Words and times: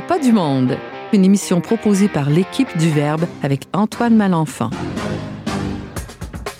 pas 0.00 0.18
du 0.18 0.32
monde. 0.32 0.76
Une 1.12 1.24
émission 1.24 1.60
proposée 1.60 2.08
par 2.08 2.28
l'équipe 2.28 2.76
du 2.78 2.90
Verbe 2.90 3.24
avec 3.42 3.62
Antoine 3.72 4.14
Malenfant. 4.16 4.70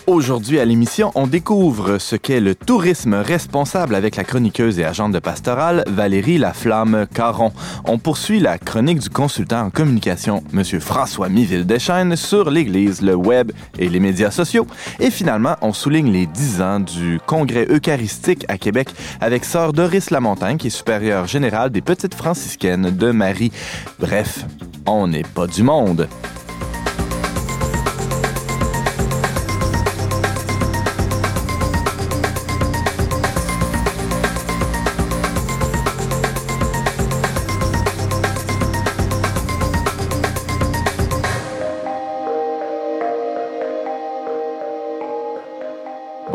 Aujourd'hui 0.08 0.58
à 0.58 0.64
l'émission, 0.64 1.12
on 1.16 1.26
découvre 1.26 1.98
ce 1.98 2.16
qu'est 2.16 2.40
le 2.40 2.54
tourisme 2.54 3.12
responsable 3.12 3.94
avec 3.94 4.16
la 4.16 4.24
chroniqueuse 4.24 4.78
et 4.78 4.84
agente 4.86 5.12
de 5.12 5.18
pastorale 5.18 5.84
Valérie 5.86 6.38
Laflamme 6.38 7.06
Caron. 7.12 7.52
On 7.84 7.98
poursuit 7.98 8.40
la 8.40 8.56
chronique 8.56 9.00
du 9.00 9.10
consultant 9.10 9.66
en 9.66 9.68
communication 9.68 10.42
Monsieur 10.50 10.80
François 10.80 11.28
Miville 11.28 11.66
Deschênes 11.66 12.16
sur 12.16 12.48
l'Église, 12.48 13.02
le 13.02 13.14
web 13.14 13.52
et 13.78 13.90
les 13.90 14.00
médias 14.00 14.30
sociaux. 14.30 14.66
Et 14.98 15.10
finalement, 15.10 15.56
on 15.60 15.74
souligne 15.74 16.10
les 16.10 16.24
10 16.24 16.62
ans 16.62 16.80
du 16.80 17.20
Congrès 17.26 17.66
eucharistique 17.68 18.46
à 18.48 18.56
Québec 18.56 18.88
avec 19.20 19.44
Sœur 19.44 19.74
Doris 19.74 20.10
Lamontagne, 20.10 20.56
qui 20.56 20.68
est 20.68 20.70
supérieure 20.70 21.26
générale 21.26 21.68
des 21.68 21.82
Petites 21.82 22.14
franciscaines 22.14 22.96
de 22.96 23.10
Marie. 23.10 23.52
Bref, 23.98 24.46
on 24.86 25.06
n'est 25.06 25.22
pas 25.22 25.46
du 25.46 25.62
monde. 25.62 26.08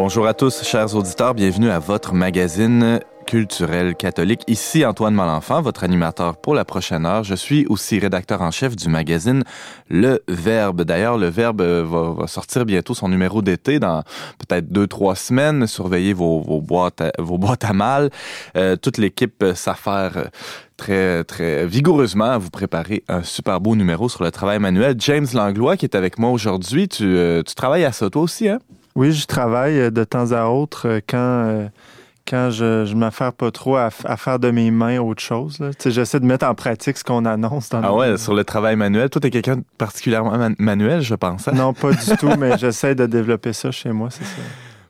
Bonjour 0.06 0.28
à 0.28 0.34
tous, 0.34 0.66
chers 0.66 0.98
auditeurs. 0.98 1.34
Bienvenue 1.34 1.70
à 1.70 1.80
votre 1.80 2.14
magazine 2.14 3.00
culturel 3.26 3.96
catholique. 3.96 4.42
Ici 4.48 4.86
Antoine 4.86 5.14
Malenfant, 5.14 5.62
votre 5.62 5.86
animateur 5.86 6.36
pour 6.36 6.56
la 6.56 6.66
prochaine 6.66 7.06
heure. 7.06 7.24
Je 7.24 7.36
suis 7.36 7.66
aussi 7.68 8.00
rédacteur 8.00 8.42
en 8.42 8.52
chef 8.52 8.76
du 8.76 8.90
magazine 8.90 9.46
Le 9.88 10.22
Verbe. 10.28 10.82
D'ailleurs, 10.82 11.18
Le 11.18 11.28
Verbe 11.28 11.62
euh, 11.62 11.86
va, 12.18 12.28
sortir 12.28 12.66
bientôt 12.66 12.94
son 12.94 13.08
numéro 13.08 13.42
d'été 13.42 13.80
dans 13.80 14.04
peut-être 14.40 14.68
deux, 14.70 14.88
trois 14.88 15.16
semaines. 15.16 15.68
Surveillez 15.68 16.12
vos, 16.12 16.42
boîtes, 16.60 17.00
à, 17.00 17.14
vos 17.20 17.40
mal. 17.74 18.10
Euh, 18.58 18.76
toute 18.76 18.98
l'équipe 18.98 19.46
s'affaire 19.56 20.32
très, 20.76 21.24
très 21.24 21.66
vigoureusement 21.66 22.32
à 22.32 22.38
vous 22.38 22.50
préparer 22.50 23.06
un 23.08 23.24
super 23.24 23.62
beau 23.62 23.74
numéro 23.78 24.10
sur 24.10 24.26
le 24.26 24.32
travail 24.32 24.60
manuel. 24.60 24.96
James 25.00 25.28
Langlois, 25.34 25.78
qui 25.78 25.86
est 25.86 25.96
avec 25.96 26.20
moi 26.20 26.30
aujourd'hui, 26.30 26.90
tu, 26.90 27.06
euh, 27.06 27.42
tu 27.42 27.56
travailles 27.56 27.86
à 27.86 27.94
ça 27.94 28.10
toi 28.10 28.24
aussi, 28.24 28.50
hein? 28.50 28.60
Oui, 28.96 29.12
je 29.12 29.26
travaille 29.26 29.80
euh, 29.80 29.90
de 29.90 30.04
temps 30.04 30.32
à 30.32 30.46
autre 30.46 30.88
euh, 30.88 31.00
quand, 31.08 31.18
euh, 31.18 31.68
quand 32.28 32.52
je 32.52 32.88
ne 32.88 32.96
m'affaire 32.96 33.34
pas 33.34 33.52
trop 33.52 33.76
à, 33.76 33.90
faire 33.90 34.40
de 34.40 34.52
mes 34.52 34.72
mains 34.72 35.00
autre 35.00 35.22
chose. 35.22 35.60
J'essaie 35.84 36.20
de 36.20 36.26
mettre 36.26 36.46
en 36.46 36.54
pratique 36.54 36.98
ce 36.98 37.04
qu'on 37.04 37.26
annonce 37.26 37.70
dans 37.70 37.82
Ah 37.84 37.94
ouais, 37.94 38.18
sur 38.18 38.34
le 38.34 38.44
travail 38.44 38.76
manuel. 38.76 39.10
Toi, 39.10 39.20
tu 39.20 39.28
es 39.28 39.32
quelqu'un 39.32 39.62
particulièrement 39.78 40.50
manuel, 40.60 41.02
je 41.02 41.16
pense. 41.16 41.48
Hein? 41.48 41.54
Non, 41.56 41.74
pas 41.74 41.92
du 41.92 42.18
tout, 42.18 42.30
mais 42.38 42.58
j'essaie 42.58 42.96
de 42.96 43.06
développer 43.06 43.54
ça 43.54 43.72
chez 43.72 43.92
moi, 43.92 44.10
c'est 44.12 44.26
ça. 44.26 44.42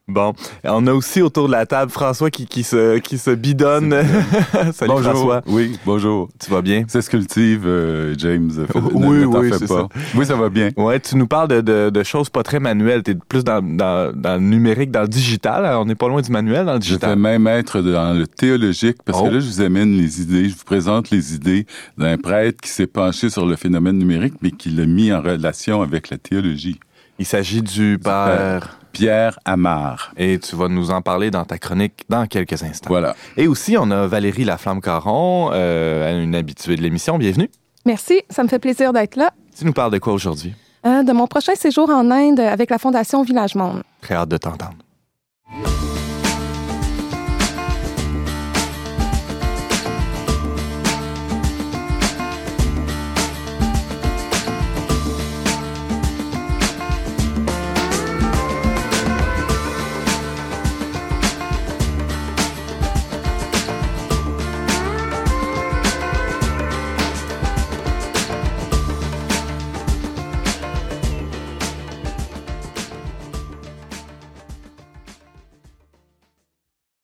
Bon, 0.10 0.34
on 0.66 0.86
a 0.88 0.94
aussi 0.94 1.22
autour 1.22 1.48
de 1.48 1.54
la 1.54 1.66
table 1.66 1.90
François 1.90 2.30
qui, 2.30 2.46
qui 2.46 2.64
se 2.64 2.98
qui 2.98 3.18
se 3.18 3.32
bidonne. 3.32 3.92
Salut 4.74 4.92
bonjour. 4.92 5.14
François. 5.14 5.42
Oui, 5.48 5.80
bonjour. 5.86 6.28
Tu 6.44 6.52
vas 6.52 6.62
bien? 6.62 6.84
C'est 6.90 7.02
ce 7.02 7.10
cultive 7.10 7.64
euh, 7.66 8.14
James. 8.18 8.52
oui, 8.94 9.24
oui, 9.24 9.52
c'est 9.58 9.66
ça. 9.66 9.88
Oui, 10.14 10.26
ça 10.26 10.36
va 10.36 10.50
bien. 10.50 10.72
Ouais, 10.76 11.00
tu 11.00 11.16
nous 11.16 11.26
parles 11.26 11.48
de, 11.48 11.62
de, 11.62 11.90
de 11.90 12.04
choses 12.04 12.30
pas 12.30 12.44
très 12.44 12.60
manuelles. 12.60 13.02
Tu 13.02 13.12
es 13.12 13.16
plus 13.16 13.46
dans, 13.46 13.62
dans, 13.62 14.12
dans, 14.14 14.34
le 14.34 14.42
numérique, 14.42 14.92
dans 14.92 15.04
le 15.04 15.08
digital. 15.08 15.66
on 15.78 15.86
n'est 15.86 15.96
pas 15.96 16.10
loin 16.10 16.22
du 16.22 16.32
manuel 16.32 16.66
dans 16.66 16.74
le 16.74 16.80
digital. 16.80 17.12
Je 17.12 17.16
vais 17.16 17.22
même 17.22 17.48
être 17.48 17.80
dans 17.82 18.14
le 18.14 18.28
théologique 18.28 18.98
parce 19.06 19.22
que 19.22 19.28
oh. 19.28 19.32
là, 19.32 19.40
je 19.40 19.48
vous 19.48 19.62
amène 19.62 19.94
les 19.94 20.20
idées. 20.20 20.50
Je 20.50 20.56
vous 20.56 20.66
présente 20.66 21.12
les 21.12 21.34
idées 21.34 21.66
d'un 21.98 22.18
prêtre 22.18 22.60
qui 22.60 22.70
s'est 22.70 22.88
penché 22.88 23.30
sur 23.30 23.46
le 23.46 23.56
phénomène 23.56 24.00
numérique, 24.00 24.34
mais 24.42 24.52
qui 24.52 24.70
l'a 24.70 24.86
mis 24.86 25.14
en 25.14 25.22
relation 25.22 25.82
avec 25.82 26.10
la 26.10 26.18
théologie. 26.18 26.78
Il 27.20 27.26
s'agit 27.26 27.62
du 27.62 27.98
père... 28.04 28.80
Pierre 28.94 29.38
Amar. 29.44 30.14
Et 30.16 30.40
tu 30.40 30.56
vas 30.56 30.70
nous 30.70 30.92
en 30.92 31.02
parler 31.02 31.32
dans 31.32 31.44
ta 31.44 31.58
chronique 31.58 32.06
dans 32.08 32.26
quelques 32.28 32.64
instants. 32.64 32.90
Voilà. 32.90 33.16
Et 33.36 33.48
aussi, 33.48 33.76
on 33.78 33.92
a 33.92 34.08
Valérie 34.08 34.46
Laflamme-Caron, 34.46 35.50
euh, 35.52 36.24
une 36.24 36.36
habituée 36.36 36.78
de 36.78 36.82
l'émission. 36.82 37.18
Bienvenue. 37.18 37.50
Merci, 37.86 38.22
ça 38.30 38.44
me 38.44 38.48
fait 38.48 38.60
plaisir 38.60 38.94
d'être 38.94 39.18
là. 39.18 39.32
Tu 39.58 39.66
nous 39.66 39.74
parles 39.74 39.92
de 39.92 39.98
quoi 39.98 40.14
aujourd'hui? 40.14 40.54
Euh, 40.86 41.04
de 41.04 41.12
mon 41.12 41.28
prochain 41.28 41.56
séjour 41.56 41.90
en 41.90 42.10
Inde 42.12 42.40
avec 42.40 42.70
la 42.70 42.78
Fondation 42.78 43.24
Village 43.24 43.56
Monde. 43.56 43.84
Très 44.02 44.16
hâte 44.16 44.30
de 44.30 44.38
t'entendre. 44.38 44.78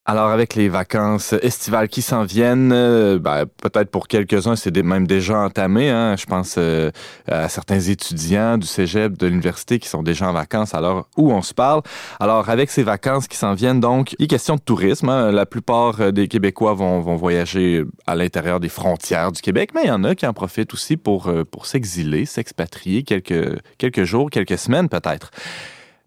Alors, 0.10 0.32
avec 0.32 0.56
les 0.56 0.70
vacances 0.70 1.34
estivales 1.44 1.88
qui 1.88 2.02
s'en 2.02 2.24
viennent, 2.24 2.72
euh, 2.74 3.20
ben, 3.20 3.46
peut-être 3.62 3.92
pour 3.92 4.08
quelques-uns, 4.08 4.56
c'est 4.56 4.72
même 4.82 5.06
déjà 5.06 5.38
entamé. 5.38 5.92
Hein. 5.92 6.16
Je 6.18 6.26
pense 6.26 6.56
euh, 6.58 6.90
à 7.28 7.48
certains 7.48 7.80
étudiants 7.80 8.58
du 8.58 8.66
cégep, 8.66 9.16
de 9.20 9.28
l'université 9.28 9.78
qui 9.78 9.88
sont 9.88 10.02
déjà 10.02 10.28
en 10.28 10.34
vacances 10.34 10.74
l'heure 10.82 11.08
où 11.16 11.32
on 11.32 11.44
se 11.44 11.54
parle? 11.54 11.84
Alors, 12.20 12.50
avec 12.50 12.72
ces 12.72 12.82
vacances 12.82 13.28
qui 13.28 13.38
s'en 13.38 13.54
viennent, 13.54 13.80
donc, 13.80 14.16
il 14.18 14.26
est 14.26 14.28
question 14.28 14.56
de 14.56 14.62
tourisme. 14.62 15.10
Hein. 15.10 15.32
La 15.32 15.46
plupart 15.46 16.02
euh, 16.02 16.10
des 16.10 16.28
Québécois 16.28 16.74
vont, 16.74 17.02
vont 17.02 17.16
voyager 17.16 17.84
à 18.08 18.16
l'intérieur 18.16 18.60
des 18.60 18.70
frontières 18.70 19.32
du 19.32 19.42
Québec, 19.42 19.74
mais 19.76 19.82
il 19.84 19.90
y 19.90 19.92
en 19.92 20.04
a 20.04 20.16
qui 20.16 20.26
en 20.26 20.34
profitent 20.34 20.74
aussi 20.74 20.98
pour, 20.98 21.32
pour 21.52 21.68
s'exiler, 21.68 22.26
s'expatrier 22.26 23.04
quelques, 23.04 23.60
quelques 23.78 24.06
jours, 24.06 24.32
quelques 24.32 24.58
semaines 24.58 24.90
peut-être. 24.90 25.30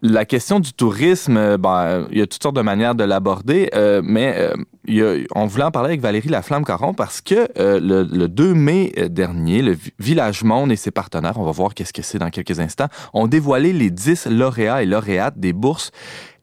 La 0.04 0.24
question 0.24 0.58
du 0.58 0.72
tourisme, 0.72 1.36
euh, 1.36 1.56
ben, 1.56 2.08
il 2.10 2.18
y 2.18 2.22
a 2.22 2.26
toutes 2.26 2.42
sortes 2.42 2.56
de 2.56 2.60
manières 2.60 2.96
de 2.96 3.04
l'aborder, 3.04 3.70
euh, 3.72 4.02
mais 4.04 4.34
euh, 4.36 4.52
il 4.84 5.28
on 5.32 5.46
voulait 5.46 5.62
en 5.62 5.70
parler 5.70 5.90
avec 5.90 6.00
Valérie 6.00 6.28
Laflamme-Caron 6.28 6.92
parce 6.92 7.20
que 7.20 7.46
le, 7.56 8.02
le, 8.02 8.26
2 8.26 8.52
mai 8.52 8.92
dernier, 9.08 9.62
le 9.62 9.78
Village 10.00 10.42
Monde 10.42 10.72
et 10.72 10.76
ses 10.76 10.90
partenaires, 10.90 11.38
on 11.38 11.44
va 11.44 11.52
voir 11.52 11.72
qu'est-ce 11.72 11.92
que 11.92 12.02
c'est 12.02 12.18
dans 12.18 12.30
quelques 12.30 12.58
instants, 12.58 12.88
ont 13.14 13.28
dévoilé 13.28 13.72
les 13.72 13.90
10 13.90 14.26
lauréats 14.26 14.82
et 14.82 14.86
lauréates 14.86 15.38
des 15.38 15.52
bourses 15.52 15.92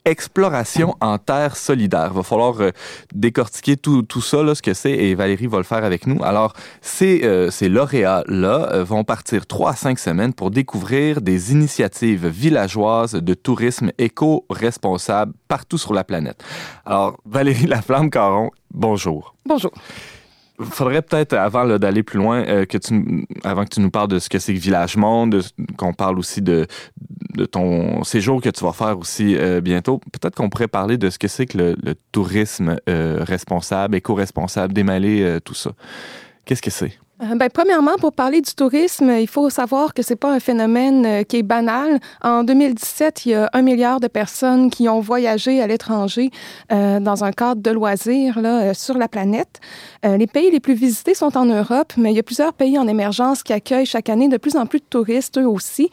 exploration 0.10 0.96
en 1.02 1.18
terre 1.18 1.56
solidaire. 1.56 2.14
Va 2.14 2.24
falloir 2.24 2.60
euh, 2.62 2.72
décortiquer 3.14 3.78
tout, 3.78 4.02
tout 4.02 4.22
ça, 4.22 4.44
là, 4.44 4.56
ce 4.56 4.62
que 4.62 4.74
c'est, 4.74 4.92
et 4.92 5.16
Valérie 5.16 5.48
va 5.48 5.58
le 5.58 5.64
faire 5.64 5.84
avec 5.84 6.08
nous. 6.08 6.22
Alors, 6.24 6.54
ces, 6.82 7.24
euh, 7.24 7.52
ces 7.52 7.70
lauréats-là 7.70 8.70
euh, 8.74 8.84
vont 8.84 9.04
partir 9.04 9.46
trois 9.46 9.72
à 9.72 9.76
cinq 9.76 10.00
semaines 10.00 10.34
pour 10.34 10.50
découvrir 10.52 11.22
des 11.22 11.52
initiatives 11.52 12.28
villageoises 12.28 13.14
de 13.14 13.34
tourisme 13.34 13.92
éco-responsable 13.98 15.34
partout 15.48 15.78
sur 15.78 15.94
la 15.94 16.04
planète. 16.04 16.44
Alors, 16.86 17.18
Valérie 17.26 17.68
Laflamme-Caron, 17.68 18.50
bonjour. 18.74 19.36
Bonjour 19.46 19.72
faudrait 20.66 21.02
peut-être, 21.02 21.34
avant 21.34 21.66
d'aller 21.78 22.04
plus 22.04 22.18
loin, 22.18 22.44
euh, 22.46 22.66
que 22.66 22.78
tu, 22.78 23.26
avant 23.44 23.64
que 23.64 23.70
tu 23.70 23.80
nous 23.80 23.90
parles 23.90 24.08
de 24.08 24.20
ce 24.20 24.30
que 24.30 24.40
c'est 24.40 24.54
que 24.54 24.60
Village 24.60 24.98
Monde, 24.98 25.42
qu'on 25.78 25.94
parle 25.94 26.20
aussi 26.20 26.42
de, 26.42 26.68
de 27.36 27.46
ton 27.46 28.04
séjour 28.04 28.42
que 28.42 28.50
tu 28.50 28.64
vas 28.64 28.74
faire 28.74 28.98
aussi 28.98 29.36
euh, 29.36 29.62
bientôt, 29.62 30.00
peut-être 30.12 30.36
qu'on 30.36 30.50
pourrait 30.50 30.68
parler 30.68 30.98
de 30.98 31.10
ce 31.10 31.18
que 31.18 31.28
c'est 31.28 31.46
que 31.46 31.58
le, 31.58 31.76
le 31.82 31.96
tourisme 32.12 32.78
euh, 32.90 33.24
responsable, 33.24 33.96
éco-responsable, 33.96 34.74
démêler 34.74 35.40
tout 35.44 35.54
ça. 35.54 35.72
Qu'est-ce 36.46 36.62
que 36.62 36.72
c'est? 36.72 37.00
Euh, 37.22 37.36
ben, 37.36 37.50
premièrement, 37.54 37.98
pour 38.00 38.14
parler 38.14 38.40
du 38.40 38.54
tourisme, 38.54 39.12
il 39.20 39.28
faut 39.28 39.50
savoir 39.50 39.94
que 39.94 40.02
c'est 40.02 40.16
pas 40.16 40.32
un 40.32 40.40
phénomène 40.40 41.06
euh, 41.06 41.24
qui 41.24 41.38
est 41.38 41.44
banal. 41.44 42.00
En 42.24 42.46
2017, 42.46 43.26
il 43.26 43.32
y 43.32 43.36
a 43.36 43.50
un 43.52 43.62
milliard 43.62 44.00
de 44.00 44.08
personnes 44.08 44.70
qui 44.70 44.88
ont 44.88 45.02
voyagé 45.02 45.62
à 45.62 45.68
l'étranger 45.68 46.32
euh, 46.72 47.02
dans 47.02 47.26
un 47.26 47.34
cadre 47.34 47.62
de 47.62 47.72
loisirs 47.72 48.40
là, 48.40 48.74
sur 48.74 48.98
la 48.98 49.10
planète. 49.10 49.60
les 50.04 50.28
pays 50.28 50.50
les 50.50 50.60
plus 50.62 50.76
visités 50.76 51.14
sont 51.14 51.38
en 51.38 51.46
Europe, 51.46 51.94
mais 51.98 52.12
il 52.12 52.16
y 52.16 52.20
a 52.20 52.24
plusieurs 52.24 52.54
pays 52.54 52.78
en 52.78 52.88
émergence 52.88 53.44
qui 53.44 53.52
accueillent 53.52 53.86
chaque 53.86 54.10
année 54.10 54.30
de 54.30 54.38
plus 54.38 54.56
en 54.56 54.66
plus 54.66 54.80
de 54.80 54.86
touristes, 54.90 55.38
eux 55.38 55.48
aussi. 55.48 55.90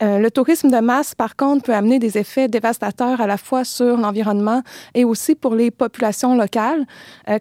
le 0.00 0.28
tourisme 0.30 0.70
de 0.70 0.78
masse, 0.78 1.14
par 1.14 1.36
contre, 1.36 1.64
peut 1.64 1.74
amener 1.74 1.98
des 1.98 2.16
effets 2.16 2.48
dévastateurs 2.48 3.20
à 3.20 3.26
la 3.26 3.36
fois 3.36 3.64
sur 3.64 3.96
l'environnement 3.96 4.62
et 4.94 5.04
aussi 5.04 5.34
pour 5.34 5.54
les 5.54 5.70
populations 5.70 6.34
locales. 6.34 6.86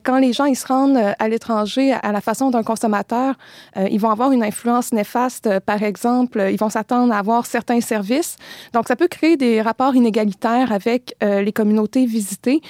quand 0.03 0.17
les 0.17 0.33
gens 0.33 0.45
ils 0.45 0.57
se 0.57 0.67
rendent 0.67 0.99
à 1.17 1.27
l'étranger 1.27 1.93
à 1.93 2.11
la 2.11 2.21
façon 2.21 2.49
d'un 2.49 2.63
consommateur, 2.63 3.28
voyageurs. 3.29 3.89
ils 3.91 3.99
vont 3.99 4.09
avoir 4.09 4.31
une 4.31 4.43
influence 4.43 4.91
néfaste, 4.93 5.59
par 5.65 5.83
exemple, 5.83 6.47
ils 6.51 6.57
vont 6.57 6.69
s'attendre 6.69 7.13
à 7.13 7.17
avoir 7.17 7.45
certains 7.45 7.81
services. 7.81 8.37
Donc, 8.73 8.87
ça 8.87 8.95
peut 8.95 9.07
créer 9.07 9.37
des 9.37 9.61
rapports 9.61 9.95
inégalitaires 9.95 10.71
avec 10.71 11.15
les 11.21 11.51
communautés 11.51 12.05
visitées, 12.05 12.61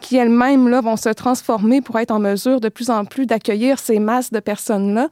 qui 0.00 0.16
elles-mêmes 0.16 0.68
là 0.68 0.80
vont 0.80 0.96
se 0.96 1.08
transformer 1.08 1.80
pour 1.80 1.98
être 1.98 2.10
en 2.10 2.18
mesure 2.18 2.60
de 2.60 2.68
plus 2.68 2.90
en 2.90 3.04
plus 3.04 3.26
d'accueillir 3.26 3.78
ces 3.78 3.98
masses 3.98 4.30
de 4.30 4.40
personnes-là. 4.40 5.08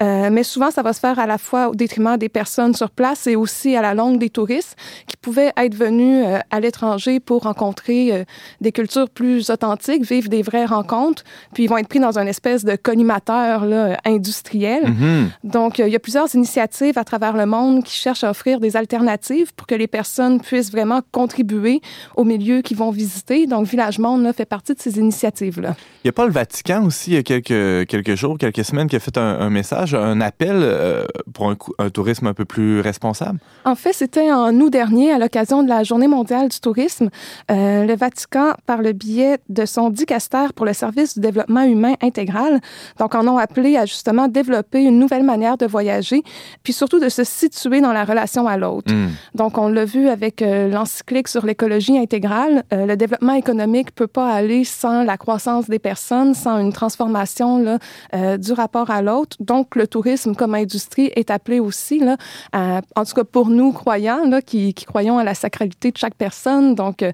Euh, 0.00 0.30
mais 0.30 0.42
souvent, 0.42 0.70
ça 0.70 0.82
va 0.82 0.92
se 0.92 1.00
faire 1.00 1.18
à 1.18 1.26
la 1.26 1.38
fois 1.38 1.68
au 1.68 1.74
détriment 1.74 2.16
des 2.16 2.28
personnes 2.28 2.74
sur 2.74 2.90
place 2.90 3.26
et 3.26 3.36
aussi 3.36 3.76
à 3.76 3.82
la 3.82 3.94
longue 3.94 4.18
des 4.18 4.30
touristes 4.30 4.76
qui 5.06 5.16
pouvaient 5.16 5.52
être 5.56 5.74
venus 5.74 6.24
euh, 6.26 6.38
à 6.50 6.60
l'étranger 6.60 7.20
pour 7.20 7.42
rencontrer 7.42 8.12
euh, 8.12 8.24
des 8.60 8.72
cultures 8.72 9.08
plus 9.10 9.50
authentiques, 9.50 10.04
vivre 10.04 10.28
des 10.28 10.42
vraies 10.42 10.64
rencontres, 10.64 11.24
puis 11.54 11.64
ils 11.64 11.68
vont 11.68 11.78
être 11.78 11.88
pris 11.88 12.00
dans 12.00 12.18
une 12.18 12.28
espèce 12.28 12.64
de 12.64 12.76
collimateur 12.76 13.64
là, 13.64 13.98
industriel. 14.04 14.88
Mhm. 14.88 15.30
Donc, 15.44 15.78
il 15.78 15.88
y 15.88 15.96
a 15.96 16.00
plusieurs 16.00 16.34
initiatives 16.34 16.98
à 16.98 17.04
travers 17.04 17.36
le 17.36 17.46
monde 17.46 17.84
qui 17.84 17.94
cherchent 17.94 18.24
à 18.24 18.30
offrir 18.30 18.60
des 18.60 18.76
alternatives 18.76 19.52
pour 19.54 19.66
que 19.66 19.74
les 19.74 19.86
personnes 19.86 20.40
puissent 20.40 20.72
vraiment 20.72 21.00
contribuer 21.12 21.80
au 22.16 22.24
milieu 22.24 22.62
qu'ils 22.62 22.76
vont 22.76 22.90
visiter. 22.90 23.46
Donc, 23.46 23.66
Village 23.66 23.98
Monde 23.98 24.22
là, 24.22 24.32
fait 24.32 24.44
partie 24.44 24.74
de 24.74 24.80
ces 24.80 24.98
initiatives-là. 24.98 25.74
Il 26.02 26.06
n'y 26.06 26.10
a 26.10 26.12
pas 26.12 26.26
le 26.26 26.32
Vatican 26.32 26.84
aussi, 26.84 27.12
il 27.12 27.14
y 27.14 27.18
a 27.18 27.22
quelques, 27.22 27.88
quelques 27.88 28.14
jours, 28.14 28.38
quelques 28.38 28.64
semaines, 28.64 28.88
qui 28.88 28.96
a 28.96 29.00
fait 29.00 29.16
un, 29.16 29.40
un 29.40 29.50
message 29.50 29.81
un 29.94 30.20
appel 30.20 30.60
euh, 30.62 31.04
pour 31.34 31.52
un, 31.78 31.90
tourisme 31.90 32.26
un 32.26 32.34
peu 32.34 32.44
plus 32.44 32.80
responsable? 32.80 33.38
En 33.64 33.74
fait, 33.74 33.92
c'était 33.92 34.32
en 34.32 34.54
août 34.54 34.70
dernier, 34.70 35.12
à 35.12 35.18
l'occasion 35.18 35.62
de 35.62 35.68
la 35.68 35.82
Journée 35.82 36.06
mondiale 36.06 36.48
du 36.48 36.60
tourisme. 36.60 37.10
Euh, 37.50 37.84
le 37.84 37.94
Vatican, 37.96 38.52
par 38.66 38.82
le 38.82 38.92
biais 38.92 39.38
de 39.48 39.66
son 39.66 39.90
dicaster 39.90 40.46
pour 40.54 40.66
le 40.66 40.72
service 40.72 41.14
du 41.14 41.20
développement 41.20 41.62
humain 41.62 41.94
intégral, 42.02 42.60
donc 42.98 43.14
en 43.14 43.26
ont 43.26 43.38
appelé 43.38 43.76
à 43.76 43.86
justement 43.86 44.28
développer 44.28 44.82
une 44.82 44.98
nouvelle 44.98 45.24
manière 45.24 45.56
de 45.56 45.66
voyager, 45.66 46.22
puis 46.62 46.72
surtout 46.72 47.00
de 47.00 47.08
se 47.08 47.24
situer 47.24 47.80
dans 47.80 47.92
la 47.92 48.04
relation 48.04 48.46
à 48.46 48.56
l'autre. 48.56 48.92
Hmm. 48.92 49.10
Donc, 49.34 49.58
on 49.58 49.68
l'a 49.68 49.84
vu 49.84 50.08
avec 50.08 50.42
euh, 50.42 50.68
l'encyclique 50.68 51.28
sur 51.28 51.44
l'écologie 51.44 51.98
intégrale. 51.98 52.64
le 52.70 52.94
développement 52.94 53.34
économique 53.34 53.94
peut 53.94 54.06
pas 54.06 54.32
aller 54.32 54.64
sans 54.64 55.04
la 55.04 55.16
croissance 55.16 55.68
des 55.68 55.78
personnes, 55.78 56.34
sans 56.34 56.58
une 56.58 56.72
transformation 56.72 57.58
là, 57.58 58.36
du 58.38 58.52
rapport 58.52 58.90
à 58.90 59.02
l'autre. 59.02 59.36
Donc, 59.40 59.71
le 59.78 59.86
tourisme 59.86 60.34
comme 60.34 60.54
industrie 60.54 61.10
est 61.16 61.30
appelé 61.30 61.60
aussi, 61.60 61.98
là, 61.98 62.16
en 62.52 63.04
tout 63.04 63.14
cas 63.14 63.24
pour 63.24 63.48
nous 63.48 63.72
croyants, 63.72 64.24
là, 64.26 64.42
qui, 64.42 64.74
croyons 64.74 65.18
à 65.18 65.24
la 65.24 65.34
sacralité 65.34 65.90
de 65.90 65.96
chaque 65.96 66.14
personne. 66.14 66.74
Donc, 66.74 67.02
euh, 67.02 67.12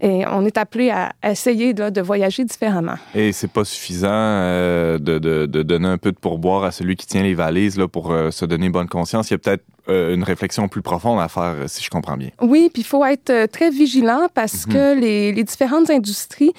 et 0.00 0.24
on 0.26 0.44
est 0.44 0.58
appelé 0.58 0.90
à 0.90 1.12
essayer 1.24 1.72
de 1.74 2.00
voyager 2.00 2.44
différemment. 2.44 2.96
Et 3.14 3.32
c'est 3.32 3.50
pas 3.50 3.64
suffisant 3.64 4.08
euh, 4.10 4.98
de, 4.98 5.46
donner 5.46 5.88
un 5.88 5.98
peu 5.98 6.12
de 6.12 6.18
pourboire 6.18 6.64
à 6.64 6.70
celui 6.70 6.96
qui 6.96 7.06
tient 7.06 7.22
les 7.22 7.34
valises 7.34 7.78
là, 7.78 7.88
pour 7.88 8.10
euh, 8.10 8.30
se 8.30 8.44
donner 8.44 8.68
bonne 8.68 8.88
conscience. 8.88 9.30
Il 9.30 9.34
y 9.34 9.36
a 9.36 9.38
peut-être 9.38 9.64
euh, 9.88 10.14
une 10.14 10.22
réflexion 10.22 10.68
plus 10.68 10.82
profonde 10.82 11.20
à 11.20 11.28
faire, 11.28 11.54
si 11.66 11.82
je 11.82 11.90
comprends 11.90 12.16
bien. 12.16 12.30
Oui, 12.40 12.70
puis 12.72 12.82
il 12.82 12.86
faut 12.86 13.04
être 13.04 13.46
très 13.46 13.70
vigilant 13.70 14.28
parce 14.34 14.66
mhm. 14.66 14.72
que 14.72 15.00
les, 15.00 15.32
les, 15.32 15.44
différentes 15.44 15.90
industries 15.90 16.52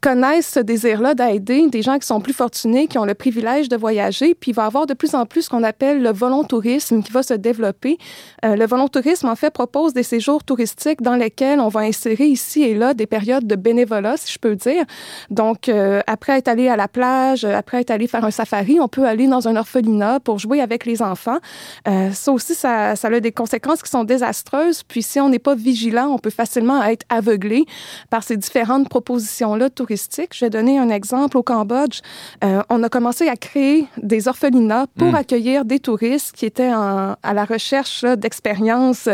connaissent 0.00 0.54
ce 0.54 0.60
désir-là 0.60 1.14
d'aider 1.14 1.68
des 1.68 1.82
gens 1.82 1.98
qui 1.98 2.06
sont 2.06 2.20
plus 2.20 2.32
fortunés, 2.32 2.88
qui 2.88 2.98
ont 2.98 3.04
le 3.04 3.14
privilège 3.14 3.68
de 3.68 3.76
voyager. 3.76 4.34
Puis 4.34 4.50
il 4.50 4.54
va 4.54 4.64
y 4.64 4.66
avoir 4.66 4.86
de 4.86 4.94
plus 4.94 5.14
en 5.14 5.24
plus 5.24 5.42
ce 5.42 5.50
qu'on 5.50 5.62
appelle 5.62 6.02
le 6.02 6.12
volontourisme 6.12 7.02
qui 7.02 7.12
va 7.12 7.22
se 7.22 7.34
développer. 7.34 7.98
le 8.42 8.66
volontourisme, 8.66 9.28
en 9.28 9.36
fait, 9.36 9.50
propose 9.50 9.92
des 9.92 10.02
séjours 10.02 10.42
touristiques 10.44 11.02
dans 11.02 11.16
lesquels 11.16 11.60
on 11.60 11.68
va 11.68 11.80
insérer 11.80 12.26
ici 12.26 12.62
et 12.62 12.74
là 12.74 12.94
des 12.94 13.06
périodes 13.06 13.46
de 13.46 13.56
bénévolat, 13.56 14.16
si 14.16 14.32
je 14.32 14.38
peux 14.38 14.56
dire. 14.56 14.84
Donc, 15.30 15.68
euh, 15.68 16.00
après 16.06 16.38
être 16.38 16.48
allé 16.48 16.68
à 16.68 16.76
la 16.76 16.88
plage, 16.88 17.44
après 17.44 17.80
être 17.80 17.90
allé 17.90 18.06
faire 18.06 18.24
un 18.24 18.30
safari, 18.30 18.78
on 18.80 18.88
peut 18.88 19.06
aller 19.06 19.26
dans 19.26 19.48
un 19.48 19.56
orphelinat 19.56 20.20
pour 20.20 20.38
jouer 20.38 20.60
avec 20.60 20.86
les 20.86 21.02
enfants. 21.02 21.38
Euh, 21.86 22.10
ça 22.12 22.32
aussi, 22.32 22.47
ça, 22.54 22.96
ça 22.96 23.08
a 23.08 23.20
des 23.20 23.32
conséquences 23.32 23.82
qui 23.82 23.90
sont 23.90 24.04
désastreuses. 24.04 24.82
Puis, 24.82 25.02
si 25.02 25.20
on 25.20 25.28
n'est 25.28 25.38
pas 25.38 25.54
vigilant, 25.54 26.08
on 26.08 26.18
peut 26.18 26.30
facilement 26.30 26.82
être 26.84 27.04
aveuglé 27.08 27.66
par 28.10 28.22
ces 28.22 28.36
différentes 28.36 28.88
propositions-là 28.88 29.70
touristiques. 29.70 30.30
Je 30.34 30.44
vais 30.44 30.50
donner 30.50 30.78
un 30.78 30.88
exemple. 30.88 31.36
Au 31.36 31.42
Cambodge, 31.42 32.00
euh, 32.44 32.62
on 32.70 32.82
a 32.82 32.88
commencé 32.88 33.28
à 33.28 33.36
créer 33.36 33.86
des 34.02 34.28
orphelinats 34.28 34.86
pour 34.96 35.12
hmm. 35.12 35.16
accueillir 35.16 35.64
des 35.64 35.80
touristes 35.80 36.32
qui 36.32 36.46
étaient 36.46 36.72
en, 36.72 37.16
à 37.22 37.34
la 37.34 37.44
recherche 37.44 38.04
d'expériences 38.04 39.08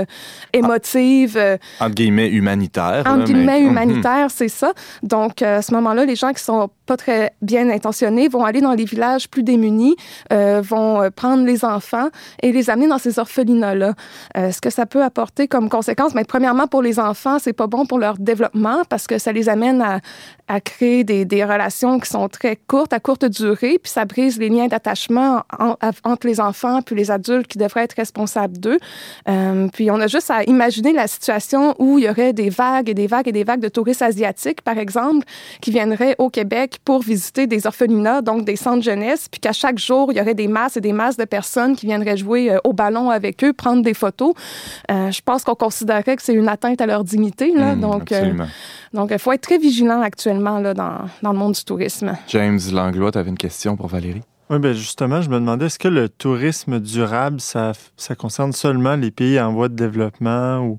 émotives. 0.52 1.38
entre 1.80 1.94
guillemets, 1.94 2.28
humanitaires 2.28 3.04
guillemets 3.24 3.60
mhm. 3.60 3.68
humanitaire, 3.68 4.28
c'est 4.30 4.48
ça. 4.48 4.72
Donc, 5.02 5.42
euh, 5.42 5.58
à 5.58 5.62
ce 5.62 5.72
moment-là, 5.74 6.04
les 6.04 6.16
gens 6.16 6.32
qui 6.32 6.42
sont 6.42 6.70
pas 6.86 6.96
très 6.96 7.32
bien 7.42 7.68
intentionnés 7.70 8.28
vont 8.28 8.44
aller 8.44 8.60
dans 8.60 8.72
les 8.72 8.84
villages 8.84 9.28
plus 9.28 9.42
démunis, 9.42 9.96
euh, 10.32 10.60
vont 10.62 11.02
euh, 11.02 11.10
prendre 11.10 11.44
les 11.44 11.64
enfants 11.64 12.08
et 12.42 12.52
les 12.52 12.70
amener 12.70 12.88
dans 12.88 12.98
ces 12.98 13.18
orphelinats-là. 13.24 13.94
ce 14.36 14.60
que 14.60 14.70
ça 14.70 14.86
peut 14.86 15.02
apporter 15.02 15.48
comme 15.48 15.68
conséquence, 15.68 16.14
mais 16.14 16.24
premièrement 16.24 16.66
pour 16.66 16.82
les 16.82 16.98
enfants, 16.98 17.38
c'est 17.38 17.52
pas 17.52 17.66
bon 17.66 17.86
pour 17.86 17.98
leur 17.98 18.18
développement 18.18 18.82
parce 18.88 19.06
que 19.06 19.18
ça 19.18 19.32
les 19.32 19.48
amène 19.48 19.80
à, 19.82 20.00
à 20.48 20.60
créer 20.60 21.04
des, 21.04 21.24
des, 21.24 21.44
relations 21.44 21.98
qui 21.98 22.08
sont 22.08 22.28
très 22.28 22.56
courtes, 22.56 22.92
à 22.92 23.00
courte 23.00 23.24
durée, 23.24 23.78
puis 23.82 23.90
ça 23.90 24.04
brise 24.04 24.38
les 24.38 24.48
liens 24.48 24.66
d'attachement 24.66 25.42
entre 26.04 26.26
les 26.26 26.40
enfants 26.40 26.82
puis 26.82 26.94
les 26.94 27.10
adultes 27.10 27.46
qui 27.46 27.58
devraient 27.58 27.84
être 27.84 27.96
responsables 27.96 28.58
d'eux. 28.58 28.78
puis 29.72 29.90
on 29.90 30.00
a 30.00 30.06
juste 30.06 30.30
à 30.30 30.44
imaginer 30.44 30.92
la 30.92 31.06
situation 31.06 31.74
où 31.78 31.98
il 31.98 32.04
y 32.04 32.08
aurait 32.08 32.32
des 32.32 32.50
vagues 32.50 32.88
et 32.88 32.94
des 32.94 33.06
vagues 33.06 33.28
et 33.28 33.32
des 33.32 33.44
vagues 33.44 33.60
de 33.60 33.68
touristes 33.68 34.02
asiatiques, 34.02 34.62
par 34.62 34.78
exemple, 34.78 35.26
qui 35.60 35.70
viendraient 35.70 36.14
au 36.18 36.30
Québec 36.30 36.78
pour 36.84 37.02
visiter 37.02 37.46
des 37.46 37.66
orphelinats, 37.66 38.22
donc 38.22 38.44
des 38.44 38.56
centres 38.56 38.82
jeunesse, 38.82 39.28
puis 39.30 39.40
qu'à 39.40 39.52
chaque 39.52 39.78
jour, 39.78 40.12
il 40.12 40.18
y 40.18 40.20
aurait 40.20 40.34
des 40.34 40.48
masses 40.48 40.76
et 40.76 40.80
des 40.80 40.92
masses 40.92 41.16
de 41.16 41.24
personnes 41.24 41.76
qui 41.76 41.86
viendraient 41.86 42.16
jouer 42.16 42.50
euh, 42.50 42.58
au 42.64 42.72
ballon 42.72 43.10
avec 43.14 43.42
eux, 43.42 43.52
prendre 43.52 43.82
des 43.82 43.94
photos. 43.94 44.34
Euh, 44.90 45.10
je 45.10 45.20
pense 45.22 45.44
qu'on 45.44 45.54
considérait 45.54 46.16
que 46.16 46.22
c'est 46.22 46.34
une 46.34 46.48
atteinte 46.48 46.80
à 46.80 46.86
leur 46.86 47.04
dignité. 47.04 47.52
Là, 47.54 47.74
mmh, 47.74 47.80
donc, 47.80 48.12
euh, 48.12 48.32
donc, 48.92 49.10
il 49.10 49.18
faut 49.18 49.32
être 49.32 49.40
très 49.40 49.58
vigilant 49.58 50.02
actuellement 50.02 50.58
là, 50.58 50.74
dans, 50.74 50.98
dans 51.22 51.32
le 51.32 51.38
monde 51.38 51.52
du 51.52 51.64
tourisme. 51.64 52.16
James 52.28 52.60
Langlois, 52.72 53.12
tu 53.12 53.18
avais 53.18 53.30
une 53.30 53.38
question 53.38 53.76
pour 53.76 53.86
Valérie? 53.86 54.22
Oui, 54.50 54.58
bien 54.58 54.74
justement, 54.74 55.22
je 55.22 55.30
me 55.30 55.36
demandais, 55.36 55.66
est-ce 55.66 55.78
que 55.78 55.88
le 55.88 56.10
tourisme 56.10 56.78
durable, 56.78 57.40
ça, 57.40 57.72
ça 57.96 58.14
concerne 58.14 58.52
seulement 58.52 58.94
les 58.94 59.10
pays 59.10 59.40
en 59.40 59.52
voie 59.54 59.68
de 59.68 59.74
développement 59.74 60.58
ou 60.58 60.78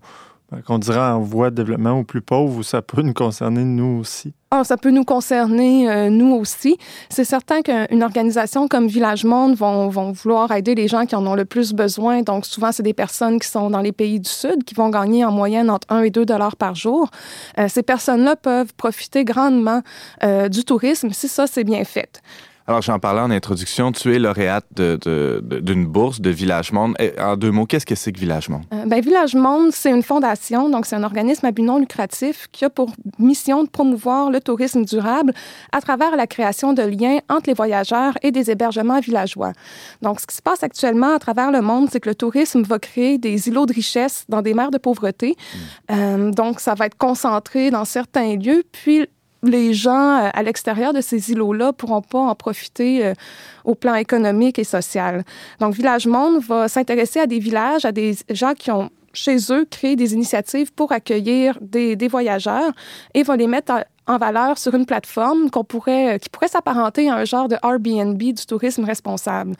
qu'on 0.65 0.79
dira 0.79 1.15
en 1.15 1.21
voie 1.21 1.49
de 1.49 1.55
développement 1.55 1.99
ou 1.99 2.03
plus 2.03 2.21
pauvres, 2.21 2.57
ou 2.57 2.63
ça 2.63 2.81
peut 2.81 3.01
nous 3.01 3.13
concerner 3.13 3.63
nous 3.63 3.99
aussi? 3.99 4.33
Ah, 4.51 4.63
ça 4.63 4.77
peut 4.77 4.91
nous 4.91 5.03
concerner 5.03 5.89
euh, 5.89 6.09
nous 6.09 6.33
aussi. 6.33 6.77
C'est 7.09 7.25
certain 7.25 7.61
qu'une 7.61 8.03
organisation 8.03 8.67
comme 8.67 8.87
Village 8.87 9.25
Monde 9.25 9.55
vont, 9.55 9.89
vont, 9.89 10.11
vouloir 10.11 10.51
aider 10.51 10.75
les 10.75 10.87
gens 10.87 11.05
qui 11.05 11.15
en 11.15 11.25
ont 11.27 11.35
le 11.35 11.45
plus 11.45 11.73
besoin. 11.73 12.21
Donc, 12.21 12.45
souvent, 12.45 12.71
c'est 12.71 12.83
des 12.83 12.93
personnes 12.93 13.39
qui 13.39 13.49
sont 13.49 13.69
dans 13.69 13.81
les 13.81 13.91
pays 13.91 14.19
du 14.19 14.29
Sud 14.29 14.63
qui 14.63 14.73
vont 14.73 14.89
gagner 14.89 15.25
en 15.25 15.31
moyenne 15.31 15.69
entre 15.69 15.87
1 15.89 16.03
et 16.03 16.09
2 16.09 16.25
dollars 16.25 16.55
par 16.55 16.75
jour. 16.75 17.09
Euh, 17.57 17.67
ces 17.67 17.83
personnes-là 17.83 18.35
peuvent 18.37 18.73
profiter 18.75 19.25
grandement 19.25 19.81
euh, 20.23 20.47
du 20.47 20.63
tourisme 20.63 21.09
si 21.11 21.27
ça, 21.27 21.47
c'est 21.47 21.63
bien 21.65 21.83
fait. 21.83 22.21
Alors, 22.67 22.81
j'en 22.81 22.97
parlais 22.97 23.21
en 23.21 23.29
introduction, 23.29 23.91
tu 23.91 24.15
es 24.15 24.17
lauréate 24.17 24.65
d'une 24.75 24.97
de, 24.97 25.59
de, 25.59 25.85
bourse 25.85 26.19
de 26.19 26.31
Village 26.31 26.71
Monde. 26.71 26.95
En 27.19 27.37
deux 27.37 27.51
mots, 27.51 27.67
qu'est-ce 27.67 27.85
que 27.85 27.93
c'est 27.93 28.11
que 28.11 28.19
Village 28.19 28.49
Monde? 28.49 28.63
Euh, 28.73 28.85
ben, 28.87 29.01
Village 29.01 29.35
Monde, 29.35 29.69
c'est 29.71 29.91
une 29.91 30.01
fondation, 30.01 30.67
donc 30.69 30.87
c'est 30.87 30.95
un 30.95 31.03
organisme 31.03 31.45
à 31.45 31.51
but 31.51 31.61
non 31.61 31.77
lucratif 31.77 32.47
qui 32.51 32.65
a 32.65 32.71
pour 32.71 32.91
mission 33.19 33.63
de 33.63 33.69
promouvoir 33.69 34.31
le 34.31 34.41
tourisme 34.41 34.83
durable 34.83 35.31
à 35.71 35.79
travers 35.79 36.15
la 36.15 36.25
création 36.25 36.73
de 36.73 36.81
liens 36.81 37.19
entre 37.29 37.49
les 37.49 37.53
voyageurs 37.53 38.17
et 38.23 38.31
des 38.31 38.49
hébergements 38.49 38.99
villageois. 38.99 39.51
Donc, 40.01 40.19
ce 40.19 40.25
qui 40.25 40.35
se 40.35 40.41
passe 40.41 40.63
actuellement 40.63 41.13
à 41.13 41.19
travers 41.19 41.51
le 41.51 41.61
monde, 41.61 41.89
c'est 41.91 41.99
que 41.99 42.09
le 42.09 42.15
tourisme 42.15 42.63
va 42.63 42.79
créer 42.79 43.19
des 43.19 43.47
îlots 43.47 43.67
de 43.67 43.73
richesse 43.73 44.25
dans 44.27 44.41
des 44.41 44.55
mers 44.55 44.71
de 44.71 44.79
pauvreté. 44.79 45.35
Mmh. 45.35 45.57
Euh, 45.91 46.31
donc, 46.31 46.59
ça 46.59 46.73
va 46.73 46.87
être 46.87 46.97
concentré 46.97 47.69
dans 47.69 47.85
certains 47.85 48.35
lieux, 48.37 48.63
puis 48.71 49.07
les 49.43 49.73
gens 49.73 50.17
euh, 50.17 50.29
à 50.33 50.43
l'extérieur 50.43 50.93
de 50.93 51.01
ces 51.01 51.31
îlots-là 51.31 51.73
pourront 51.73 52.01
pas 52.01 52.19
en 52.19 52.35
profiter 52.35 53.05
euh, 53.05 53.13
au 53.63 53.75
plan 53.75 53.95
économique 53.95 54.59
et 54.59 54.63
social. 54.63 55.23
Donc, 55.59 55.73
Village 55.73 56.07
Monde 56.07 56.41
va 56.41 56.67
s'intéresser 56.67 57.19
à 57.19 57.27
des 57.27 57.39
villages, 57.39 57.85
à 57.85 57.91
des 57.91 58.15
gens 58.29 58.53
qui 58.53 58.71
ont 58.71 58.89
chez 59.13 59.37
eux 59.51 59.65
créé 59.69 59.95
des 59.95 60.13
initiatives 60.13 60.73
pour 60.73 60.91
accueillir 60.91 61.57
des, 61.61 61.95
voyageurs 62.07 62.71
et 63.13 63.23
va 63.23 63.35
les 63.35 63.47
mettre 63.47 63.71
à, 63.71 63.85
en 64.07 64.17
valeur 64.17 64.57
sur 64.57 64.73
une 64.75 64.85
plateforme 64.85 65.49
qu'on 65.49 65.63
pourrait, 65.63 66.19
qui 66.19 66.29
pourrait 66.29 66.47
s'apparenter 66.47 67.09
à 67.09 67.15
un 67.15 67.25
genre 67.25 67.47
de 67.47 67.55
Airbnb 67.63 68.17
du 68.17 68.45
tourisme 68.45 68.83
responsable. 68.83 69.55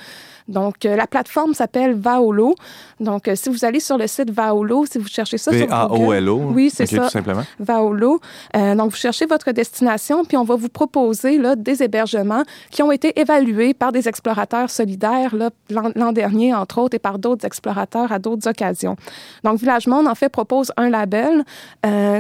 Donc, 0.47 0.85
euh, 0.85 0.95
la 0.95 1.07
plateforme 1.07 1.53
s'appelle 1.53 1.95
Vaolo. 1.95 2.55
Donc, 2.99 3.27
euh, 3.27 3.35
si 3.35 3.49
vous 3.49 3.65
allez 3.65 3.79
sur 3.79 3.97
le 3.97 4.05
site 4.05 4.29
Vaolo, 4.29 4.85
si 4.85 4.99
vous 4.99 5.07
cherchez 5.07 5.37
ça 5.37 5.51
sur 5.51 5.67
Google... 5.67 6.29
o 6.29 6.35
Oui, 6.53 6.69
c'est 6.69 6.85
ça. 6.85 7.05
Tout 7.05 7.09
simplement. 7.09 7.43
Vaolo. 7.59 8.19
Euh, 8.55 8.75
donc, 8.75 8.91
vous 8.91 8.97
cherchez 8.97 9.25
votre 9.25 9.51
destination, 9.51 10.23
puis 10.23 10.37
on 10.37 10.43
va 10.43 10.55
vous 10.55 10.69
proposer 10.69 11.39
là, 11.39 11.55
des 11.55 11.81
hébergements 11.81 12.43
qui 12.69 12.83
ont 12.83 12.91
été 12.91 13.19
évalués 13.19 13.73
par 13.73 13.91
des 13.91 14.07
explorateurs 14.07 14.69
solidaires 14.69 15.33
l'an 15.69 16.11
dernier, 16.11 16.53
entre 16.53 16.79
autres, 16.79 16.95
et 16.95 16.99
par 16.99 17.17
d'autres 17.17 17.45
explorateurs 17.45 18.11
à 18.11 18.19
d'autres 18.19 18.47
occasions. 18.47 18.95
Donc, 19.43 19.59
Village 19.59 19.87
Monde, 19.87 20.07
en 20.07 20.15
fait, 20.15 20.29
propose 20.29 20.71
un 20.77 20.89
label 20.89 21.43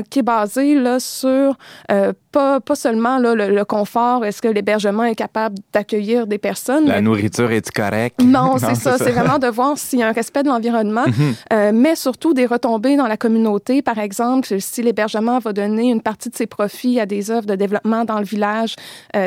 qui 0.09 0.19
est 0.19 0.23
basé 0.23 0.75
là, 0.75 0.99
sur 0.99 1.57
pas, 2.31 2.59
pas 2.59 2.75
seulement 2.75 3.17
là, 3.17 3.33
le, 3.35 3.65
confort, 3.65 4.25
est-ce 4.25 4.41
que 4.41 4.47
l'hébergement 4.47 5.03
est 5.03 5.15
capable 5.15 5.55
d'accueillir 5.71 6.27
des 6.27 6.37
personnes. 6.37 6.85
La 6.87 7.01
nourriture 7.01 7.51
est 7.51 7.71
correcte? 7.71 8.21
Non, 8.21 8.57
c'est 8.57 8.75
ça. 8.75 8.97
C'est 8.97 9.11
vraiment 9.11 9.39
de 9.39 9.47
voir 9.47 9.77
s'il 9.77 9.99
y 9.99 10.03
a 10.03 10.09
un 10.09 10.11
respect 10.11 10.43
de 10.43 10.49
l'environnement, 10.49 11.05
mhm. 11.05 11.71
mais 11.73 11.95
surtout 11.95 12.33
des 12.33 12.45
retombées 12.45 12.97
dans 12.97 13.07
la 13.07 13.17
communauté. 13.17 13.81
Par 13.81 13.97
exemple, 13.99 14.59
si 14.59 14.81
l'hébergement 14.81 15.39
va 15.39 15.53
donner 15.53 15.89
une 15.89 16.01
partie 16.01 16.29
de 16.29 16.35
ses 16.35 16.47
profits 16.47 16.99
à 16.99 17.05
des 17.05 17.31
œuvres 17.31 17.45
de 17.45 17.55
développement 17.55 18.05
dans 18.05 18.19
le 18.19 18.25
village, 18.25 18.75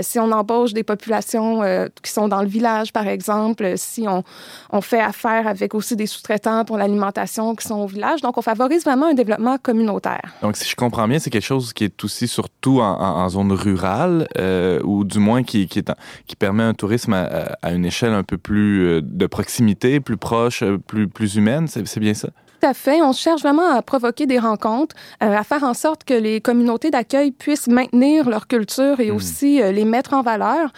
si 0.03 0.19
on 0.19 0.31
embauche 0.33 0.73
des 0.73 0.85
populations 0.85 1.63
qui 2.03 2.13
sont 2.13 2.29
dans 2.29 2.43
le 2.43 2.49
village, 2.49 2.93
par 2.93 3.07
exemple, 3.07 3.73
si 3.77 4.07
on, 4.07 4.23
on 4.71 4.81
fait 4.81 5.01
affaire 5.01 5.47
avec 5.47 5.75
aussi 5.75 5.97
des 5.97 6.07
sous-traitants 6.07 6.65
pour 6.65 6.77
l'alimentation 6.77 7.55
qui 7.55 7.67
sont 7.67 7.77
au 7.77 7.87
village. 7.87 8.21
Donc, 8.21 8.37
on 8.39 8.43
favorise 8.43 8.85
vraiment 8.85 9.07
un 9.07 9.15
développement 9.15 9.59
communautaire. 9.59 10.35
Donc, 10.43 10.57
si 10.57 10.69
je 10.69 10.77
comprends 10.77 11.09
bien, 11.09 11.19
c'est 11.19 11.31
quelque 11.31 11.43
chose 11.43 11.73
qui 11.73 11.85
est 11.85 12.05
aussi 12.05 12.29
surtout 12.29 12.78
en, 12.85 13.29
zone 13.29 13.53
rurale, 13.53 14.29
euh, 14.39 14.81
ou 14.85 15.05
du 15.05 15.19
moins 15.19 15.43
qui, 15.43 15.67
qui, 15.67 15.81
est, 15.81 15.93
qui 16.27 16.37
permet 16.37 16.63
un 16.63 16.75
tourisme 16.75 17.13
à, 17.15 17.73
une 17.73 17.85
échelle 17.85 18.13
un 18.13 18.23
peu 18.23 18.39
plus 18.39 18.87
euh, 18.87 19.01
de 19.03 19.27
proximité, 19.27 20.01
plus 20.01 20.17
proche, 20.17 20.63
euh, 20.63 20.79
plus, 20.79 21.09
plus 21.09 21.37
humaine. 21.37 21.67
C'est 21.69 22.01
bien 22.01 22.15
ça? 22.15 22.29
Tout 22.61 22.67
à 22.67 22.75
fait. 22.75 23.01
On 23.03 23.13
cherche 23.13 23.43
vraiment 23.43 23.71
à 23.71 23.83
provoquer 23.83 24.27
des 24.27 24.39
rencontres, 24.39 24.97
à 25.21 25.45
faire 25.45 25.63
en 25.63 25.75
sorte 25.75 26.03
que 26.05 26.15
les 26.15 26.41
communautés 26.41 26.91
d'accueil 26.91 27.31
puissent 27.31 27.69
maintenir 27.69 28.29
leur 28.29 28.49
culture 28.49 28.99
et 28.99 29.13
hmm. 29.13 29.15
aussi 29.15 29.61
les 29.63 29.85
mettre 29.85 30.15
en 30.15 30.23
valeur. 30.23 30.73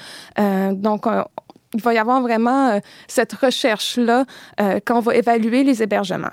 donc, 0.73 1.07
il 1.73 1.80
va 1.80 1.95
y 1.95 1.99
avoir 1.99 2.21
vraiment 2.21 2.78
cette 3.09 3.33
recherche-là 3.33 4.26
quand 4.59 4.99
on 4.99 5.00
va 5.00 5.14
évaluer 5.14 5.64
les 5.64 5.83
hébergements. 5.83 6.28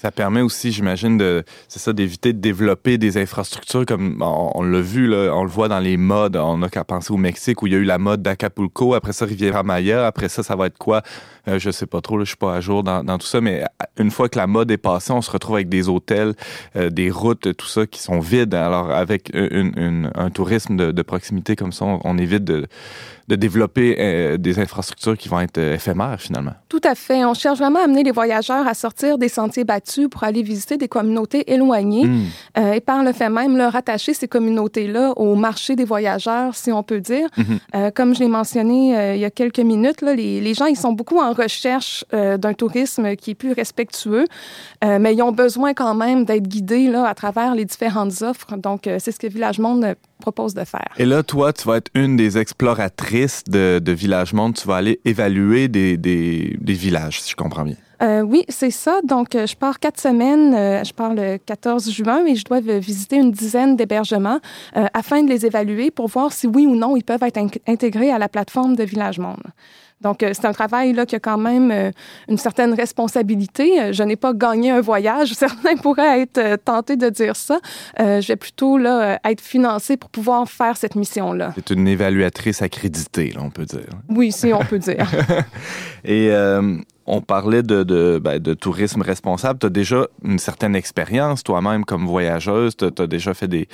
Ça 0.00 0.10
permet 0.10 0.40
aussi, 0.40 0.72
j'imagine, 0.72 1.18
de, 1.18 1.44
c'est 1.68 1.78
ça, 1.78 1.92
d'éviter 1.92 2.32
de 2.32 2.38
développer 2.38 2.96
des 2.96 3.18
infrastructures 3.18 3.84
comme 3.84 4.16
on, 4.22 4.62
l'a 4.62 4.80
vu, 4.80 5.06
là, 5.06 5.30
on 5.34 5.42
le 5.42 5.50
voit 5.50 5.68
dans 5.68 5.78
les 5.78 5.98
modes. 5.98 6.36
On 6.36 6.56
n'a 6.56 6.70
qu'à 6.70 6.84
penser 6.84 7.12
au 7.12 7.18
Mexique 7.18 7.60
où 7.60 7.66
il 7.66 7.74
y 7.74 7.76
a 7.76 7.78
eu 7.78 7.84
la 7.84 7.98
mode 7.98 8.22
d'Acapulco, 8.22 8.94
après 8.94 9.12
ça 9.12 9.26
Riviera 9.26 9.62
Maya, 9.62 10.06
après 10.06 10.30
ça, 10.30 10.42
ça 10.42 10.56
va 10.56 10.68
être 10.68 10.78
quoi? 10.78 11.02
Euh, 11.48 11.58
je 11.58 11.70
sais 11.70 11.84
pas 11.84 12.00
trop, 12.00 12.16
là, 12.16 12.24
je 12.24 12.30
suis 12.30 12.38
pas 12.38 12.54
à 12.54 12.62
jour 12.62 12.82
dans, 12.82 13.18
tout 13.18 13.26
ça, 13.26 13.42
mais 13.42 13.62
une 13.98 14.10
fois 14.10 14.30
que 14.30 14.38
la 14.38 14.46
mode 14.46 14.70
est 14.70 14.78
passée, 14.78 15.12
on 15.12 15.20
se 15.20 15.30
retrouve 15.30 15.56
avec 15.56 15.68
des 15.68 15.90
hôtels, 15.90 16.32
euh, 16.76 16.88
des 16.88 17.10
routes, 17.10 17.54
tout 17.54 17.66
ça 17.66 17.86
qui 17.86 18.00
sont 18.00 18.20
vides. 18.20 18.54
Alors, 18.54 18.90
avec 18.92 19.30
un 19.34 20.30
tourisme 20.30 20.76
de, 20.76 21.02
proximité 21.02 21.56
comme 21.56 21.72
ça, 21.72 21.84
on 21.84 22.16
évite 22.16 22.44
de 22.44 22.68
de 23.30 23.36
développer 23.36 23.96
euh, 23.98 24.36
des 24.36 24.58
infrastructures 24.58 25.16
qui 25.16 25.28
vont 25.28 25.38
être 25.38 25.58
euh, 25.58 25.74
éphémères 25.74 26.20
finalement. 26.20 26.50
Tout 26.68 26.80
à 26.82 26.96
fait. 26.96 27.24
On 27.24 27.32
cherche 27.32 27.60
vraiment 27.60 27.78
à 27.78 27.84
amener 27.84 28.02
les 28.02 28.10
voyageurs 28.10 28.66
à 28.66 28.74
sortir 28.74 29.18
des 29.18 29.28
sentiers 29.28 29.62
battus 29.62 30.08
pour 30.10 30.24
aller 30.24 30.42
visiter 30.42 30.76
des 30.76 30.88
communautés 30.88 31.52
éloignées 31.52 32.06
hmm. 32.06 32.24
euh, 32.58 32.72
et 32.72 32.80
par 32.80 33.04
le 33.04 33.12
fait 33.12 33.30
même 33.30 33.56
leur 33.56 33.72
rattacher 33.72 34.14
ces 34.14 34.26
communautés-là 34.26 35.12
au 35.16 35.36
marché 35.36 35.76
des 35.76 35.84
voyageurs, 35.84 36.56
si 36.56 36.72
on 36.72 36.82
peut 36.82 37.00
dire. 37.00 37.28
Mhm. 37.36 37.92
comme 37.92 38.14
je 38.14 38.20
l'ai 38.20 38.28
mentionné 38.28 39.14
il 39.14 39.20
y 39.20 39.24
a 39.24 39.30
quelques 39.30 39.60
minutes, 39.60 40.00
là, 40.02 40.14
les, 40.14 40.40
les, 40.40 40.54
gens 40.54 40.66
ils 40.66 40.76
sont 40.76 40.92
beaucoup 40.92 41.18
en 41.18 41.32
recherche 41.32 42.04
d'un 42.10 42.54
tourisme 42.54 43.14
qui 43.14 43.30
est 43.30 43.34
plus 43.34 43.52
respectueux, 43.52 44.24
mais 44.82 45.14
ils 45.14 45.22
ont 45.22 45.32
besoin 45.32 45.74
quand 45.74 45.94
même 45.94 46.24
d'être 46.24 46.48
guidés 46.48 46.88
là, 46.88 47.06
à 47.06 47.14
travers 47.14 47.54
les 47.54 47.64
différentes 47.64 48.22
offres. 48.22 48.56
Donc, 48.56 48.82
c'est 48.84 49.12
ce 49.12 49.20
que 49.20 49.28
Village 49.28 49.58
Monde 49.58 49.94
propose 50.20 50.54
de 50.54 50.64
faire. 50.64 50.88
Et 50.98 51.04
là, 51.04 51.22
toi, 51.22 51.52
tu 51.52 51.66
vas 51.66 51.78
être 51.78 51.90
une 51.94 52.16
des 52.16 52.38
exploratrices 52.38 53.44
de, 53.44 53.80
de 53.82 53.92
Village 53.92 54.32
Monde. 54.32 54.54
Tu 54.54 54.66
vas 54.66 54.76
aller 54.76 55.00
évaluer 55.04 55.68
des, 55.68 55.96
des, 55.96 56.56
des 56.60 56.72
villages, 56.74 57.20
si 57.20 57.30
je 57.30 57.36
comprends 57.36 57.64
bien. 57.64 57.76
Euh, 58.02 58.22
oui, 58.22 58.44
c'est 58.48 58.70
ça. 58.70 59.00
Donc, 59.04 59.34
euh, 59.34 59.46
je 59.46 59.56
pars 59.56 59.78
quatre 59.78 60.00
semaines. 60.00 60.54
Euh, 60.54 60.84
je 60.84 60.92
pars 60.92 61.14
le 61.14 61.36
14 61.38 61.90
juin 61.90 62.24
et 62.24 62.34
je 62.34 62.44
dois 62.44 62.60
visiter 62.60 63.16
une 63.16 63.30
dizaine 63.30 63.76
d'hébergements 63.76 64.40
afin 64.94 65.22
de 65.22 65.28
les 65.28 65.44
évaluer 65.44 65.90
pour 65.90 66.08
voir 66.08 66.32
si 66.32 66.46
oui 66.46 66.66
ou 66.66 66.76
non 66.76 66.96
ils 66.96 67.04
peuvent 67.04 67.22
être 67.22 67.38
intégrés 67.66 68.10
à 68.10 68.18
la 68.18 68.28
plateforme 68.28 68.76
de 68.76 68.84
Village 68.84 69.18
Monde. 69.18 69.42
Donc, 70.00 70.22
euh, 70.22 70.30
c'est 70.32 70.46
un 70.46 70.52
travail 70.52 70.92
là, 70.92 71.04
qui 71.04 71.16
a 71.16 71.20
quand 71.20 71.38
même 71.38 71.70
euh, 71.70 71.90
une 72.28 72.38
certaine 72.38 72.72
responsabilité. 72.74 73.80
Euh, 73.80 73.92
je 73.92 74.02
n'ai 74.02 74.16
pas 74.16 74.32
gagné 74.32 74.70
un 74.70 74.80
voyage. 74.80 75.32
Certains 75.34 75.76
pourraient 75.76 76.22
être 76.22 76.56
tentés 76.64 76.96
de 76.96 77.08
dire 77.08 77.36
ça. 77.36 77.60
je 77.98 78.26
vais 78.26 78.36
plutôt 78.36 78.78
là, 78.78 79.18
être 79.24 79.40
financée 79.40 79.96
pour 79.96 80.10
pouvoir 80.10 80.48
faire 80.48 80.76
cette 80.76 80.94
mission-là. 80.94 81.52
C'est 81.54 81.70
une 81.70 81.86
évaluatrice 81.86 82.62
accréditée, 82.62 83.32
là, 83.32 83.40
on 83.42 83.50
peut 83.50 83.64
dire. 83.64 83.88
Oui, 84.08 84.32
si 84.32 84.52
on 84.52 84.64
peut 84.64 84.78
dire. 84.78 85.10
Et 86.04 86.30
on 87.06 87.20
parlait 87.20 87.62
de, 87.62 87.82
de, 87.82 88.20
ben, 88.22 88.38
de 88.38 88.54
tourisme 88.54 89.02
responsable. 89.02 89.58
Tu 89.58 89.66
as 89.66 89.70
déjà 89.70 90.06
une 90.24 90.38
certaine 90.38 90.76
expérience 90.76 91.42
toi-même 91.42 91.84
comme 91.84 92.06
voyageuse. 92.06 92.76
Tu 92.76 92.84
as, 92.84 93.06
déjà 93.06 93.34
fait 93.34 93.48
des, 93.48 93.68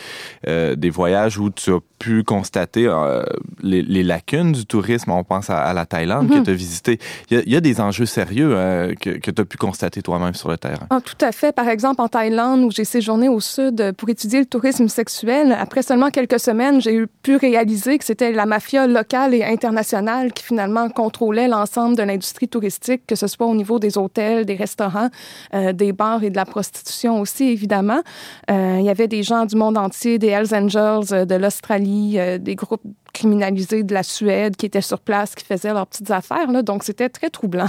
euh, 0.46 0.74
des 0.74 0.90
voyages 0.90 1.38
où 1.38 1.50
tu 1.50 1.72
as 1.72 1.80
pu 1.98 2.22
constater 2.22 2.86
euh, 2.86 3.22
les, 3.62 3.82
les, 3.82 4.02
lacunes 4.02 4.52
du 4.52 4.64
tourisme. 4.64 5.10
On 5.10 5.24
pense 5.24 5.50
à, 5.50 5.72
la 5.72 5.86
Thaïlande 5.86 6.28
que 6.28 6.36
mhm. 6.36 6.44
tu 6.44 6.50
as 6.50 6.54
visité. 6.54 6.98
Il 7.30 7.52
y, 7.52 7.56
a, 7.56 7.60
des 7.60 7.80
enjeux 7.80 8.06
sérieux 8.06 8.50
euh, 8.54 8.94
que, 8.94 9.10
que 9.10 9.30
tu 9.30 9.42
as 9.42 9.44
pu 9.44 9.56
constater 9.56 10.02
toi-même 10.02 10.34
sur 10.34 10.48
le 10.48 10.56
terrain. 10.56 10.86
Ah, 10.90 11.00
tout 11.04 11.24
à 11.24 11.32
fait. 11.32 11.52
Par 11.52 11.68
exemple, 11.68 12.00
en 12.00 12.08
Thaïlande, 12.08 12.60
où 12.60 12.70
j'ai 12.70 12.84
séjourné 12.84 13.28
au 13.28 13.40
sud 13.40 13.92
pour 13.96 14.08
étudier 14.08 14.40
le 14.40 14.46
tourisme 14.46 14.88
sexuel, 14.88 15.56
après 15.58 15.82
seulement 15.82 16.10
quelques 16.10 16.40
semaines, 16.40 16.80
j'ai 16.80 17.04
pu 17.22 17.36
réaliser 17.36 17.98
que 17.98 18.04
c'était 18.04 18.32
la 18.32 18.46
mafia 18.46 18.86
locale 18.86 19.34
et 19.34 19.44
internationale 19.44 20.32
qui 20.32 20.44
finalement 20.44 20.88
contrôlait 20.88 21.48
l'ensemble 21.48 21.96
de 21.96 22.02
l'industrie 22.02 22.48
touristique, 22.48 23.02
que 23.06 23.14
ce 23.14 23.25
ce 23.26 23.36
soit 23.36 23.46
au 23.46 23.54
niveau 23.54 23.78
des 23.78 23.98
hôtels, 23.98 24.44
des 24.44 24.54
restaurants, 24.54 25.08
euh, 25.54 25.72
des 25.72 25.92
bars 25.92 26.22
et 26.22 26.30
de 26.30 26.36
la 26.36 26.44
prostitution 26.44 27.20
aussi, 27.20 27.44
évidemment. 27.44 28.02
Euh, 28.50 28.76
il 28.78 28.84
y 28.84 28.90
avait 28.90 29.08
des 29.08 29.22
gens 29.22 29.46
du 29.46 29.56
monde 29.56 29.78
entier, 29.78 30.18
des 30.18 30.28
Hells 30.28 30.54
Angels 30.54 31.12
euh, 31.12 31.24
de 31.24 31.34
l'Australie, 31.34 32.18
des 32.40 32.54
groupes 32.54 32.82
criminalisés 33.12 33.82
de 33.82 33.94
la 33.94 34.02
Suède 34.02 34.56
qui 34.56 34.66
étaient 34.66 34.80
sur 34.80 35.00
place, 35.00 35.34
qui 35.34 35.44
faisaient 35.44 35.72
leurs 35.72 35.86
petites 35.86 36.10
affaires. 36.10 36.50
Là, 36.50 36.62
donc, 36.62 36.84
c'était 36.84 37.08
très 37.08 37.30
troublant. 37.30 37.68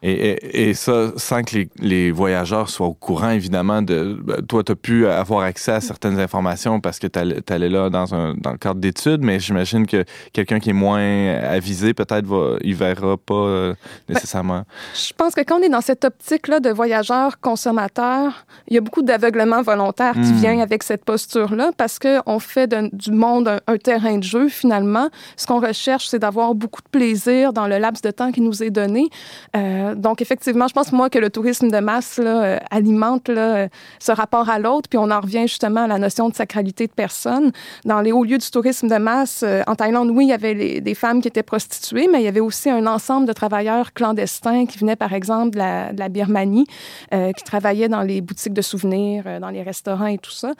Et, 0.00 0.68
et, 0.68 0.74
ça, 0.74 1.10
sans 1.16 1.42
que 1.42 1.56
les, 1.56 1.68
les, 1.80 2.10
voyageurs 2.12 2.70
soient 2.70 2.86
au 2.86 2.94
courant, 2.94 3.30
évidemment, 3.30 3.82
de 3.82 4.16
ben, 4.22 4.40
toi, 4.46 4.62
tu 4.62 4.70
as 4.70 4.76
pu 4.76 5.08
avoir 5.08 5.42
accès 5.42 5.72
à 5.72 5.80
certaines 5.80 6.20
informations 6.20 6.78
parce 6.78 7.00
que 7.00 7.08
tu 7.08 7.18
allais, 7.18 7.68
là 7.68 7.90
dans, 7.90 8.14
un, 8.14 8.34
dans 8.34 8.52
le 8.52 8.58
cadre 8.58 8.78
d'études, 8.78 9.22
mais 9.22 9.40
j'imagine 9.40 9.88
que 9.88 10.04
quelqu'un 10.32 10.60
qui 10.60 10.70
est 10.70 10.74
moins 10.74 11.34
avisé, 11.34 11.94
peut-être, 11.94 12.26
va, 12.26 12.58
il 12.60 12.76
verra 12.76 13.16
pas 13.16 13.34
euh, 13.34 13.74
ben, 14.06 14.14
nécessairement. 14.14 14.62
je 14.94 15.12
pense 15.14 15.34
que 15.34 15.40
quand 15.40 15.58
on 15.58 15.62
est 15.62 15.68
dans 15.68 15.80
cette 15.80 16.04
optique-là 16.04 16.60
de 16.60 16.70
voyageurs 16.70 17.40
consommateurs, 17.40 18.46
il 18.68 18.74
y 18.74 18.78
a 18.78 18.80
beaucoup 18.80 19.02
d'aveuglement 19.02 19.62
volontaire 19.62 20.12
qui 20.14 20.32
hmm. 20.32 20.36
vient 20.36 20.60
avec 20.60 20.84
cette 20.84 21.04
posture-là 21.04 21.72
parce 21.76 21.98
qu'on 21.98 22.38
fait 22.38 22.72
du 22.92 23.10
monde 23.10 23.60
un, 23.66 23.76
terrain 23.78 24.18
de 24.18 24.22
jeu, 24.22 24.48
finalement. 24.48 25.08
Ce 25.36 25.46
qu'on 25.46 25.60
recherche, 25.60 26.06
c'est 26.06 26.20
d'avoir 26.20 26.54
beaucoup 26.54 26.82
de 26.82 26.88
plaisir 26.88 27.52
dans 27.52 27.66
le 27.66 27.78
laps 27.78 28.02
de 28.02 28.12
temps 28.12 28.30
qui 28.30 28.40
nous 28.40 28.62
est 28.62 28.70
donné. 28.70 29.08
Euh, 29.56 29.87
donc, 29.94 30.22
effectivement, 30.22 30.68
je 30.68 30.74
pense, 30.74 30.92
moi, 30.92 31.10
que 31.10 31.18
le 31.18 31.30
tourisme 31.30 31.70
de 31.70 31.78
masse 31.78 32.20
euh, 32.22 32.58
alimente 32.70 33.26
ce 33.28 34.12
rapport 34.12 34.48
à 34.48 34.58
l'autre, 34.58 34.88
puis 34.88 34.98
on 34.98 35.10
en 35.10 35.20
revient 35.20 35.42
justement 35.42 35.84
à 35.84 35.86
la 35.86 35.98
notion 35.98 36.28
de 36.28 36.34
sacralité 36.34 36.86
de 36.86 36.92
personne. 36.92 37.52
Dans 37.84 38.00
les 38.00 38.12
hauts 38.12 38.24
lieux 38.24 38.38
du 38.38 38.50
tourisme 38.50 38.88
de 38.88 38.96
masse, 38.96 39.42
euh, 39.46 39.62
en 39.66 39.74
Thaïlande, 39.74 40.10
oui, 40.10 40.26
il 40.26 40.28
y 40.28 40.32
avait 40.32 40.80
des 40.80 40.94
femmes 40.94 41.20
qui 41.20 41.28
étaient 41.28 41.42
prostituées, 41.42 42.08
mais 42.10 42.20
il 42.20 42.24
y 42.24 42.28
avait 42.28 42.40
aussi 42.40 42.70
un 42.70 42.86
ensemble 42.86 43.26
de 43.26 43.32
travailleurs 43.32 43.92
clandestins 43.92 44.66
qui 44.66 44.78
venaient, 44.78 44.96
par 44.96 45.12
exemple, 45.12 45.50
de 45.50 45.58
la, 45.58 46.08
Birmanie, 46.08 46.66
euh, 47.12 47.32
qui 47.32 47.44
travaillaient 47.44 47.88
dans 47.88 48.02
les 48.02 48.20
boutiques 48.20 48.54
de 48.54 48.62
souvenirs, 48.62 49.40
dans 49.40 49.50
les 49.50 49.62
restaurants 49.62 50.06
et 50.06 50.18
tout 50.18 50.30
ça. 50.30 50.52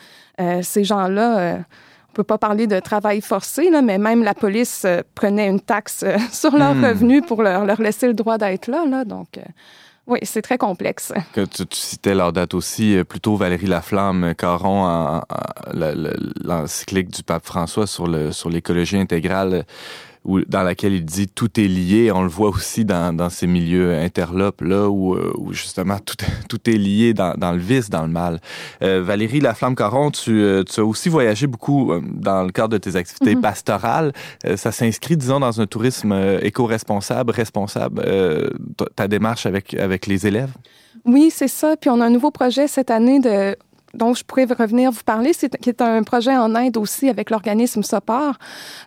ces 0.63 0.85
gens-là 0.85 1.59
peut 2.13 2.25
pas 2.25 2.39
parler 2.39 2.67
de 2.67 2.81
travail 2.81 3.21
forcé, 3.21 3.71
là, 3.71 3.83
mais 3.83 3.99
même 3.99 4.23
la 4.23 4.35
police 4.35 4.83
euh, 4.85 5.03
prenait 5.15 5.49
une 5.49 5.61
taxe 5.61 6.03
euh, 6.03 6.17
sur 6.33 6.57
leurs 6.57 6.75
hmm. 6.75 6.85
revenus 6.85 7.23
pour 7.27 7.43
leur, 7.43 7.65
leur, 7.65 7.81
laisser 7.81 8.07
le 8.07 8.15
droit 8.15 8.39
d'être 8.39 8.69
là, 8.69 8.85
là. 8.87 9.05
Donc, 9.05 9.39
euh, 9.39 9.43
oui, 10.07 10.19
c'est 10.23 10.43
très 10.43 10.59
complexe. 10.59 11.13
Que 11.33 11.45
tu, 11.45 11.65
citais 11.71 12.15
leur 12.15 12.33
date 12.33 12.55
aussi, 12.55 12.97
plutôt 13.09 13.37
Valérie 13.37 13.67
Laflamme 13.67 14.35
Caron, 14.35 15.21
l'encyclique 16.43 17.11
du 17.11 17.23
pape 17.23 17.45
François 17.45 17.87
sur 17.87 18.07
le 18.07 18.33
sur 18.33 18.49
l'écologie 18.49 18.99
intégrale 18.99 19.67
dans 20.49 20.63
laquelle 20.63 20.93
il 20.93 21.05
dit 21.05 21.29
tout 21.29 21.59
est 21.59 21.69
lié. 21.69 22.13
On 22.13 22.23
le 22.23 22.29
voit 22.29 22.49
aussi 22.49 22.85
dans, 22.85 23.15
dans 23.15 23.31
ces 23.31 23.47
milieux 23.47 23.95
interlopes 23.95 24.61
là 24.61 24.89
où, 24.89 25.15
euh, 25.15 25.33
où 25.39 25.53
justement 25.53 25.99
tout, 25.99 26.17
tout 26.49 26.71
est 26.71 26.79
lié 26.79 27.15
dans, 27.15 27.35
dans, 27.35 27.53
le 27.53 27.59
vice, 27.59 27.91
dans 27.91 28.03
le 28.03 28.09
mal. 28.09 28.41
Euh, 28.83 29.03
Valérie 29.03 29.41
Laflamme-Caron, 29.41 30.11
tu, 30.11 30.43
euh, 30.43 30.63
tu, 30.65 30.81
as 30.81 30.85
aussi 30.85 31.09
voyagé 31.09 31.47
beaucoup 31.47 31.93
dans 32.03 32.43
le 32.43 32.51
cadre 32.51 32.71
de 32.71 32.79
tes 32.79 32.97
activités 32.97 33.35
mm-hmm. 33.35 33.41
pastorales. 33.41 34.13
ça 34.57 34.73
s'inscrit, 34.73 35.17
disons, 35.17 35.41
dans 35.41 35.61
un 35.61 35.67
tourisme 35.67 36.39
éco-responsable, 36.43 37.33
responsable, 37.33 38.03
ta 38.97 39.09
démarche 39.09 39.47
avec, 39.47 39.75
avec 39.75 40.07
les 40.07 40.27
élèves? 40.27 40.51
Oui, 41.05 41.31
c'est 41.33 41.49
ça. 41.49 41.77
Puis 41.77 41.91
on 41.91 42.01
a 42.01 42.07
un 42.07 42.11
nouveau 42.11 42.31
projet 42.31 42.69
cette 42.69 42.91
année 42.91 43.21
de 43.21 43.57
dont 43.95 44.15
je 44.15 44.25
pourrais 44.25 44.45
revenir 44.45 44.91
vous 44.91 45.03
parler, 45.05 45.33
c'est 45.33 45.57
qui 45.59 45.71
est 45.71 45.81
un 45.81 46.03
projet 46.03 46.37
en 46.37 46.55
Inde 46.55 46.77
aussi 46.77 47.09
avec 47.09 47.31
l'organisme 47.31 47.83
SOPAR. 47.83 48.39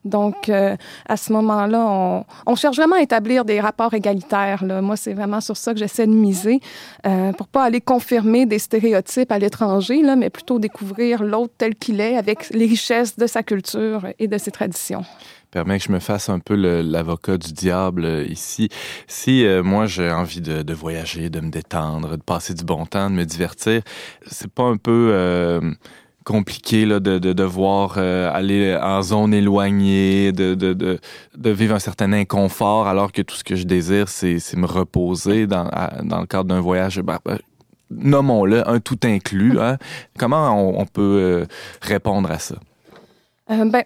Donc, 0.06 0.50
euh, 0.50 0.76
à 1.08 1.18
ce 1.18 1.34
moment-là, 1.34 2.24
on, 2.46 2.56
cherche 2.56 2.78
vraiment 2.78 2.98
à 2.98 3.02
établir 3.02 3.46
des 3.46 3.60
rapports 3.60 3.94
égalitaires. 3.94 4.64
Moi, 4.64 4.96
c'est 4.96 5.14
vraiment 5.14 5.42
sur 5.42 5.58
ça 5.58 5.74
que 5.74 5.80
j'essaie 5.80 6.06
de 6.06 6.12
miser 6.12 6.60
euh, 7.06 7.32
pour 7.34 7.48
pas 7.48 7.64
aller 7.64 7.82
confirmer 7.82 8.46
des 8.46 8.60
stéréotypes 8.60 9.32
à 9.32 9.40
l'étranger, 9.40 10.04
mais 10.16 10.30
plutôt 10.30 10.60
découvrir 10.60 11.24
l'autre 11.24 11.54
tel 11.58 11.76
qu'il 11.76 12.00
est 12.00 12.18
avec 12.18 12.50
les 12.52 12.66
richesses 12.66 13.18
de 13.18 13.26
sa 13.26 13.42
culture 13.44 14.08
et 14.20 14.28
de 14.28 14.38
ses 14.38 14.52
traditions 14.52 15.04
permet 15.52 15.78
que 15.78 15.86
je 15.86 15.92
me 15.92 16.00
fasse 16.00 16.30
un 16.30 16.40
peu 16.40 16.56
l'avocat 16.56 17.38
du 17.38 17.52
diable 17.52 18.06
euh, 18.06 18.26
ici. 18.26 18.70
Si 19.08 19.46
euh, 19.46 19.62
moi 19.62 19.86
j'ai 19.86 20.10
envie 20.10 20.42
de, 20.42 20.74
voyager, 20.74 21.30
de 21.30 21.42
me 21.42 21.52
détendre, 21.52 22.18
de 22.18 22.24
passer 22.24 22.54
du 22.54 22.64
bon 22.64 22.86
temps, 22.86 23.10
de 23.10 23.16
me 23.16 23.26
divertir, 23.26 23.82
c'est 24.26 24.50
pas 24.50 24.64
un 24.64 24.78
peu 24.78 25.10
euh, 25.12 25.60
compliqué 26.24 26.86
là, 26.86 27.02
de, 27.02 27.20
de 27.20 27.34
devoir 27.34 27.98
aller 27.98 28.78
en 28.82 29.02
zone 29.02 29.34
éloignée, 29.34 30.32
de, 30.32 30.56
de, 30.56 30.74
de, 30.74 31.50
vivre 31.50 31.76
un 31.76 31.80
certain 31.80 32.14
inconfort 32.14 32.88
alors 32.88 33.12
que 33.12 33.22
tout 33.22 33.36
ce 33.36 33.44
que 33.44 33.56
je 33.56 33.64
désire, 33.64 34.08
c'est 34.08 34.56
me 34.56 34.66
reposer 34.66 35.48
dans, 35.48 35.70
dans 36.04 36.22
le 36.22 36.28
cadre 36.28 36.46
d'un 36.46 36.62
voyage. 36.62 37.02
Ben, 37.02 37.18
ben, 37.26 37.40
nommons-le, 37.90 38.68
un 38.70 38.80
tout 38.80 39.00
inclus. 39.04 39.60
Hein? 39.60 39.78
Comment 40.18 40.52
on, 40.56 40.80
on 40.80 40.86
peut 40.86 41.46
répondre 41.82 42.32
à 42.32 42.40
ça? 42.40 42.56
ben, 43.50 43.84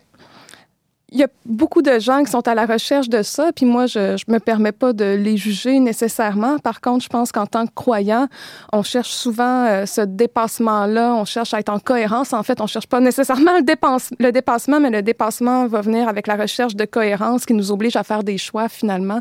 il 1.15 1.19
y 1.19 1.23
a 1.23 1.29
beaucoup 1.45 1.81
de 1.81 1.97
gens 1.97 2.25
qui 2.25 2.31
sont 2.31 2.45
à 2.45 2.53
la 2.55 2.65
recherche 2.65 3.07
de 3.07 3.21
ça, 3.21 3.53
puis 3.55 3.65
moi, 3.65 3.85
je 3.85 3.99
ne 4.27 4.33
me 4.33 4.39
permets 4.39 4.73
pas 4.73 4.91
de 4.91 5.15
les 5.15 5.37
juger 5.37 5.79
nécessairement. 5.79 6.59
Par 6.59 6.81
contre, 6.81 7.05
je 7.05 7.09
pense 7.09 7.31
qu'en 7.31 7.45
tant 7.45 7.65
que 7.65 7.71
croyant, 7.73 8.27
on 8.73 8.83
cherche 8.83 9.11
souvent 9.11 9.65
euh, 9.65 9.85
ce 9.85 10.01
dépassement-là, 10.01 11.15
on 11.15 11.23
cherche 11.23 11.53
à 11.53 11.59
être 11.61 11.69
en 11.69 11.79
cohérence. 11.79 12.33
En 12.33 12.43
fait, 12.43 12.59
on 12.59 12.67
cherche 12.67 12.87
pas 12.87 12.99
nécessairement 12.99 13.55
le, 13.55 13.63
dépasse, 13.63 14.09
le 14.19 14.33
dépassement, 14.33 14.81
mais 14.81 14.89
le 14.89 15.01
dépassement 15.01 15.67
va 15.67 15.79
venir 15.79 16.09
avec 16.09 16.27
la 16.27 16.35
recherche 16.35 16.75
de 16.75 16.83
cohérence 16.83 17.45
qui 17.45 17.53
nous 17.53 17.71
oblige 17.71 17.95
à 17.95 18.03
faire 18.03 18.25
des 18.25 18.37
choix, 18.37 18.67
finalement, 18.67 19.19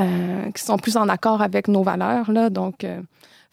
euh, 0.00 0.50
qui 0.52 0.64
sont 0.64 0.78
plus 0.78 0.96
en 0.96 1.08
accord 1.08 1.42
avec 1.42 1.68
nos 1.68 1.84
valeurs. 1.84 2.32
Là. 2.32 2.50
Donc, 2.50 2.82
euh, 2.82 3.00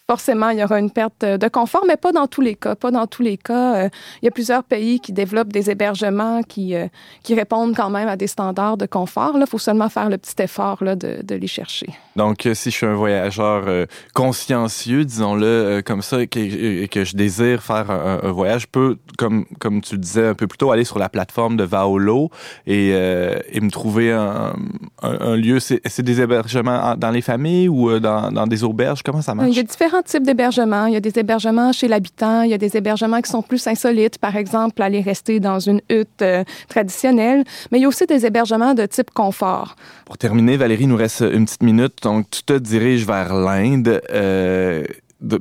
forcément, 0.09 0.49
il 0.49 0.59
y 0.59 0.63
aura 0.63 0.79
une 0.79 0.89
perte 0.89 1.25
de 1.25 1.47
confort, 1.49 1.83
mais 1.85 1.97
pas 1.97 2.13
dans 2.13 2.27
tous 2.27 2.41
les 2.41 2.55
cas. 2.55 2.75
Pas 2.75 2.91
dans 2.91 3.07
tous 3.07 3.23
les 3.23 3.37
cas. 3.37 3.75
Euh, 3.75 3.89
il 4.21 4.25
y 4.25 4.27
a 4.29 4.31
plusieurs 4.31 4.63
pays 4.63 5.01
qui 5.01 5.11
développent 5.11 5.51
des 5.51 5.69
hébergements 5.69 6.43
qui, 6.43 6.75
euh, 6.75 6.87
qui 7.23 7.35
répondent 7.35 7.75
quand 7.75 7.89
même 7.89 8.07
à 8.07 8.15
des 8.15 8.27
standards 8.27 8.77
de 8.77 8.85
confort. 8.85 9.33
Il 9.35 9.45
faut 9.45 9.57
seulement 9.57 9.89
faire 9.89 10.09
le 10.09 10.17
petit 10.17 10.41
effort 10.41 10.81
là, 10.81 10.95
de, 10.95 11.19
de, 11.23 11.35
les 11.35 11.47
chercher. 11.47 11.87
Donc, 12.15 12.45
euh, 12.45 12.53
si 12.53 12.71
je 12.71 12.75
suis 12.75 12.85
un 12.85 12.95
voyageur 12.95 13.87
consciencieux, 14.13 15.03
disons-le 15.03 15.81
comme 15.85 16.01
ça, 16.01 16.21
et 16.21 16.27
que, 16.27 16.85
que, 16.85 17.03
je 17.03 17.15
désire 17.15 17.61
faire 17.61 17.91
un, 17.91 18.31
voyage, 18.31 18.61
je 18.61 18.67
peux, 18.67 18.97
comme, 19.17 19.45
comme 19.59 19.81
tu 19.81 19.95
le 19.95 19.99
disais 19.99 20.27
un 20.27 20.33
peu 20.33 20.47
plus 20.47 20.57
tôt, 20.57 20.71
aller 20.71 20.85
sur 20.85 20.99
la 20.99 21.09
plateforme 21.09 21.57
de 21.57 21.63
Vaolo 21.63 22.29
et, 22.65 22.89
et 22.89 23.59
me 23.59 23.69
trouver 23.69 24.11
un, 24.13 24.53
un, 25.01 25.35
lieu. 25.35 25.59
C'est 25.59 26.01
des 26.01 26.21
hébergements 26.21 26.95
dans 26.95 27.11
les 27.11 27.21
familles 27.21 27.69
ou 27.69 27.99
dans, 27.99 28.31
dans 28.31 28.47
des 28.47 28.63
auberges? 28.63 29.03
Comment 29.03 29.21
ça 29.21 29.35
marche? 29.35 29.49
Il 29.49 29.57
y 29.57 29.59
a 29.59 29.63
différents 29.63 29.96
types 30.01 30.23
d'hébergements. 30.23 30.85
Il 30.85 30.93
y 30.93 30.97
a 30.97 30.99
des 30.99 31.17
hébergements 31.19 31.71
chez 31.71 31.87
l'habitant, 31.87 32.41
il 32.41 32.51
y 32.51 32.53
a 32.53 32.57
des 32.57 32.77
hébergements 32.77 33.21
qui 33.21 33.29
sont 33.29 33.41
plus 33.41 33.65
insolites, 33.67 34.17
par 34.17 34.35
exemple, 34.35 34.81
aller 34.81 35.01
rester 35.01 35.39
dans 35.39 35.59
une 35.59 35.81
hutte 35.89 36.21
euh, 36.21 36.43
traditionnelle, 36.67 37.43
mais 37.71 37.79
il 37.79 37.81
y 37.81 37.85
a 37.85 37.87
aussi 37.87 38.05
des 38.05 38.25
hébergements 38.25 38.73
de 38.73 38.85
type 38.85 39.11
confort. 39.11 39.75
Pour 40.05 40.17
terminer, 40.17 40.57
Valérie, 40.57 40.83
il 40.83 40.89
nous 40.89 40.97
reste 40.97 41.21
une 41.21 41.45
petite 41.45 41.63
minute. 41.63 42.01
Donc, 42.03 42.29
tu 42.29 42.43
te 42.43 42.53
diriges 42.53 43.05
vers 43.05 43.33
l'Inde. 43.33 44.01
Euh, 44.11 44.83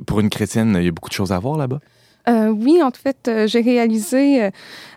pour 0.05 0.19
une 0.19 0.29
chrétienne, 0.29 0.75
il 0.79 0.85
y 0.85 0.87
a 0.87 0.91
beaucoup 0.91 1.09
de 1.09 1.13
choses 1.13 1.31
à 1.31 1.39
voir 1.39 1.57
là-bas. 1.57 1.79
Euh, 2.27 2.49
oui, 2.49 2.81
en 2.83 2.91
fait, 2.91 3.29
j'ai 3.45 3.61
réalisé 3.61 4.49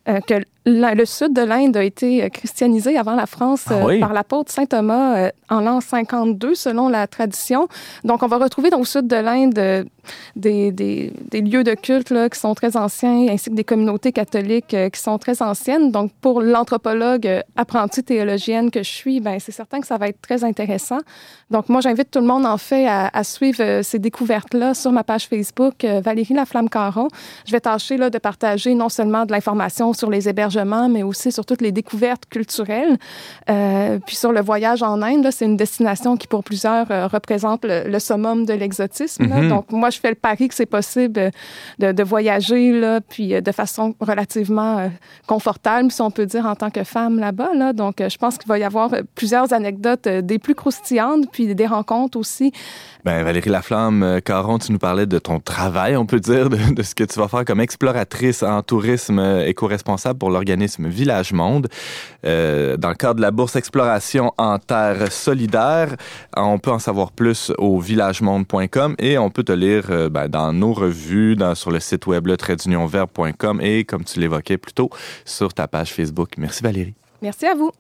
que 0.07 0.35
le 0.67 1.05
sud 1.05 1.33
de 1.33 1.43
l'Inde 1.43 1.77
a 1.77 1.85
été 1.85 2.29
christianisé 2.31 2.97
avant 2.99 3.15
la 3.15 3.27
France 3.27 3.65
ah 3.71 3.87
par 3.99 4.13
l'apôtre 4.13 4.53
saint 4.53 4.67
Thomas 4.67 5.31
en 5.51 5.61
l'an 5.61 5.81
52, 5.81 6.55
selon 6.55 6.89
la 6.89 7.07
tradition. 7.07 7.69
Donc, 8.05 8.23
on 8.23 8.29
va 8.29 8.39
retrouver 8.39 8.71
dans 8.71 8.79
le 8.79 8.85
sud 8.85 9.07
de 9.07 9.17
l'Inde 9.17 9.59
euh, 9.59 9.85
des, 10.37 10.71
des, 10.71 11.13
des, 11.31 11.41
lieux 11.41 11.65
de 11.65 11.75
culte 11.75 12.11
là, 12.11 12.29
qui 12.29 12.39
sont 12.39 12.55
très 12.55 12.77
anciens, 12.77 13.27
ainsi 13.29 13.51
que 13.51 13.55
des 13.57 13.65
communautés 13.65 14.13
catholiques 14.13 14.75
euh, 14.75 14.89
qui 14.89 15.01
sont 15.01 15.19
très 15.19 15.43
anciennes. 15.43 15.91
Donc, 15.91 16.13
pour 16.21 16.41
l'anthropologue 16.41 17.27
euh, 17.27 17.43
apprentie 17.57 18.05
théologienne 18.05 18.71
que 18.71 18.83
je 18.83 18.91
suis, 18.91 19.21
ben 19.21 19.39
c'est 19.41 19.53
certain 19.53 19.81
que 19.81 19.87
ça 19.87 19.99
va 19.99 20.09
être 20.09 20.21
très 20.23 20.45
intéressant. 20.45 20.99
Donc, 21.51 21.69
moi, 21.69 21.81
j'invite 21.81 22.11
tout 22.11 22.21
le 22.21 22.27
monde, 22.27 22.47
en 22.47 22.57
fait, 22.57 22.87
à, 22.87 23.11
à 23.13 23.25
suivre 23.25 23.83
ces 23.83 23.99
découvertes-là 23.99 24.75
sur 24.75 24.93
ma 24.93 25.03
page 25.03 25.27
Facebook, 25.27 25.85
Valérie 25.85 26.35
Laflamme-Caron. 26.35 27.09
Je 27.45 27.53
vais 27.53 27.61
tâcher 27.61 27.97
là, 27.97 28.09
de 28.09 28.19
partager 28.19 28.75
non 28.75 28.89
seulement 28.89 29.27
de 29.27 29.33
l'information 29.33 29.93
sur 29.93 30.11
les 30.11 30.29
hébergements, 30.29 30.50
mais 30.89 31.03
aussi 31.03 31.33
sur 31.33 31.45
toutes 31.45 31.63
les 31.63 31.73
découvertes 31.73 32.27
culturelles. 32.29 32.97
Euh, 33.49 33.99
puis 34.07 34.17
sur 34.17 34.33
le 34.33 34.41
voyage 34.41 34.83
en 34.83 35.03
Inde, 35.03 35.29
c'est 35.31 35.45
une 35.45 35.57
destination 35.57 36.17
qui, 36.17 36.27
pour 36.27 36.45
plusieurs, 36.45 36.91
euh, 36.91 37.07
représente 37.07 37.65
le, 37.65 37.99
summum 37.99 38.47
de 38.47 38.53
l'exotisme. 38.53 39.25
Mm-hmm. 39.25 39.49
Donc, 39.49 39.73
moi, 39.73 39.91
je 39.91 39.99
fais 39.99 40.11
le 40.11 40.15
pari 40.15 40.49
que 40.49 40.55
c'est 40.55 40.67
possible 40.67 41.31
de, 41.79 41.93
de, 41.93 42.03
voyager, 42.03 42.73
là, 42.73 43.01
puis 43.01 43.35
euh, 43.35 43.41
de 43.41 43.53
façon 43.53 43.95
relativement 44.01 44.79
euh, 44.79 44.89
confortable, 45.27 45.91
si 45.91 46.01
on 46.03 46.11
peut 46.11 46.27
dire, 46.27 46.47
en 46.47 46.55
tant 46.55 46.71
que 46.71 46.85
femme 46.85 47.19
là-bas. 47.19 47.55
Là. 47.55 47.73
Donc, 47.73 47.97
je 48.01 48.17
pense 48.17 48.39
qu'il 48.39 48.49
va 48.49 48.59
y 48.59 48.65
avoir 48.65 48.91
plusieurs 49.15 49.53
anecdotes 49.53 50.09
des 50.09 50.39
plus 50.39 50.55
croustillantes, 50.55 51.31
puis 51.31 51.55
des 51.55 51.67
rencontres 51.67 52.19
aussi. 52.19 52.53
Ben, 53.05 53.23
Valérie 53.23 53.51
Laflamme, 53.51 54.21
Caron, 54.25 54.59
tu 54.59 54.73
nous 54.73 54.79
parlais 54.79 55.07
de 55.07 55.19
ton 55.19 55.41
travail, 55.41 55.97
on 55.97 56.07
peut 56.07 56.21
dire, 56.21 56.51
de, 56.51 56.75
de 56.75 56.83
ce 56.83 56.95
que 56.95 57.05
tu 57.05 57.19
vas 57.19 57.29
faire 57.29 57.45
comme 57.45 57.61
exploratrice 57.61 58.43
en 58.43 58.63
tourisme 58.63 59.21
éco-responsable 59.47 60.19
pour 60.19 60.31
l'organisme 60.31 60.89
Village 60.89 61.33
Monde. 61.33 61.69
Euh, 62.25 62.77
dans 62.77 62.91
le 62.91 62.95
cadre 62.95 63.17
de 63.17 63.23
la 63.23 63.31
bourse 63.31 63.57
Exploration 63.57 64.33
en 64.37 64.59
terre 64.59 65.11
solidaire. 65.11 65.97
On 66.37 66.59
peut 66.59 66.71
en 66.71 66.79
savoir 66.79 67.13
plus 67.13 67.53
au 67.59 67.81
villagemonde.com 67.81 68.95
et 68.99 69.19
on 69.19 69.31
peut 69.31 69.43
te 69.43 69.53
lire 69.53 69.87
euh, 69.91 70.09
ben, 70.09 70.29
dans 70.29 70.53
nos 70.53 70.73
revues, 70.73 71.37
dans, 71.37 71.55
sur 71.55 71.71
le 71.71 71.81
site 71.81 72.07
web 72.07 72.27
le 72.27 72.37
et 73.61 73.85
comme 73.85 74.05
tu 74.05 74.21
l'évoquais 74.21 74.59
plus 74.59 74.73
tôt, 74.73 74.91
sur 75.25 75.53
ta 75.53 75.69
page 75.69 75.93
Facebook. 75.93 76.31
Merci 76.39 76.63
Valérie. 76.63 76.95
Merci 77.23 77.47
à 77.47 77.55
vous. 77.55 77.71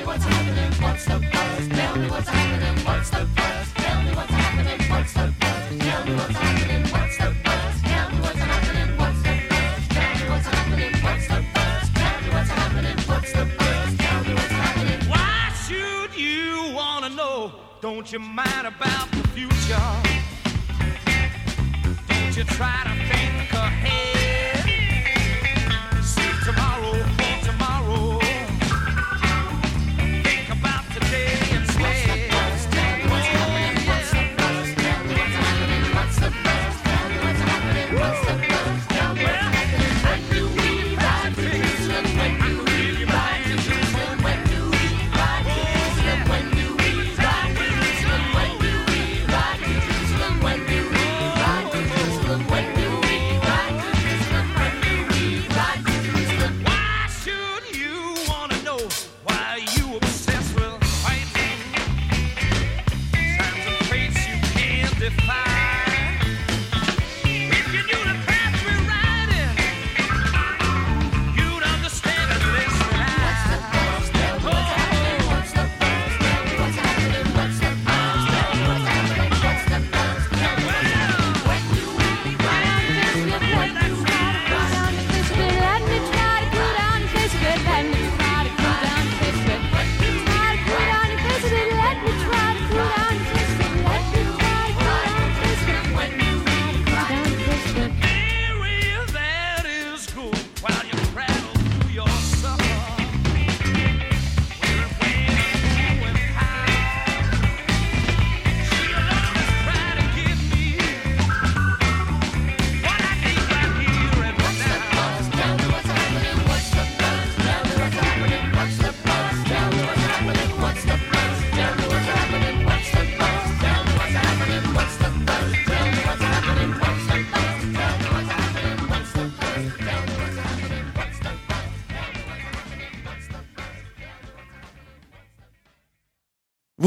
Tell 0.00 0.08
me 0.08 0.14
what's 0.14 0.24
happening, 0.24 0.72
what's 0.82 1.04
the 1.04 1.18
buzz? 1.30 1.68
Tell 1.68 1.96
me 1.96 2.08
what's 2.08 2.28
happening, 2.28 2.84
what's 2.86 3.10
the 3.10 3.26
buzz? 3.36 3.72
Tell 3.74 4.02
me 4.02 4.14
what's 4.14 4.30
happening, 4.30 4.80
what's 4.90 5.12
the 5.12 5.34
buzz? 5.38 5.78
Tell 5.78 6.04
me 6.06 6.14
what's 6.14 6.36
happening, 6.36 6.82
what's 6.88 7.18
the 7.18 7.34
buzz? 7.44 7.82
Tell 7.84 8.10
me 8.10 8.18
what's 8.22 8.38
happening, 8.38 10.94
what's 11.04 11.28
the 11.28 11.44
buzz? 11.52 11.90
Tell 11.92 12.20
me 12.22 12.28
what's 12.32 12.48
happening, 12.48 12.96
what's 13.08 13.32
the 13.32 13.44
buzz? 13.58 13.94
Why 15.06 15.52
should 15.68 16.14
you 16.16 16.72
wanna 16.74 17.10
know? 17.10 17.52
Don't 17.82 18.10
you 18.10 18.20
mind 18.20 18.66
about 18.66 19.10
the 19.10 19.28
future? 19.36 19.76
Don't 22.08 22.34
you 22.36 22.44
try 22.44 22.84
to 22.84 22.94
think 23.12 23.52
ahead? 23.52 24.59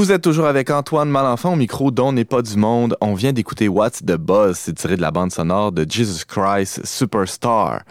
Vous 0.03 0.11
êtes 0.11 0.21
toujours 0.21 0.47
avec 0.47 0.69
Antoine 0.69 1.07
Malenfant 1.09 1.53
au 1.53 1.55
micro 1.55 1.89
dont 1.89 2.11
n'est 2.11 2.25
pas 2.25 2.41
du 2.41 2.57
monde. 2.57 2.97
On 2.99 3.13
vient 3.13 3.31
d'écouter 3.31 3.69
What's 3.69 4.01
the 4.05 4.17
Buzz, 4.17 4.57
c'est 4.57 4.73
tiré 4.73 4.97
de 4.97 5.01
la 5.01 5.11
bande 5.11 5.31
sonore 5.31 5.71
de 5.71 5.85
Jesus 5.89 6.25
Christ 6.27 6.85
Superstar. 6.85 7.83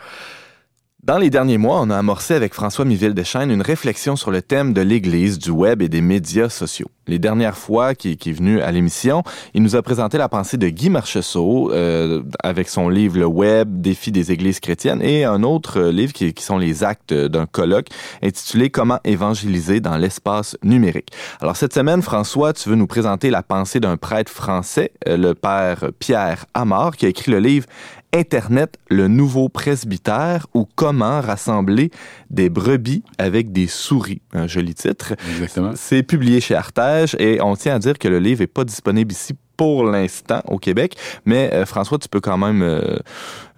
Dans 1.05 1.19
les 1.19 1.31
derniers 1.31 1.59
mois, 1.59 1.81
on 1.81 1.91
a 1.91 1.99
amorcé 1.99 2.33
avec 2.33 2.55
François 2.55 2.85
Miville 2.85 3.12
Deschênes 3.12 3.51
une 3.51 3.61
réflexion 3.61 4.15
sur 4.15 4.31
le 4.31 4.41
thème 4.41 4.73
de 4.73 4.83
l'Église, 4.83 5.37
du 5.37 5.51
web 5.51 5.83
et 5.83 5.88
des 5.88 6.01
médias 6.01 6.49
sociaux. 6.49 6.93
Les 7.09 7.19
dernières 7.19 7.59
fois 7.59 7.97
qu'il 7.97 8.12
est 8.12 8.33
venu 8.33 8.61
à 8.61 8.71
l'émission, 8.71 9.25
il 9.53 9.65
nous 9.65 9.75
a 9.75 9.83
présenté 9.83 10.17
la 10.17 10.29
pensée 10.29 10.59
de 10.59 10.69
Guy 10.69 10.91
Marcheseau 10.91 11.73
euh, 11.73 12.23
avec 12.45 12.69
son 12.69 12.88
livre 12.88 13.19
Le 13.19 13.27
Web, 13.27 13.81
défi 13.81 14.12
des 14.12 14.31
églises 14.31 14.61
chrétiennes 14.61 15.03
et 15.03 15.25
un 15.25 15.43
autre 15.43 15.83
livre 15.83 16.12
qui, 16.12 16.33
sont 16.38 16.57
les 16.57 16.85
actes 16.85 17.12
d'un 17.12 17.47
colloque 17.47 17.88
intitulé 18.23 18.71
Comment 18.71 19.01
évangéliser 19.03 19.81
dans 19.81 19.97
l'espace 19.97 20.57
numérique. 20.62 21.09
Alors 21.41 21.57
cette 21.57 21.75
semaine, 21.75 22.03
François, 22.03 22.53
tu 22.53 22.69
veux 22.69 22.77
nous 22.77 22.87
présenter 22.87 23.31
la 23.31 23.43
pensée 23.43 23.81
d'un 23.81 23.97
prêtre 23.97 24.31
français, 24.31 24.93
euh, 25.09 25.17
le 25.17 25.35
père 25.35 25.91
Pierre 25.99 26.47
Amar, 26.55 26.97
qui 26.97 27.07
a 27.07 27.09
écrit 27.09 27.33
le 27.33 27.41
livre 27.41 27.67
Internet, 28.14 28.79
le 28.90 29.09
nouveau 29.09 29.48
presbytère 29.48 30.46
ou 30.53 30.66
comment 30.75 31.20
rassembler 31.20 31.90
des 32.29 32.51
brebis 32.51 33.03
avec 33.16 33.53
des 33.53 33.66
souris. 33.66 34.20
Un 34.35 34.46
joli 34.46 34.75
titre. 34.75 35.14
Exactement. 35.31 35.72
C'est 35.77 36.03
publié 36.03 36.40
chez 36.40 36.55
Artege 36.55 37.16
et 37.18 37.40
on 37.40 37.57
tient 37.57 37.77
à 37.77 37.79
dire 37.79 37.98
que 37.98 38.09
le 38.09 38.18
livre 38.18 38.42
est 38.42 38.46
pas 38.46 38.64
disponible 38.64 39.12
ici 39.12 39.35
pour 39.57 39.85
l'instant 39.85 40.43
au 40.47 40.59
Québec, 40.59 40.97
mais 41.25 41.51
euh, 41.53 41.67
François, 41.67 41.99
tu 41.99 42.09
peux 42.09 42.21
quand 42.21 42.38
même 42.38 42.62
euh, 42.62 42.97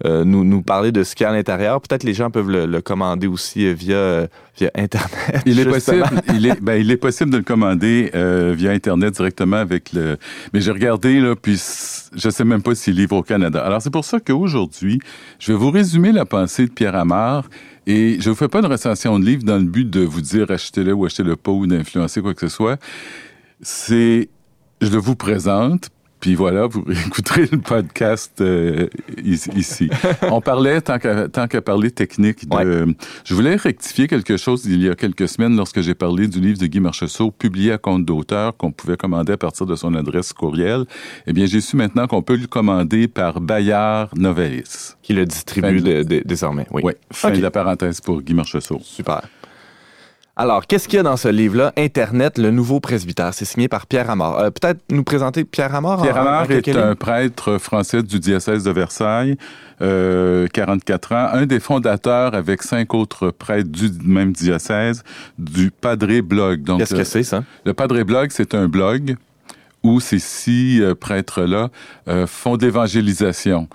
euh, 0.03 0.25
nous, 0.25 0.43
nous 0.43 0.61
parler 0.61 0.91
de 0.91 1.03
ce 1.03 1.15
qu'il 1.15 1.23
y 1.23 1.27
a 1.27 1.29
à 1.29 1.33
l'intérieur. 1.33 1.79
Peut-être 1.79 2.03
les 2.03 2.13
gens 2.13 2.29
peuvent 2.29 2.49
le, 2.49 2.65
le 2.65 2.81
commander 2.81 3.27
aussi 3.27 3.65
euh, 3.65 3.73
via, 3.73 4.27
via 4.57 4.69
Internet. 4.75 5.41
Il 5.45 5.57
est 5.59 5.63
justement. 5.63 6.05
possible, 6.05 6.21
il 6.35 6.45
est, 6.47 6.61
ben, 6.61 6.81
il 6.81 6.91
est 6.91 6.97
possible 6.97 7.31
de 7.31 7.37
le 7.37 7.43
commander 7.43 8.11
euh, 8.13 8.53
via 8.57 8.71
Internet 8.71 9.15
directement 9.15 9.55
avec 9.55 9.93
le. 9.93 10.17
Mais 10.53 10.59
j'ai 10.59 10.71
regardé 10.71 11.19
là, 11.21 11.35
puis 11.35 11.53
je 11.53 12.29
sais 12.29 12.43
même 12.43 12.61
pas 12.61 12.75
s'il 12.75 12.95
livre 12.95 13.15
au 13.15 13.23
Canada. 13.23 13.63
Alors 13.63 13.81
c'est 13.81 13.89
pour 13.89 14.03
ça 14.03 14.19
qu'aujourd'hui, 14.19 14.99
je 15.39 15.53
vais 15.53 15.57
vous 15.57 15.71
résumer 15.71 16.11
la 16.11 16.25
pensée 16.25 16.65
de 16.65 16.71
Pierre 16.71 16.95
Amar. 16.95 17.45
Et 17.87 18.17
je 18.19 18.31
vous 18.31 18.35
fais 18.35 18.47
pas 18.47 18.59
une 18.59 18.65
recension 18.65 19.19
de 19.19 19.25
livre 19.25 19.43
dans 19.43 19.57
le 19.57 19.63
but 19.63 19.87
de 19.87 20.01
vous 20.01 20.21
dire 20.21 20.49
achetez-le 20.49 20.91
ou 20.91 21.05
achetez-le 21.05 21.35
pas 21.35 21.51
ou 21.51 21.67
d'influencer 21.67 22.19
quoi 22.19 22.33
que 22.33 22.41
ce 22.41 22.47
soit. 22.47 22.79
C'est, 23.61 24.27
je 24.81 24.89
le 24.89 24.97
vous 24.97 25.15
présente. 25.15 25.89
Puis 26.21 26.33
voilà, 26.33 26.65
vous 26.65 26.83
écouterez 27.07 27.47
le 27.51 27.59
podcast 27.59 28.41
euh, 28.41 28.87
ici. 29.23 29.89
On 30.23 30.41
parlait, 30.41 30.81
tant 30.81 30.97
qu'à 30.97 31.27
qu'à 31.27 31.61
parler 31.61 31.91
technique, 31.91 32.49
de, 32.49 32.95
je 33.25 33.35
voulais 33.35 33.55
rectifier 33.57 34.07
quelque 34.07 34.35
chose 34.37 34.65
il 34.65 34.81
y 34.81 34.89
a 34.89 34.95
quelques 34.95 35.27
semaines 35.27 35.55
lorsque 35.55 35.81
j'ai 35.81 35.93
parlé 35.93 36.27
du 36.27 36.39
livre 36.39 36.57
de 36.57 36.65
Guy 36.65 36.79
Marchessault, 36.79 37.29
publié 37.31 37.73
à 37.73 37.77
compte 37.77 38.05
d'auteur, 38.05 38.57
qu'on 38.57 38.71
pouvait 38.71 38.97
commander 38.97 39.33
à 39.33 39.37
partir 39.37 39.67
de 39.67 39.75
son 39.75 39.93
adresse 39.93 40.33
courriel. 40.33 40.85
Eh 41.27 41.33
bien, 41.33 41.45
j'ai 41.45 41.61
su 41.61 41.75
maintenant 41.75 42.07
qu'on 42.07 42.23
peut 42.23 42.37
le 42.37 42.47
commander 42.47 43.07
par 43.07 43.39
Bayard 43.39 44.09
Novelis. 44.17 44.93
Qui 45.03 45.13
le 45.13 45.25
distribue 45.27 45.81
de- 45.81 46.01
de- 46.01 46.23
désormais. 46.25 46.65
Oui. 46.71 46.81
Oui, 46.85 46.93
fin 47.11 47.29
de 47.31 47.41
la 47.41 47.51
parenthèse 47.51 48.01
pour 48.01 48.21
Guy 48.23 48.33
Marchessault. 48.33 48.79
Super. 48.81 49.21
Alors, 50.37 50.67
qu'est-ce 50.67 50.89
qu'il 50.89 50.97
y 50.97 50.99
a 50.99 51.03
dans 51.03 51.15
ce 51.15 51.29
livre-là? 51.29 51.71
Internet, 51.77 52.37
le 52.37 52.51
nouveau 52.51 52.81
presbytère? 52.81 53.33
C'est 53.33 53.45
signé 53.45 53.69
par 53.69 53.87
Pierre 53.87 54.09
Amar. 54.09 54.37
Euh, 54.37 54.49
Peut-être 54.49 54.81
nous 54.89 55.05
présenter 55.05 55.45
Pierre 55.45 55.73
Amar? 55.73 56.01
Pierre 56.01 56.45
quelques 56.45 56.67
est 56.67 56.77
un 56.77 56.93
prêtre 56.93 57.57
français 57.57 58.03
du 58.03 58.19
diocèse 58.19 58.65
de 58.65 58.71
Versailles, 58.71 59.37
euh, 59.81 60.47
44 60.51 61.11
ans, 61.13 61.29
un 61.31 61.45
des 61.45 61.61
fondateurs 61.61 62.35
avec 62.35 62.63
cinq 62.63 62.93
autres 62.93 63.31
prêtres 63.31 63.69
du 63.69 63.89
même 64.03 64.33
diocèse 64.33 65.03
du 65.39 65.71
Padre 65.71 66.19
Blog. 66.19 66.65
Qu'est-ce 66.79 66.95
que 66.95 66.99
euh, 66.99 67.05
c'est, 67.05 67.23
ça? 67.23 67.45
Le 67.63 67.73
Padre 67.73 68.03
Blog, 68.03 68.31
c'est 68.31 68.55
un 68.55 68.67
blog 68.67 69.15
où 69.85 69.99
ces 69.99 70.19
six 70.19 70.81
euh, 70.81 70.95
prêtres-là 70.95 71.69
euh, 72.07 72.25
font 72.27 72.57
de 72.57 72.65
l'évangélisation. 72.65 73.69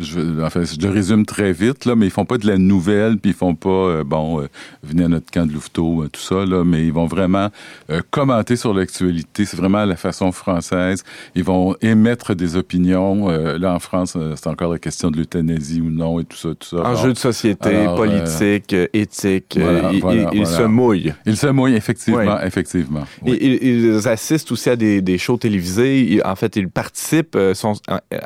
Je, 0.00 0.42
enfin, 0.42 0.62
je 0.64 0.80
le 0.86 0.90
résume 0.92 1.26
très 1.26 1.52
vite, 1.52 1.84
là, 1.84 1.94
mais 1.94 2.06
ils 2.06 2.10
font 2.10 2.24
pas 2.24 2.38
de 2.38 2.46
la 2.46 2.56
nouvelle, 2.56 3.18
puis 3.18 3.32
ils 3.32 3.36
font 3.36 3.54
pas, 3.54 3.68
euh, 3.68 4.04
bon, 4.04 4.40
euh, 4.40 4.46
venez 4.82 5.04
à 5.04 5.08
notre 5.08 5.30
camp 5.30 5.46
de 5.46 5.52
Louveteau, 5.52 6.02
euh, 6.04 6.08
tout 6.08 6.20
ça, 6.20 6.46
là, 6.46 6.64
mais 6.64 6.86
ils 6.86 6.92
vont 6.92 7.06
vraiment 7.06 7.48
euh, 7.90 8.00
commenter 8.10 8.56
sur 8.56 8.72
l'actualité. 8.72 9.44
C'est 9.44 9.56
vraiment 9.56 9.84
la 9.84 9.96
façon 9.96 10.32
française. 10.32 11.04
Ils 11.34 11.44
vont 11.44 11.76
émettre 11.82 12.34
des 12.34 12.56
opinions. 12.56 13.28
Là, 13.28 13.74
en 13.74 13.78
France, 13.78 14.16
c'est 14.36 14.46
encore 14.46 14.72
la 14.72 14.78
question 14.78 15.10
de 15.10 15.18
l'euthanasie 15.18 15.80
ou 15.80 15.90
non, 15.90 16.18
et 16.20 16.24
tout 16.24 16.36
ça, 16.36 16.48
tout 16.58 16.68
ça. 16.76 16.82
Enjeux 16.84 17.12
de 17.12 17.18
société, 17.18 17.76
alors, 17.76 17.96
politique, 17.96 18.74
éthique. 18.92 19.58
voilà, 19.60 19.90
il 19.92 20.00
voilà, 20.00 20.22
il- 20.32 20.38
il 20.38 20.44
voilà. 20.44 20.58
se 20.58 20.62
mouille. 20.62 21.12
Ils 21.26 21.36
se 21.36 21.46
mouillent, 21.48 21.74
effectivement, 21.74 22.18
Oui. 22.36 22.46
effectivement. 22.46 23.04
Oui. 23.22 23.38
Ils, 23.40 23.52
ils- 23.62 23.84
ils 23.96 24.08
assistent 24.08 24.50
aussi 24.52 24.70
à 24.70 24.76
des, 24.76 25.02
des 25.02 25.18
shows 25.18 25.36
télévisés. 25.36 26.00
Ils- 26.14 26.22
en 26.24 26.36
fait, 26.36 26.56
ils 26.56 26.68
participent, 26.68 27.36
sont 27.54 27.74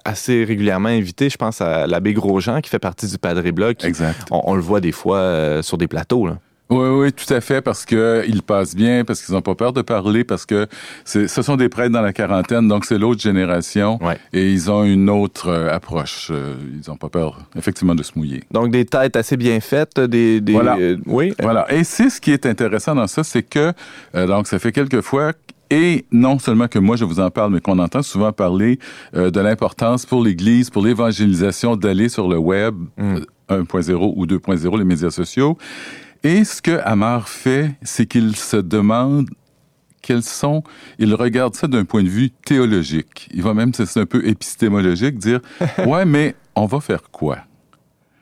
assez 0.05 0.44
régulièrement 0.44 0.88
invités. 0.90 1.29
Je 1.31 1.37
pense 1.37 1.48
à 1.61 1.87
l'abbé 1.87 2.13
Grosjean, 2.13 2.61
qui 2.61 2.71
fait 2.71 2.79
partie 2.79 3.07
du 3.07 3.19
Padre 3.19 3.43
Blog. 3.51 3.77
qui- 3.77 3.87
Exact. 3.87 4.27
On, 4.31 4.41
on 4.45 4.55
le 4.55 4.61
voit 4.63 4.81
des 4.81 4.93
fois 4.93 5.19
euh, 5.19 5.63
sur 5.63 5.79
des 5.79 5.89
plateaux. 5.89 6.27
Là. 6.27 6.39
Oui, 6.71 6.87
oui, 6.87 7.13
tout 7.15 7.33
à 7.33 7.41
fait, 7.41 7.63
parce 7.63 7.87
que 7.87 8.25
ils 8.29 8.43
passent 8.43 8.75
bien, 8.77 9.03
parce 9.03 9.23
qu'ils 9.23 9.35
n'ont 9.35 9.41
pas 9.41 9.55
peur 9.55 9.73
de 9.73 9.81
parler, 9.81 10.23
parce 10.23 10.45
que 10.45 10.67
ce 11.07 11.27
sont 11.27 11.57
des 11.57 11.71
prêtres 11.71 11.95
dans 11.95 12.03
la 12.03 12.13
quarantaine, 12.13 12.69
donc 12.69 12.85
c'est 12.85 12.99
l'autre 12.99 13.23
génération, 13.23 13.99
Ouais. 14.05 14.19
et 14.35 14.53
ils 14.53 14.71
ont 14.71 14.85
une 14.85 15.09
autre 15.09 15.49
euh, 15.49 15.75
approche. 15.75 16.29
Euh, 16.31 16.57
ils 16.71 16.91
n'ont 16.91 16.99
pas 16.99 17.09
peur, 17.09 17.39
effectivement, 17.57 17.95
de 17.95 18.03
se 18.03 18.13
mouiller. 18.17 18.45
Donc, 18.51 18.71
des 18.71 18.85
têtes 18.85 19.17
assez 19.17 19.39
bien 19.39 19.59
faites. 19.61 19.99
Des, 19.99 20.43
des- 20.43 20.53
Voilà. 20.53 20.77
euh, 20.79 20.99
oui. 21.07 21.33
Voilà. 21.41 21.73
Et 21.73 21.85
c'est 21.85 22.11
ce 22.11 22.21
qui 22.21 22.33
est 22.33 22.45
intéressant 22.45 22.95
dans 22.95 23.07
ça, 23.07 23.25
c'est 23.25 23.43
que, 23.45 23.73
euh, 24.15 24.27
donc, 24.27 24.47
ça 24.47 24.59
fait 24.59 24.71
quelques 24.73 25.01
fois, 25.01 25.33
et 25.71 26.07
non 26.13 26.39
seulement 26.39 26.69
que 26.69 26.79
moi 26.79 26.97
je 26.97 27.05
vous 27.05 27.21
en 27.21 27.31
parle, 27.31 27.53
mais 27.53 27.61
qu'on 27.61 27.79
entend 27.79 28.03
souvent 28.03 28.33
parler 28.33 28.79
euh, 29.15 29.31
de 29.31 29.41
l'importance 29.41 30.07
pour 30.07 30.23
l'Église, 30.23 30.71
pour 30.71 30.85
l'évangélisation, 30.85 31.77
d'aller 31.77 32.09
sur 32.09 32.29
le 32.29 32.39
web 32.39 32.75
Mm. 32.97 33.17
euh, 33.51 33.63
1.0 33.63 34.13
ou 34.17 34.27
2.0, 34.27 34.79
les 34.79 34.85
médias 34.85 35.11
sociaux. 35.11 35.57
Et 36.23 36.45
ce 36.45 36.61
que 36.61 36.81
Amar 36.85 37.29
fait, 37.29 37.71
c'est 37.83 38.07
qu'il 38.07 38.37
se 38.37 38.57
demande 38.57 39.29
quels 40.03 40.23
sont, 40.23 40.63
il 40.99 41.15
regarde 41.15 41.55
ça 41.55 41.67
d'un 41.67 41.85
point 41.85 42.03
de 42.03 42.09
vue 42.09 42.31
théologique. 42.31 43.29
Il 43.33 43.43
va 43.43 43.55
même, 43.55 43.73
c'est 43.75 44.01
un 44.01 44.07
peu 44.07 44.27
épistémologique, 44.27 45.19
dire, 45.19 45.41
ouais, 45.87 46.05
mais 46.05 46.35
on 46.55 46.67
va 46.67 46.81
faire 46.81 47.03
quoi? 47.11 47.39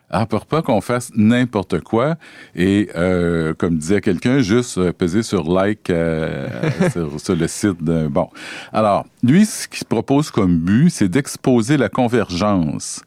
Alors, 0.09 0.29
pour 0.29 0.47
pas 0.47 0.63
qu'on 0.63 0.81
fasse 0.81 1.11
n'importe 1.17 1.81
quoi 1.81 2.15
et, 2.55 2.89
euh, 2.95 3.55
comme 3.55 3.77
disait 3.77 4.01
quelqu'un, 4.01 4.39
juste 4.39 4.79
euh, 4.79 4.93
peser 4.93 5.23
sur 5.23 5.53
like 5.53 5.91
euh, 5.91 6.49
sur, 6.93 7.21
sur 7.21 7.35
le 7.35 7.49
site 7.49 7.83
d'un... 7.83 8.09
Bon. 8.09 8.29
Alors, 8.73 9.05
lui, 9.25 9.45
ce 9.47 9.67
qu'il 9.67 9.87
propose 9.87 10.31
comme 10.31 10.59
but, 10.59 10.91
c'est 10.91 11.09
d'exposer 11.09 11.77
la 11.77 11.89
convergence 11.89 13.03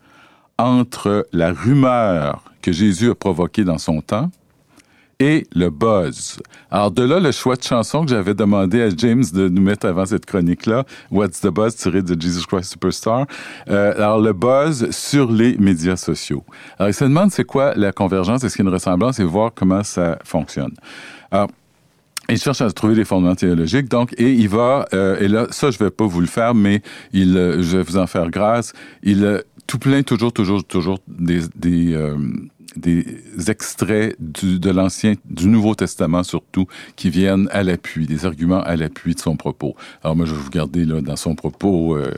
entre 0.57 1.25
la 1.31 1.53
rumeur 1.53 2.43
que 2.61 2.73
Jésus 2.73 3.11
a 3.11 3.15
provoquée 3.15 3.63
dans 3.63 3.77
son 3.77 4.01
temps 4.01 4.29
et 5.19 5.45
le 5.53 5.69
buzz. 5.69 6.39
Alors 6.71 6.91
de 6.91 7.03
là, 7.03 7.19
le 7.19 7.31
choix 7.31 7.55
de 7.55 7.63
chanson 7.63 8.03
que 8.03 8.09
j'avais 8.09 8.33
demandé 8.33 8.81
à 8.81 8.89
James 8.95 9.23
de 9.33 9.49
nous 9.49 9.61
mettre 9.61 9.87
avant 9.87 10.05
cette 10.05 10.25
chronique-là, 10.25 10.85
What's 11.11 11.41
the 11.41 11.47
Buzz, 11.47 11.75
tiré 11.75 12.01
de 12.01 12.19
Jesus 12.19 12.45
Christ 12.45 12.71
Superstar. 12.71 13.25
Euh, 13.69 13.93
alors 13.95 14.21
le 14.21 14.33
buzz 14.33 14.89
sur 14.91 15.31
les 15.31 15.57
médias 15.57 15.97
sociaux. 15.97 16.43
Alors 16.77 16.89
il 16.89 16.93
se 16.93 17.03
demande 17.03 17.31
c'est 17.31 17.45
quoi 17.45 17.73
la 17.75 17.91
convergence, 17.91 18.43
est-ce 18.43 18.55
qu'il 18.55 18.65
y 18.65 18.67
a 18.67 18.69
une 18.69 18.73
ressemblance 18.73 19.19
et 19.19 19.23
voir 19.23 19.51
comment 19.53 19.83
ça 19.83 20.17
fonctionne. 20.23 20.73
Alors, 21.31 21.49
il 22.29 22.37
cherche 22.37 22.61
à 22.61 22.71
trouver 22.71 22.95
des 22.95 23.05
fondements 23.05 23.35
théologiques, 23.35 23.89
donc, 23.89 24.13
et 24.17 24.31
il 24.31 24.49
va, 24.49 24.85
euh, 24.93 25.19
et 25.19 25.27
là, 25.27 25.47
ça, 25.49 25.71
je 25.71 25.79
vais 25.79 25.89
pas 25.89 26.05
vous 26.05 26.21
le 26.21 26.27
faire, 26.27 26.53
mais 26.53 26.81
il, 27.11 27.35
euh, 27.35 27.61
je 27.61 27.77
vais 27.77 27.83
vous 27.83 27.97
en 27.97 28.05
faire 28.05 28.29
grâce. 28.29 28.73
Il 29.01 29.25
euh, 29.25 29.41
tout 29.65 29.79
plein, 29.79 30.03
toujours, 30.03 30.31
toujours, 30.31 30.63
toujours 30.63 30.99
des, 31.07 31.41
des, 31.55 31.93
euh, 31.95 32.17
des 32.79 33.05
extraits 33.47 34.15
du, 34.19 34.59
de 34.59 34.69
l'Ancien, 34.71 35.13
du 35.29 35.47
Nouveau 35.47 35.75
Testament 35.75 36.23
surtout, 36.23 36.65
qui 36.95 37.09
viennent 37.09 37.47
à 37.51 37.63
l'appui, 37.63 38.05
des 38.07 38.25
arguments 38.25 38.61
à 38.61 38.75
l'appui 38.75 39.15
de 39.15 39.19
son 39.19 39.35
propos. 39.35 39.75
Alors 40.03 40.15
moi, 40.15 40.25
je 40.25 40.33
vais 40.33 40.41
vous 40.41 40.49
garder 40.49 40.85
là 40.85 41.01
dans 41.01 41.15
son 41.15 41.35
propos, 41.35 41.95
euh, 41.95 42.11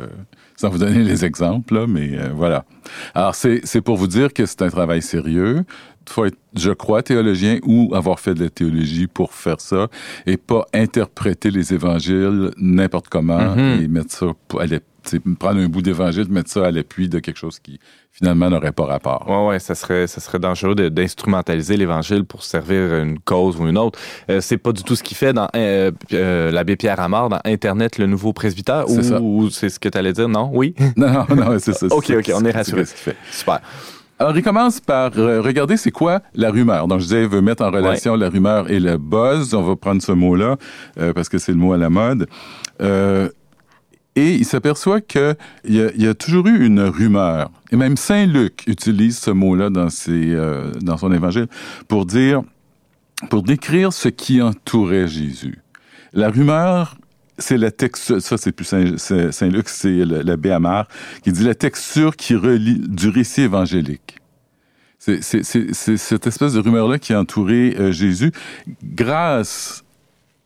sans 0.56 0.70
vous 0.70 0.78
donner 0.78 1.04
les 1.04 1.26
exemples, 1.26 1.74
là, 1.76 1.88
mais 1.88 2.18
euh, 2.18 2.30
voilà. 2.36 2.66
Alors 3.14 3.36
c'est 3.36 3.82
pour 3.82 3.98
vous 3.98 4.08
dire 4.08 4.32
que 4.34 4.46
c'est 4.46 4.62
un 4.62 4.70
travail 4.70 5.02
sérieux. 5.02 5.64
Il 6.08 6.14
faut 6.14 6.26
être, 6.26 6.38
je 6.56 6.72
crois, 6.72 7.04
théologien 7.04 7.60
ou 7.64 7.94
avoir 7.96 8.20
fait 8.20 8.34
de 8.34 8.44
la 8.44 8.50
théologie 8.50 9.08
pour 9.08 9.34
faire 9.34 9.62
ça 9.62 9.88
et 10.26 10.36
pas 10.38 10.66
interpréter 10.74 11.52
les 11.52 11.74
évangiles 11.74 12.52
n'importe 12.58 13.08
comment 13.10 13.56
Mhm. 13.56 13.82
et 13.84 13.88
mettre 13.88 14.12
ça 14.12 14.26
à 14.60 14.66
l'appui. 14.66 14.88
C'est 15.04 15.20
prendre 15.36 15.60
un 15.60 15.68
bout 15.68 15.82
d'évangile, 15.82 16.28
mettre 16.30 16.50
ça 16.50 16.66
à 16.66 16.72
l'appui 16.72 17.10
de 17.10 17.20
quelque 17.20 17.38
chose 17.38 17.60
qui 17.60 17.80
finalement 18.12 18.50
n'aurait 18.50 18.72
pas 18.72 18.86
rapport. 18.86 19.26
Ouais, 19.28 19.48
ouais, 19.48 19.60
ça 19.60 19.74
serait, 19.74 20.08
ça 20.08 20.22
serait 20.22 20.40
dangereux 20.40 20.76
d'instrumentaliser 20.76 21.78
l'Évangile 21.78 22.26
pour 22.26 22.44
servir 22.44 22.96
une 22.96 23.20
cause 23.20 23.60
ou 23.60 23.68
une 23.68 23.78
autre. 23.78 24.00
Euh, 24.30 24.42
c'est 24.42 24.58
pas 24.58 24.74
du 24.74 24.84
tout 24.84 24.96
ce 24.96 25.04
qu'il 25.04 25.18
fait 25.18 25.34
dans 25.34 25.48
euh, 25.56 25.92
euh, 26.14 26.52
l'abbé 26.52 26.76
Pierre 26.76 27.00
Amar 27.00 27.30
dans 27.30 27.40
Internet, 27.46 27.98
le 27.98 28.06
nouveau 28.06 28.34
presbytère, 28.34 28.90
ou, 28.90 29.50
c'est 29.50 29.70
ce 29.70 29.80
que 29.80 29.90
tu 29.90 29.98
allais 29.98 30.14
dire, 30.14 30.30
non? 30.30 30.50
Oui? 30.54 30.76
Non, 30.98 31.26
non, 31.30 31.36
non, 31.36 31.60
c'est 31.60 31.74
ça. 31.74 31.88
Ok, 31.92 32.12
ok, 32.12 32.32
on 32.36 32.46
est 32.46 32.52
rassuré. 32.52 32.86
Ce 32.86 32.94
qu'il 32.94 33.04
fait. 33.04 33.18
Super. 33.32 33.62
Alors, 34.22 34.38
il 34.38 34.44
commence 34.44 34.80
par 34.80 35.18
euh, 35.18 35.42
regarder 35.42 35.78
c'est 35.78 35.90
quoi 35.90 36.20
la 36.36 36.52
rumeur. 36.52 36.88
Donc, 36.88 37.00
je 37.00 37.06
disais, 37.06 37.24
il 37.24 37.28
veut 37.28 37.42
mettre 37.42 37.64
en 37.64 37.72
relation 37.72 38.16
la 38.16 38.30
rumeur 38.30 38.70
et 38.70 38.80
le 38.80 38.98
buzz. 38.98 39.56
On 39.56 39.64
va 39.64 39.76
prendre 39.76 40.00
ce 40.00 40.12
mot-là 40.12 40.58
euh, 41.00 41.12
parce 41.12 41.28
que 41.28 41.40
c'est 41.40 41.52
le 41.52 41.58
mot 41.58 41.74
à 41.74 41.78
la 41.78 41.90
mode. 41.90 42.28
Euh, 42.84 43.30
et 44.16 44.36
il 44.36 44.46
s'aperçoit 44.46 45.00
qu'il 45.02 45.36
y, 45.66 45.80
a- 45.80 45.92
y 45.96 46.08
a 46.08 46.14
toujours 46.14 46.48
eu 46.48 46.66
une 46.66 46.82
rumeur. 46.82 47.50
Et 47.72 47.76
même 47.78 47.96
Saint 47.98 48.26
Luc 48.26 48.64
utilise 48.68 49.18
ce 49.20 49.32
mot-là 49.32 49.70
dans, 49.70 49.88
euh, 50.10 50.72
son 50.98 51.12
évangile 51.14 51.48
pour 51.88 52.06
dire, 52.06 52.42
pour 53.30 53.44
décrire 53.44 53.94
ce 53.94 54.10
qui 54.10 54.42
entourait 54.42 55.08
Jésus. 55.08 55.60
La 56.14 56.30
rumeur, 56.30 56.98
c'est 57.38 57.58
la 57.58 57.72
texture, 57.72 58.22
ça 58.22 58.38
c'est 58.38 58.52
plus 58.52 58.66
Saint, 58.66 58.98
c'est- 58.98 59.32
Saint 59.32 59.50
c'est 59.66 60.06
l'abbé 60.06 60.52
Amar, 60.52 60.88
qui 61.24 61.32
dit 61.32 61.44
la 61.44 61.56
texture 61.56 62.16
qui 62.16 62.36
relie 62.36 62.80
du 62.80 63.08
récit 63.10 63.42
évangélique. 63.44 64.18
C'est 65.00 65.22
cette 65.24 66.28
espèce 66.28 66.54
de 66.54 66.60
rumeur-là 66.60 67.00
qui 67.00 67.14
a 67.14 67.20
entouré 67.20 67.76
euh, 67.80 67.92
Jésus 67.92 68.32
grâce, 68.84 69.81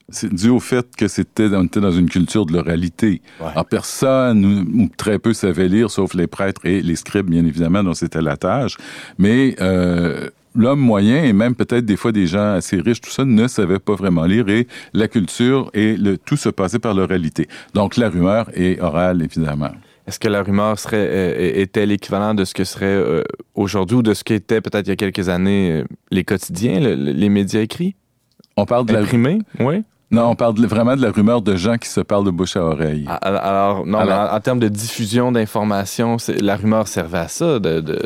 c'est 0.10 0.34
dû 0.34 0.50
au 0.50 0.60
fait 0.60 0.86
que 0.96 1.08
c'était 1.08 1.48
on 1.54 1.64
était 1.64 1.80
dans 1.82 1.92
une 1.92 2.10
culture 2.10 2.46
de 2.46 2.54
l'oralité. 2.54 3.22
Ouais. 3.40 3.48
Alors, 3.52 3.66
personne 3.66 4.46
ou, 4.46 4.90
très 4.98 5.18
peu 5.20 5.34
savait 5.34 5.68
lire, 5.68 5.90
sauf 5.90 6.14
les 6.14 6.28
prêtres 6.28 6.66
et 6.66 6.82
les 6.82 6.96
scribes, 6.96 7.30
bien 7.30 7.46
évidemment, 7.46 7.84
dont 7.84 7.94
c'était 7.94 8.22
la 8.22 8.38
tâche. 8.38 8.78
Mais 9.18 9.56
euh, 9.62 10.30
l'homme 10.54 10.80
moyen 10.80 11.24
et 11.24 11.34
même 11.34 11.56
peut-être 11.56 11.86
des 11.86 11.98
fois 11.98 12.12
des 12.12 12.28
gens 12.28 12.54
assez 12.54 12.80
riches, 12.80 13.02
tout 13.02 13.10
ça, 13.10 13.26
ne 13.26 13.48
savaient 13.48 13.80
pas 13.80 13.96
vraiment 13.96 14.26
lire 14.26 14.48
et 14.48 14.68
la 14.94 15.08
culture 15.08 15.72
et 15.74 15.98
le 15.98 16.18
tout 16.18 16.38
se 16.38 16.50
passait 16.50 16.80
par 16.80 16.94
l'oralité. 16.94 17.48
Donc 17.74 17.98
la 17.98 18.10
rumeur 18.10 18.50
est 18.54 18.80
orale, 18.80 19.24
évidemment. 19.24 19.72
Est-ce 20.08 20.20
que 20.20 20.28
la 20.28 20.44
rumeur 20.44 20.78
serait 20.78 21.08
euh, 21.10 21.52
était 21.64 21.88
l'équivalent 21.88 22.36
de 22.36 22.46
ce 22.46 22.54
que 22.54 22.64
serait 22.64 22.86
euh, 22.86 23.24
aujourd'hui 23.56 23.98
ou 23.98 24.02
de 24.04 24.14
ce 24.14 24.24
qu'étaient 24.24 24.62
peut-être 24.62 24.86
il 24.86 24.90
y 24.90 24.94
a 24.94 24.96
quelques 24.96 25.30
années 25.30 25.72
euh, 25.82 25.84
les 26.12 26.24
quotidiens, 26.24 26.80
le- 26.80 26.94
le- 26.96 27.12
les 27.12 27.30
médias 27.30 27.62
écrits, 27.62 27.96
On 28.56 28.66
parle 28.68 28.86
de 28.86 28.94
la 28.94 29.00
imprimés? 29.00 29.40
Oui. 29.60 29.84
Non, 30.12 30.28
on 30.30 30.36
parle 30.36 30.54
de- 30.56 30.68
vraiment 30.68 30.96
de 30.96 31.02
la 31.02 31.12
rumeur 31.12 31.42
de 31.42 31.56
gens 31.56 31.78
qui 31.78 31.90
se 31.90 32.00
parlent 32.02 32.26
de 32.26 32.32
bouche 32.32 32.56
à 32.56 32.64
oreille. 32.64 33.06
Ah, 33.08 33.16
Alors, 33.16 33.42
alors, 33.44 33.86
non, 33.86 33.98
Alors- 34.00 34.24
mais 34.26 34.30
en, 34.32 34.36
en 34.36 34.40
termes 34.40 34.60
de 34.60 34.68
diffusion 34.68 35.32
d'informations, 35.32 36.18
la 36.42 36.56
rumeur 36.56 36.88
servait 36.88 37.18
à 37.20 37.28
ça. 37.28 37.60
De, 37.60 37.82
de- 37.82 38.00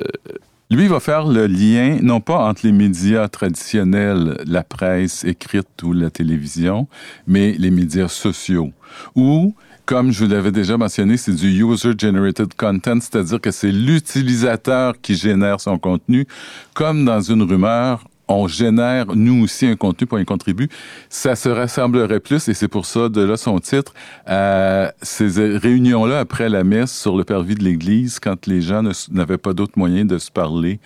Lui 0.72 0.88
va 0.88 1.00
faire 1.00 1.26
le 1.26 1.48
lien, 1.48 1.98
non 2.02 2.22
pas 2.22 2.38
entre 2.48 2.62
les 2.66 2.72
médias 2.72 3.28
traditionnels, 3.28 4.38
la 4.46 4.64
presse 4.64 5.24
écrite 5.24 5.82
ou 5.84 5.94
la 5.94 6.10
télévision, 6.10 6.88
mais 7.28 7.54
les 7.58 7.72
médias 7.72 8.08
sociaux. 8.08 8.72
Ou, 9.16 9.56
comme 9.86 10.12
je 10.12 10.24
vous 10.24 10.30
l'avais 10.32 10.52
déjà 10.52 10.78
mentionné, 10.78 11.18
c'est 11.18 11.34
du 11.34 11.64
user-generated 11.64 12.54
content, 12.56 13.00
c'est-à-dire 13.02 13.42
que 13.42 13.50
c'est 13.52 13.72
l'utilisateur 13.72 14.94
qui 15.02 15.16
génère 15.16 15.60
son 15.60 15.78
contenu. 15.80 16.28
Comme 16.76 17.04
dans 17.06 17.22
une 17.22 17.42
rumeur, 17.44 18.04
on 18.30 18.48
génère, 18.48 19.08
nous 19.16 19.44
aussi, 19.44 19.66
un 19.66 19.76
contenu 19.76 20.08
pour 20.08 20.18
un 20.18 20.24
contribue. 20.24 20.70
Ça 21.10 21.36
se 21.36 21.50
rassemblerait 21.50 22.20
plus, 22.20 22.48
et 22.48 22.54
c'est 22.54 22.68
pour 22.68 22.86
ça, 22.86 23.10
de 23.10 23.22
là 23.22 23.38
son 23.38 23.60
titre, 23.60 23.94
à 24.26 24.94
ces 25.02 25.58
réunions-là 25.58 26.20
après 26.20 26.50
la 26.50 26.64
messe 26.64 26.98
sur 26.98 27.18
le 27.18 27.24
parvis 27.24 27.56
de 27.56 27.64
l'Église, 27.64 28.20
quand 28.20 28.48
les 28.48 28.62
gens 28.62 28.84
n'avaient 29.12 29.38
pas 29.38 29.54
d'autre 29.54 29.74
moyen 29.76 30.06
de 30.06 30.18
se 30.18 30.32
parler. 30.32 30.80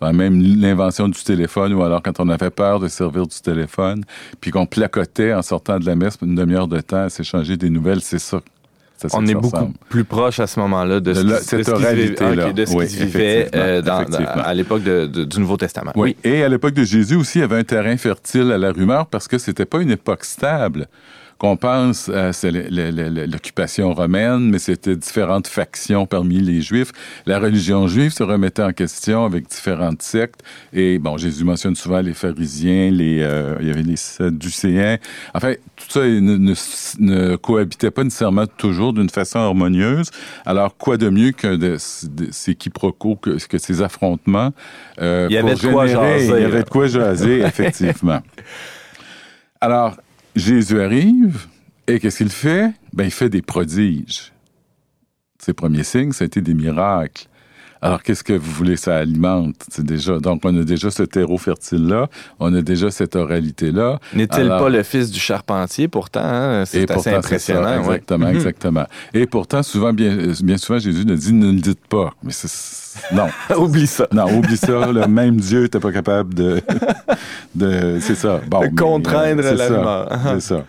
Enfin, 0.00 0.12
même 0.12 0.40
l'invention 0.40 1.08
du 1.08 1.22
téléphone, 1.22 1.74
ou 1.74 1.82
alors 1.82 2.02
quand 2.02 2.20
on 2.20 2.28
avait 2.28 2.50
peur 2.50 2.80
de 2.80 2.88
servir 2.88 3.26
du 3.26 3.38
téléphone, 3.40 4.04
puis 4.40 4.50
qu'on 4.50 4.66
placotait 4.66 5.34
en 5.34 5.42
sortant 5.42 5.78
de 5.78 5.86
la 5.86 5.94
messe 5.94 6.18
une 6.22 6.34
demi-heure 6.34 6.68
de 6.68 6.80
temps 6.80 7.04
à 7.04 7.08
s'échanger 7.10 7.56
des 7.56 7.70
nouvelles, 7.70 8.00
c'est 8.00 8.18
ça. 8.18 8.40
Ça 9.08 9.08
on 9.18 9.26
est 9.26 9.34
beaucoup 9.34 9.56
ressemble. 9.56 9.74
plus 9.88 10.04
proche 10.04 10.40
à 10.40 10.46
ce 10.46 10.60
moment-là 10.60 11.00
de 11.00 11.14
ce 11.14 11.20
De 11.20 11.24
de 12.52 12.64
ce 12.66 12.76
qui 12.76 12.88
se 12.88 13.02
vivait- 13.04 13.48
euh, 13.54 13.80
dans- 13.82 14.04
à 14.42 14.54
l'époque 14.54 14.82
du 14.82 15.40
Nouveau 15.40 15.56
Testament. 15.56 15.92
Oui. 15.96 16.16
Et 16.24 16.42
à 16.42 16.48
l'époque 16.48 16.74
de 16.74 16.84
Jésus 16.84 17.16
aussi, 17.16 17.38
il 17.38 17.40
y 17.42 17.44
avait 17.44 17.56
un 17.56 17.64
terrain 17.64 17.96
fertile 17.96 18.52
à 18.52 18.58
la 18.58 18.72
rumeur 18.72 19.06
parce 19.06 19.26
que 19.28 19.38
c'était 19.38 19.64
pas 19.64 19.80
une 19.80 19.90
époque 19.90 20.24
stable. 20.24 20.86
Qu'on 21.40 21.56
pense 21.56 22.10
à 22.10 22.34
c'est 22.34 22.50
le- 22.50 23.24
l'occupation 23.24 23.94
romaine, 23.94 24.50
mais 24.50 24.58
c'était 24.58 24.94
différentes 24.94 25.46
factions 25.46 26.04
parmi 26.04 26.38
les 26.38 26.60
Juifs. 26.60 26.92
La 27.24 27.38
religion 27.38 27.88
juive 27.88 28.10
se 28.12 28.22
remettait 28.22 28.62
en 28.62 28.74
question 28.74 29.24
avec 29.24 29.48
différentes 29.48 30.02
sectes. 30.02 30.42
Et 30.74 30.98
bon, 30.98 31.16
Jésus 31.16 31.44
mentionne 31.44 31.74
souvent 31.76 32.02
les 32.02 32.12
pharisiens, 32.12 32.90
les, 32.90 33.20
euh, 33.22 33.56
il 33.62 33.68
y 33.68 33.70
avait 33.70 33.80
les 33.82 33.96
sadducéens. 33.96 34.98
Enfin, 35.32 35.54
tout 35.76 35.86
ça 35.88 36.00
ne, 36.00 36.20
ne, 36.36 36.52
ne 36.98 37.36
cohabitait 37.36 37.90
pas 37.90 38.04
nécessairement 38.04 38.46
toujours 38.46 38.92
d'une 38.92 39.08
façon 39.08 39.38
harmonieuse. 39.38 40.10
Alors, 40.44 40.76
quoi 40.76 40.98
de 40.98 41.08
mieux 41.08 41.32
que 41.32 41.56
de, 41.56 41.78
de 42.10 42.28
ces 42.32 42.54
quiproquos, 42.54 43.16
que, 43.16 43.38
que 43.48 43.56
ces 43.56 43.80
affrontements 43.80 44.52
euh, 45.00 45.26
Il 45.30 45.34
y 45.36 45.38
avait 45.38 45.52
pour 45.54 45.60
de 45.62 45.72
quoi 45.72 45.86
jaser, 45.86 46.26
Il 46.36 46.42
y 46.42 46.44
avait 46.44 46.64
de 46.64 46.68
quoi 46.68 46.86
jaser, 46.86 47.40
effectivement. 47.46 48.20
Alors, 49.60 49.96
Jésus 50.36 50.80
arrive, 50.80 51.46
et 51.86 51.98
qu'est-ce 51.98 52.18
qu'il 52.18 52.30
fait? 52.30 52.72
Ben, 52.92 53.04
il 53.04 53.10
fait 53.10 53.28
des 53.28 53.42
prodiges. 53.42 54.32
Ses 55.38 55.54
premiers 55.54 55.84
signes, 55.84 56.12
ça 56.12 56.24
a 56.24 56.26
été 56.26 56.40
des 56.40 56.54
miracles. 56.54 57.26
Alors, 57.82 58.02
qu'est-ce 58.02 58.22
que 58.22 58.34
vous 58.34 58.50
voulez? 58.52 58.76
Ça 58.76 58.96
alimente? 58.98 59.54
C'est 59.70 59.84
déjà, 59.84 60.18
donc, 60.18 60.42
on 60.44 60.54
a 60.60 60.64
déjà 60.64 60.90
ce 60.90 61.02
terreau 61.02 61.38
fertile-là. 61.38 62.08
On 62.38 62.54
a 62.54 62.60
déjà 62.60 62.90
cette 62.90 63.16
oralité-là. 63.16 63.98
N'est-il 64.14 64.40
Alors- 64.42 64.62
pas 64.64 64.68
le 64.68 64.82
fils 64.82 65.10
du 65.10 65.18
charpentier 65.20 65.88
pourtant? 65.88 66.20
hein? 66.22 66.64
C'est 66.66 66.78
assez 66.78 66.86
pourtant, 66.86 67.02
c'est 67.02 67.10
ça, 67.10 67.16
impressionnant. 67.18 67.62
ouais. 67.70 67.78
exactement, 67.78 68.26
Mhm. 68.28 68.34
exactement. 68.36 68.86
Et 69.14 69.26
pourtant, 69.26 69.62
souvent, 69.62 69.92
bien, 69.92 70.16
bien 70.42 70.58
souvent, 70.58 70.78
Jésus 70.78 71.06
ne 71.06 71.14
dit 71.16 71.32
ne 71.32 71.52
le 71.52 71.60
dites 71.60 71.86
pas. 71.88 72.12
Mais 72.22 72.32
c'est, 72.32 73.14
non. 73.14 73.28
Oublie 73.56 73.86
ça. 73.86 74.06
Non, 74.12 74.26
oublie 74.36 74.56
ça. 74.56 74.92
Le 74.92 75.06
même 75.06 75.36
Dieu 75.36 75.62
n'était 75.62 75.80
pas 75.80 75.92
capable 75.92 76.34
de, 76.34 76.60
de, 77.54 77.98
c'est 78.00 78.14
ça. 78.14 78.40
Bon, 78.48 78.60
De 78.60 78.66
mais, 78.66 78.74
contraindre 78.74 79.42
c'est 79.42 79.54
la 79.54 79.68
ça, 79.68 79.74
rumeur. 79.78 80.18
C'est 80.34 80.40
ça. 80.40 80.64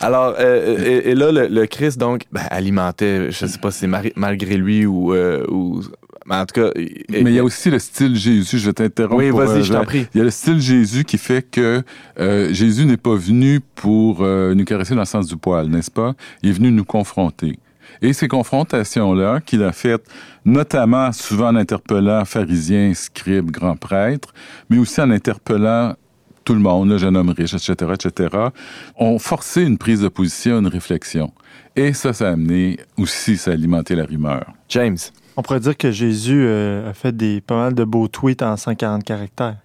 Alors, 0.00 0.34
euh, 0.38 0.76
et, 0.84 1.10
et 1.10 1.14
là, 1.14 1.32
le, 1.32 1.46
le 1.48 1.66
Christ, 1.66 1.98
donc, 1.98 2.24
ben, 2.30 2.42
alimentait, 2.50 3.30
je 3.30 3.46
sais 3.46 3.58
pas 3.58 3.70
si 3.70 3.80
c'est 3.80 4.12
malgré 4.16 4.56
lui 4.56 4.84
ou... 4.86 5.14
euh, 5.14 5.44
ou 5.48 5.80
mais 6.26 6.36
en 6.36 6.46
tout 6.46 6.60
cas... 6.60 6.70
Mais 6.74 7.22
il 7.22 7.32
y 7.32 7.38
a 7.38 7.44
aussi 7.44 7.70
le 7.70 7.78
style 7.78 8.16
Jésus. 8.16 8.58
Je 8.58 8.66
vais 8.66 8.72
t'interrompre. 8.72 9.16
Oui, 9.16 9.30
vas-y, 9.30 9.58
euh, 9.58 9.62
je 9.62 9.72
t'en 9.72 9.84
prie. 9.84 10.06
Il 10.14 10.18
y 10.18 10.20
a 10.20 10.24
le 10.24 10.30
style 10.30 10.60
Jésus 10.60 11.04
qui 11.04 11.18
fait 11.18 11.42
que 11.42 11.82
euh, 12.18 12.52
Jésus 12.52 12.84
n'est 12.84 12.96
pas 12.96 13.14
venu 13.14 13.60
pour 13.74 14.22
euh, 14.22 14.54
nous 14.54 14.64
caresser 14.64 14.94
dans 14.94 15.02
le 15.02 15.06
sens 15.06 15.26
du 15.26 15.36
poil, 15.36 15.68
n'est-ce 15.68 15.90
pas? 15.90 16.14
Il 16.42 16.50
est 16.50 16.52
venu 16.52 16.70
nous 16.72 16.84
confronter. 16.84 17.58
Et 18.02 18.12
ces 18.12 18.28
confrontations-là 18.28 19.40
qu'il 19.40 19.62
a 19.62 19.72
faites, 19.72 20.04
notamment 20.44 21.12
souvent 21.12 21.48
en 21.48 21.56
interpellant 21.56 22.24
pharisiens, 22.24 22.92
scribes, 22.94 23.50
grands 23.50 23.76
prêtres, 23.76 24.34
mais 24.68 24.78
aussi 24.78 25.00
en 25.00 25.10
interpellant 25.10 25.94
tout 26.44 26.54
le 26.54 26.60
monde, 26.60 26.88
le 26.90 26.98
jeune 26.98 27.16
homme 27.16 27.30
riche, 27.30 27.54
etc., 27.54 27.92
etc., 27.94 28.28
ont 28.96 29.18
forcé 29.18 29.62
une 29.62 29.78
prise 29.78 30.00
de 30.00 30.08
position, 30.08 30.58
une 30.58 30.68
réflexion. 30.68 31.32
Et 31.74 31.92
ça, 31.92 32.12
ça 32.12 32.28
a 32.28 32.32
amené 32.32 32.78
aussi, 32.96 33.36
ça 33.36 33.50
a 33.50 33.54
alimenté 33.54 33.96
la 33.96 34.04
rumeur. 34.04 34.46
James. 34.68 34.96
On 35.36 35.42
pourrait 35.42 35.60
dire 35.60 35.76
que 35.76 35.90
Jésus 35.90 36.44
euh, 36.46 36.90
a 36.90 36.94
fait 36.94 37.14
des, 37.14 37.40
pas 37.40 37.56
mal 37.56 37.74
de 37.74 37.84
beaux 37.84 38.08
tweets 38.08 38.42
en 38.42 38.56
140 38.56 39.04
caractères. 39.04 39.56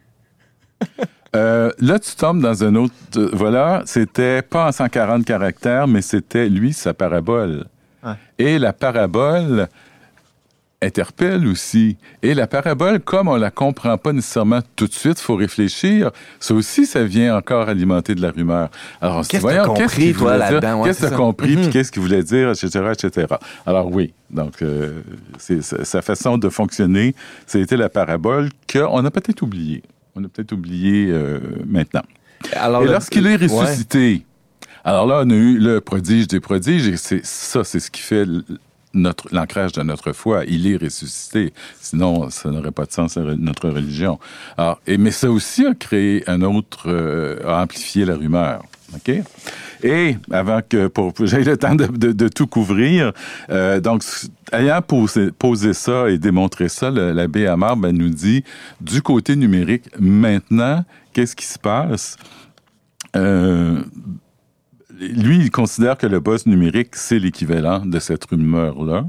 Euh, 1.34 1.72
là, 1.80 1.98
tu 1.98 2.14
tombes 2.18 2.42
dans 2.42 2.62
un 2.66 2.76
autre. 2.76 2.94
euh, 3.16 3.30
Voilà, 3.32 3.84
c'était 3.86 4.42
pas 4.42 4.68
en 4.68 4.72
140 4.74 5.24
caractères, 5.24 5.88
mais 5.88 6.02
c'était 6.02 6.50
lui, 6.50 6.74
sa 6.74 6.94
parabole. 6.94 7.68
Ouais. 8.04 8.16
Et 8.38 8.60
la 8.60 8.74
parabole 8.74 9.70
interpelle 10.82 11.46
aussi. 11.48 11.98
Et 12.24 12.34
la 12.34 12.48
parabole, 12.48 13.00
comme 13.00 13.28
on 13.28 13.36
la 13.36 13.52
comprend 13.52 13.98
pas 13.98 14.14
nécessairement 14.14 14.62
tout 14.76 14.88
de 14.88 14.94
suite, 14.94 15.20
faut 15.20 15.36
réfléchir. 15.36 16.12
Ça 16.40 16.54
aussi, 16.56 16.86
ça 16.86 17.04
vient 17.04 17.36
encore 17.38 17.70
alimenter 17.70 18.16
de 18.16 18.22
la 18.22 18.32
rumeur. 18.32 18.70
Alors, 19.00 19.18
on 19.18 19.24
se 19.24 19.28
dit, 19.28 19.32
Qu'est-ce 19.34 19.42
voyons, 19.42 19.74
qu'il 19.74 20.16
toi, 20.16 20.34
voulait 20.34 20.38
dire? 20.38 20.52
là-dedans? 20.54 20.82
Ouais, 20.82 20.88
Qu'est-ce 20.90 21.06
que 21.08 21.16
compris, 21.16 21.56
puis 21.56 21.66
Mhm. 21.66 21.70
qu'est-ce 21.72 21.92
qu'il 21.92 22.02
voulait 22.02 22.24
dire, 22.24 22.50
etc., 22.50 22.68
etc. 22.94 23.28
Alors 23.66 23.92
oui, 23.92 24.14
donc 24.32 24.62
euh, 24.64 25.02
c'est 25.38 25.62
sa 25.62 26.02
façon 26.02 26.38
de 26.38 26.50
fonctionner, 26.50 27.14
c'était 27.46 27.78
la 27.78 27.90
parabole 27.90 28.50
qu'on 28.72 29.06
a 29.06 29.12
peut-être 29.12 29.42
oubliée. 29.44 29.84
On 30.16 30.24
a 30.24 30.28
peut-être 30.28 30.52
oublié 30.52 31.08
euh, 31.10 31.40
maintenant. 31.68 32.02
Alors, 32.54 32.84
Et 32.84 32.88
lorsqu'il 32.88 33.28
est 33.28 33.40
Ouais. 33.40 33.48
ressuscité, 33.62 34.26
alors 34.84 35.06
là, 35.06 35.22
on 35.24 35.30
a 35.30 35.34
eu 35.36 35.60
le 35.60 35.80
prodige 35.80 36.28
des 36.28 36.40
prodiges, 36.40 36.88
et 36.88 36.98
c'est 36.98 37.24
ça, 37.24 37.64
c'est 37.64 37.80
ce 37.80 37.92
qui 37.92 38.02
fait 38.02 38.26
notre 38.94 39.34
l'ancrage 39.34 39.72
de 39.74 39.84
notre 39.84 40.12
foi. 40.12 40.44
Il 40.48 40.72
est 40.72 40.78
ressuscité. 40.78 41.54
Sinon, 41.80 42.30
ça 42.30 42.50
n'aurait 42.50 42.72
pas 42.72 42.86
de 42.86 42.92
sens, 42.92 43.16
la- 43.16 43.36
notre 43.36 43.70
religion. 43.70 44.20
Alors, 44.58 44.80
et, 44.88 44.98
mais 44.98 45.12
ça 45.12 45.32
aussi 45.32 45.66
a 45.66 45.74
créé 45.74 46.24
un 46.28 46.42
autre, 46.42 46.84
euh, 46.88 47.40
a 47.46 47.62
amplifié 47.64 48.06
la 48.06 48.16
rumeur. 48.16 48.64
OK? 48.94 49.12
Et 49.84 50.18
avant 50.32 50.60
que 50.68 50.88
pour, 50.88 51.14
j'ai 51.24 51.44
le 51.44 51.58
temps 51.58 51.76
de, 51.76 52.28
tout 52.28 52.46
couvrir, 52.48 53.14
euh, 53.50 53.80
donc 53.80 54.04
ayant 54.52 54.82
posé, 54.82 55.32
posé 55.32 55.74
ça 55.74 56.10
et 56.10 56.18
démontré 56.18 56.70
ça, 56.70 56.92
l'abbé 56.92 57.48
Amar 57.48 57.78
ben, 57.78 57.96
nous 57.96 58.10
dit 58.10 58.44
du 58.80 59.02
côté 59.02 59.36
numérique, 59.36 59.86
maintenant, 60.00 60.84
qu'est-ce 61.14 61.36
qui 61.36 61.46
se 61.46 61.58
passe? 61.58 62.18
Euh, 63.16 63.82
lui, 65.02 65.38
il 65.40 65.52
considère 65.52 65.98
que 65.98 66.08
le 66.08 66.20
buzz 66.20 66.46
numérique, 66.46 66.96
c'est 66.96 67.20
l'équivalent 67.20 67.86
de 67.86 68.00
cette 68.00 68.24
rumeur-là. 68.26 69.06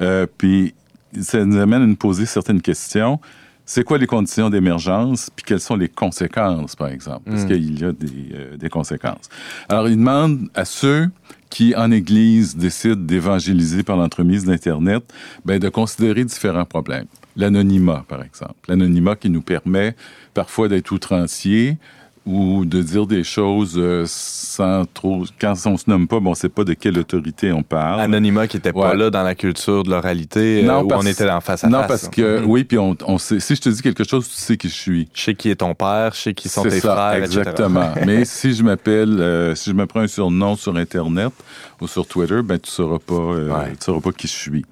Euh, 0.00 0.26
puis, 0.38 0.74
ça 1.20 1.44
nous 1.44 1.58
amène 1.58 1.82
à 1.82 1.86
nous 1.86 1.96
poser 1.96 2.26
certaines 2.26 2.62
questions. 2.62 3.20
c'est 3.64 3.84
quoi 3.84 3.96
les 3.96 4.08
conditions 4.08 4.50
d'émergence, 4.50 5.30
puis 5.34 5.44
quelles 5.46 5.60
sont 5.60 5.76
les 5.76 5.88
conséquences, 5.88 6.74
par 6.74 6.88
exemple, 6.88 7.30
parce 7.30 7.44
Mm. 7.44 7.46
qu'il 7.46 7.80
y 7.80 7.84
a 7.84 7.92
des, 7.92 8.06
euh, 8.34 8.56
des 8.56 8.68
conséquences? 8.68 9.28
Alors, 9.68 9.88
il 9.88 9.96
demande 9.96 10.48
à 10.54 10.64
ceux 10.64 11.08
qui, 11.48 11.74
en 11.76 11.90
Église, 11.92 12.56
décident 12.56 12.96
d'évangéliser 13.00 13.82
par 13.84 13.96
l'entremise 13.96 14.44
d'Internet, 14.44 15.04
ben, 15.44 15.58
de 15.60 15.68
considérer 15.68 16.24
différents 16.24 16.64
problèmes. 16.64 17.06
L'anonymat, 17.36 18.04
par 18.08 18.22
exemple. 18.22 18.56
L'anonymat 18.68 19.16
qui 19.16 19.30
nous 19.30 19.42
permet 19.42 19.94
parfois 20.34 20.68
d'être 20.68 20.90
outrancier 20.90 21.78
ou 22.24 22.64
de 22.64 22.80
dire 22.82 23.06
des 23.06 23.24
choses 23.24 23.74
euh, 23.76 24.04
sans 24.06 24.84
trop... 24.84 25.24
Quand 25.40 25.54
on 25.66 25.76
se 25.76 25.84
nomme 25.88 26.06
pas, 26.06 26.20
bon, 26.20 26.30
on 26.30 26.34
sait 26.34 26.48
pas 26.48 26.62
de 26.62 26.72
quelle 26.74 26.96
autorité 26.98 27.50
on 27.50 27.64
parle. 27.64 28.00
Anonymat 28.00 28.46
qui 28.46 28.58
était 28.58 28.72
pas 28.72 28.90
Ouais. 28.90 28.96
là 28.96 29.10
dans 29.10 29.24
la 29.24 29.34
culture 29.34 29.82
de 29.82 29.90
l'oralité, 29.90 30.62
euh, 30.62 30.66
Non, 30.68 30.82
où 30.82 30.86
parce- 30.88 31.04
on 31.04 31.06
était 31.08 31.28
en 31.28 31.40
face 31.40 31.64
à 31.64 31.68
non, 31.68 31.78
face. 31.80 31.88
parce 31.88 32.08
que, 32.08 32.38
Mhm. 32.40 32.44
oui, 32.48 32.62
puis 32.64 32.78
on, 32.78 32.96
on 33.08 33.18
sait, 33.18 33.40
si 33.40 33.56
je 33.56 33.60
te 33.60 33.68
dis 33.70 33.82
quelque 33.82 34.04
chose, 34.04 34.28
tu 34.28 34.34
sais 34.36 34.56
qui 34.56 34.68
je 34.68 34.74
suis. 34.74 35.08
Je 35.14 35.20
sais 35.20 35.34
qui 35.34 35.50
est 35.50 35.56
ton 35.56 35.74
père, 35.74 36.12
je 36.14 36.20
sais 36.20 36.34
qui 36.34 36.48
sont 36.48 36.62
C'est 36.62 36.68
tes 36.70 36.80
ça, 36.80 36.94
frères, 36.94 37.24
etc. 37.24 37.40
exactement. 37.40 37.90
Mais 38.06 38.24
si 38.24 38.54
je 38.54 38.62
m'appelle, 38.62 39.20
euh, 39.20 39.54
si 39.56 39.70
je 39.70 39.74
me 39.74 39.86
prends 39.86 40.00
un 40.00 40.06
surnom 40.06 40.54
sur 40.54 40.76
Internet 40.76 41.32
ou 41.80 41.88
sur 41.88 42.06
Twitter, 42.06 42.40
ben 42.44 42.58
tu 42.60 42.70
sauras 42.70 42.98
pas, 43.04 43.14
euh, 43.14 43.48
Ouais. 43.50 43.70
tu 43.72 43.84
sauras 43.84 44.00
pas 44.00 44.12
qui 44.12 44.28
je 44.28 44.32
suis. 44.32 44.64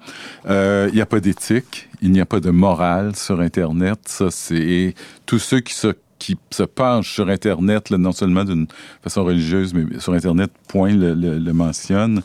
Euh, 0.49 0.87
Il 0.91 0.95
n'y 0.95 1.01
a 1.01 1.05
pas 1.05 1.19
d'éthique, 1.19 1.89
il 2.01 2.11
n'y 2.11 2.21
a 2.21 2.25
pas 2.25 2.39
de 2.39 2.49
morale 2.49 3.15
sur 3.15 3.41
Internet. 3.41 3.99
Ça, 4.05 4.27
c'est 4.31 4.95
tous 5.25 5.39
ceux 5.39 5.59
qui 5.59 5.73
se 5.73 5.93
qui 6.21 6.37
se 6.51 6.63
penchent 6.63 7.13
sur 7.17 7.27
Internet, 7.29 7.89
là, 7.89 7.97
non 7.97 8.11
seulement 8.11 8.45
d'une 8.45 8.67
façon 9.03 9.23
religieuse, 9.23 9.73
mais 9.73 9.99
sur 9.99 10.13
Internet, 10.13 10.51
point 10.67 10.93
le, 10.93 11.13
le- 11.15 11.39
le 11.39 11.53
mentionne. 11.53 12.21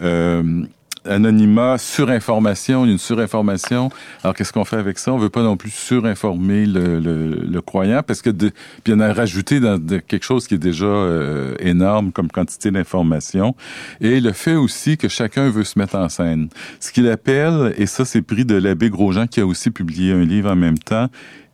Euh, 0.00 0.64
anonymat, 1.06 1.78
surinformation, 1.78 2.84
une 2.84 2.98
surinformation. 2.98 3.88
Alors, 4.22 4.34
qu'est-ce 4.34 4.52
qu'on 4.52 4.66
fait 4.66 4.76
avec 4.76 4.98
ça? 4.98 5.12
On 5.14 5.18
veut 5.18 5.30
pas 5.30 5.42
non 5.42 5.56
plus 5.56 5.70
surinformer 5.70 6.66
le, 6.66 7.00
le, 7.00 7.16
le 7.56 7.60
croyant 7.62 8.02
parce 8.06 8.20
que 8.20 8.28
de, 8.28 8.50
puis 8.84 8.92
on 8.94 9.00
a 9.00 9.10
rajouté 9.12 9.60
dans 9.60 9.78
quelque 10.06 10.24
chose 10.24 10.46
qui 10.46 10.56
est 10.56 10.58
déjà 10.58 10.84
euh, 10.84 11.54
énorme 11.58 12.12
comme 12.12 12.28
quantité 12.28 12.70
d'information. 12.70 13.56
Et 14.02 14.20
le 14.20 14.32
fait 14.32 14.56
aussi 14.56 14.98
que 14.98 15.08
chacun 15.08 15.48
veut 15.48 15.64
se 15.64 15.78
mettre 15.78 15.96
en 15.96 16.10
scène. 16.10 16.50
Ce 16.80 16.92
qu'il 16.92 17.08
appelle, 17.08 17.74
et 17.78 17.86
ça 17.86 18.04
c'est 18.04 18.22
pris 18.22 18.44
de 18.44 18.56
l'abbé 18.56 18.90
Grosjean 18.90 19.26
qui 19.26 19.40
a 19.40 19.46
aussi 19.46 19.70
publié 19.70 20.12
un 20.12 20.24
livre 20.24 20.50
en 20.50 20.56
même 20.56 20.78
temps, 20.78 21.08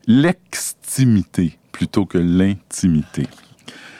l'extimité 0.08 1.56
plutôt 1.76 2.06
que 2.06 2.16
l'intimité. 2.16 3.26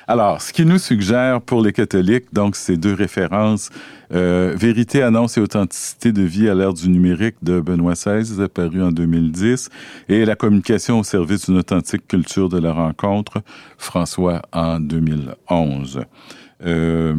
Alors, 0.08 0.40
ce 0.40 0.52
qu'il 0.52 0.66
nous 0.66 0.78
suggère 0.78 1.42
pour 1.42 1.60
les 1.60 1.72
catholiques, 1.74 2.32
donc, 2.32 2.56
ces 2.56 2.78
deux 2.78 2.94
références, 2.94 3.68
euh, 4.14 4.54
Vérité, 4.56 5.02
annonce 5.02 5.36
et 5.36 5.40
authenticité 5.42 6.12
de 6.12 6.22
vie 6.22 6.48
à 6.48 6.54
l'ère 6.54 6.72
du 6.72 6.88
numérique 6.88 7.34
de 7.42 7.60
Benoît 7.60 7.94
XVI, 7.94 8.48
paru 8.48 8.82
en 8.82 8.92
2010, 8.92 9.68
et 10.08 10.24
La 10.24 10.36
communication 10.36 11.00
au 11.00 11.04
service 11.04 11.46
d'une 11.46 11.58
authentique 11.58 12.08
culture 12.08 12.48
de 12.48 12.58
la 12.58 12.72
rencontre, 12.72 13.42
François 13.76 14.40
en 14.52 14.80
2011. 14.80 16.00
Euh, 16.64 17.16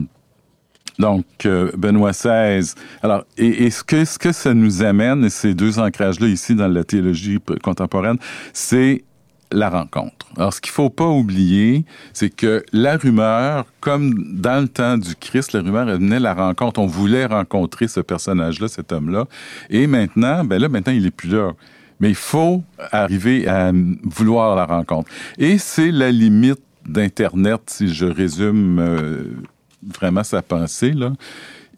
donc, 0.97 1.25
euh, 1.45 1.71
Benoît 1.77 2.11
XVI. 2.11 2.73
Alors, 3.03 3.25
et, 3.37 3.65
et 3.65 3.69
ce, 3.69 3.83
que, 3.83 4.05
ce 4.05 4.17
que 4.17 4.31
ça 4.31 4.55
nous 4.55 4.81
amène, 4.81 5.29
ces 5.29 5.53
deux 5.53 5.77
ancrages-là 5.77 6.27
ici 6.27 6.55
dans 6.55 6.67
la 6.67 6.83
théologie 6.83 7.37
contemporaine, 7.61 8.17
c'est 8.53 9.03
la 9.51 9.69
rencontre. 9.69 10.27
Alors, 10.35 10.53
ce 10.53 10.61
qu'il 10.61 10.71
faut 10.71 10.89
pas 10.89 11.07
oublier, 11.07 11.85
c'est 12.13 12.29
que 12.29 12.63
la 12.73 12.97
rumeur, 12.97 13.65
comme 13.79 14.13
dans 14.33 14.61
le 14.61 14.67
temps 14.67 14.97
du 14.97 15.15
Christ, 15.15 15.53
la 15.53 15.61
rumeur 15.61 15.89
elle 15.89 15.99
venait 15.99 16.19
la 16.19 16.33
rencontre. 16.33 16.79
On 16.79 16.85
voulait 16.85 17.25
rencontrer 17.25 17.87
ce 17.87 17.99
personnage-là, 17.99 18.67
cet 18.67 18.91
homme-là. 18.91 19.25
Et 19.69 19.87
maintenant, 19.87 20.43
ben 20.43 20.61
là, 20.61 20.69
maintenant, 20.69 20.93
il 20.93 21.05
est 21.05 21.11
plus 21.11 21.29
là. 21.29 21.51
Mais 21.99 22.09
il 22.09 22.15
faut 22.15 22.63
arriver 22.91 23.47
à 23.47 23.71
vouloir 24.03 24.55
la 24.55 24.65
rencontre. 24.65 25.09
Et 25.37 25.57
c'est 25.57 25.91
la 25.91 26.11
limite 26.11 26.61
d'Internet, 26.85 27.61
si 27.67 27.93
je 27.93 28.05
résume 28.05 28.79
euh, 28.79 29.23
vraiment 29.81 30.23
sa 30.23 30.41
pensée, 30.41 30.91
là. 30.91 31.13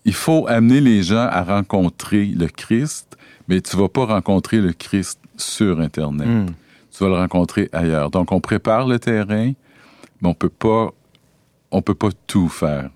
Il 0.05 0.13
faut 0.13 0.47
amener 0.47 0.79
les 0.81 1.03
gens 1.03 1.27
à 1.29 1.43
rencontrer 1.43 2.25
le 2.25 2.47
Christ, 2.47 3.17
mais 3.47 3.61
tu 3.61 3.75
vas 3.75 3.89
pas 3.89 4.05
rencontrer 4.05 4.57
le 4.57 4.71
Christ 4.71 5.19
sur 5.37 5.81
Internet. 5.81 6.27
Hmm. 6.27 6.45
Tu 6.91 7.03
vas 7.03 7.09
le 7.09 7.15
rencontrer 7.15 7.69
ailleurs. 7.71 8.09
Donc, 8.09 8.31
on 8.31 8.39
prépare 8.41 8.87
le 8.87 8.99
terrain, 8.99 9.51
mais 10.21 10.29
on 10.29 10.33
peut 10.33 10.49
pas, 10.49 10.89
on 11.71 11.81
peut 11.81 11.95
pas 11.95 12.09
tout 12.27 12.49
faire. 12.49 12.89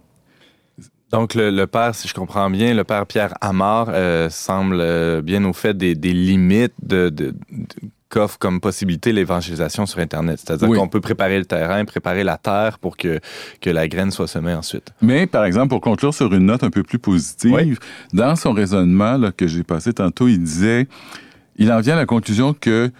Donc, 1.12 1.36
le, 1.36 1.51
le 1.51 1.67
père, 1.67 1.93
si 1.93 2.08
je 2.08 2.13
comprends 2.13 2.49
bien, 2.49 2.73
le 2.73 2.84
père 2.84 3.06
Pierre 3.06 3.36
Amar 3.39 3.88
euh, 3.89 4.29
semble 4.32 4.77
euh, 4.79 5.21
bien 5.21 5.43
au 5.45 5.53
fait 5.53 5.77
des, 5.77 5.93
des 5.93 6.12
limites 6.12 6.73
de, 6.82 7.10
de, 7.10 7.29
de- 7.32 7.36
qu'offre 8.10 8.38
comme 8.39 8.60
possibilité 8.60 9.12
l'évangélisation 9.12 9.86
sur 9.86 9.99
Internet. 9.99 10.39
C'est-à-dire 10.39 10.69
Oui. 10.69 10.77
qu'on 10.77 10.88
peut 10.88 11.01
préparer 11.01 11.38
le 11.38 11.45
terrain, 11.45 11.84
préparer 11.86 12.23
la 12.23 12.38
terre 12.38 12.79
pour 12.79 12.97
que, 12.97 13.19
que 13.62 13.69
la 13.69 13.88
graine 13.88 14.10
soit 14.12 14.27
semée 14.27 14.53
ensuite. 14.53 14.91
Mais, 15.01 15.27
par 15.27 15.45
exemple, 15.45 15.69
pour 15.69 15.82
conclure 15.82 16.13
sur 16.15 16.34
une 16.34 16.45
note 16.47 16.63
un 16.63 16.69
peu 16.71 16.82
plus 16.84 16.99
positive, 16.99 17.53
Oui. 17.53 17.75
dans 18.12 18.36
son 18.36 18.53
raisonnement 18.53 19.17
là, 19.17 19.32
que 19.32 19.45
j'ai 19.47 19.63
passé 19.63 19.93
tantôt, 19.93 20.27
il 20.27 20.39
disait, 20.43 20.88
il 21.58 21.71
en 21.71 21.79
vient 21.79 21.93
à 21.93 21.97
la 21.97 22.06
conclusion 22.08 22.53
que 22.53 22.91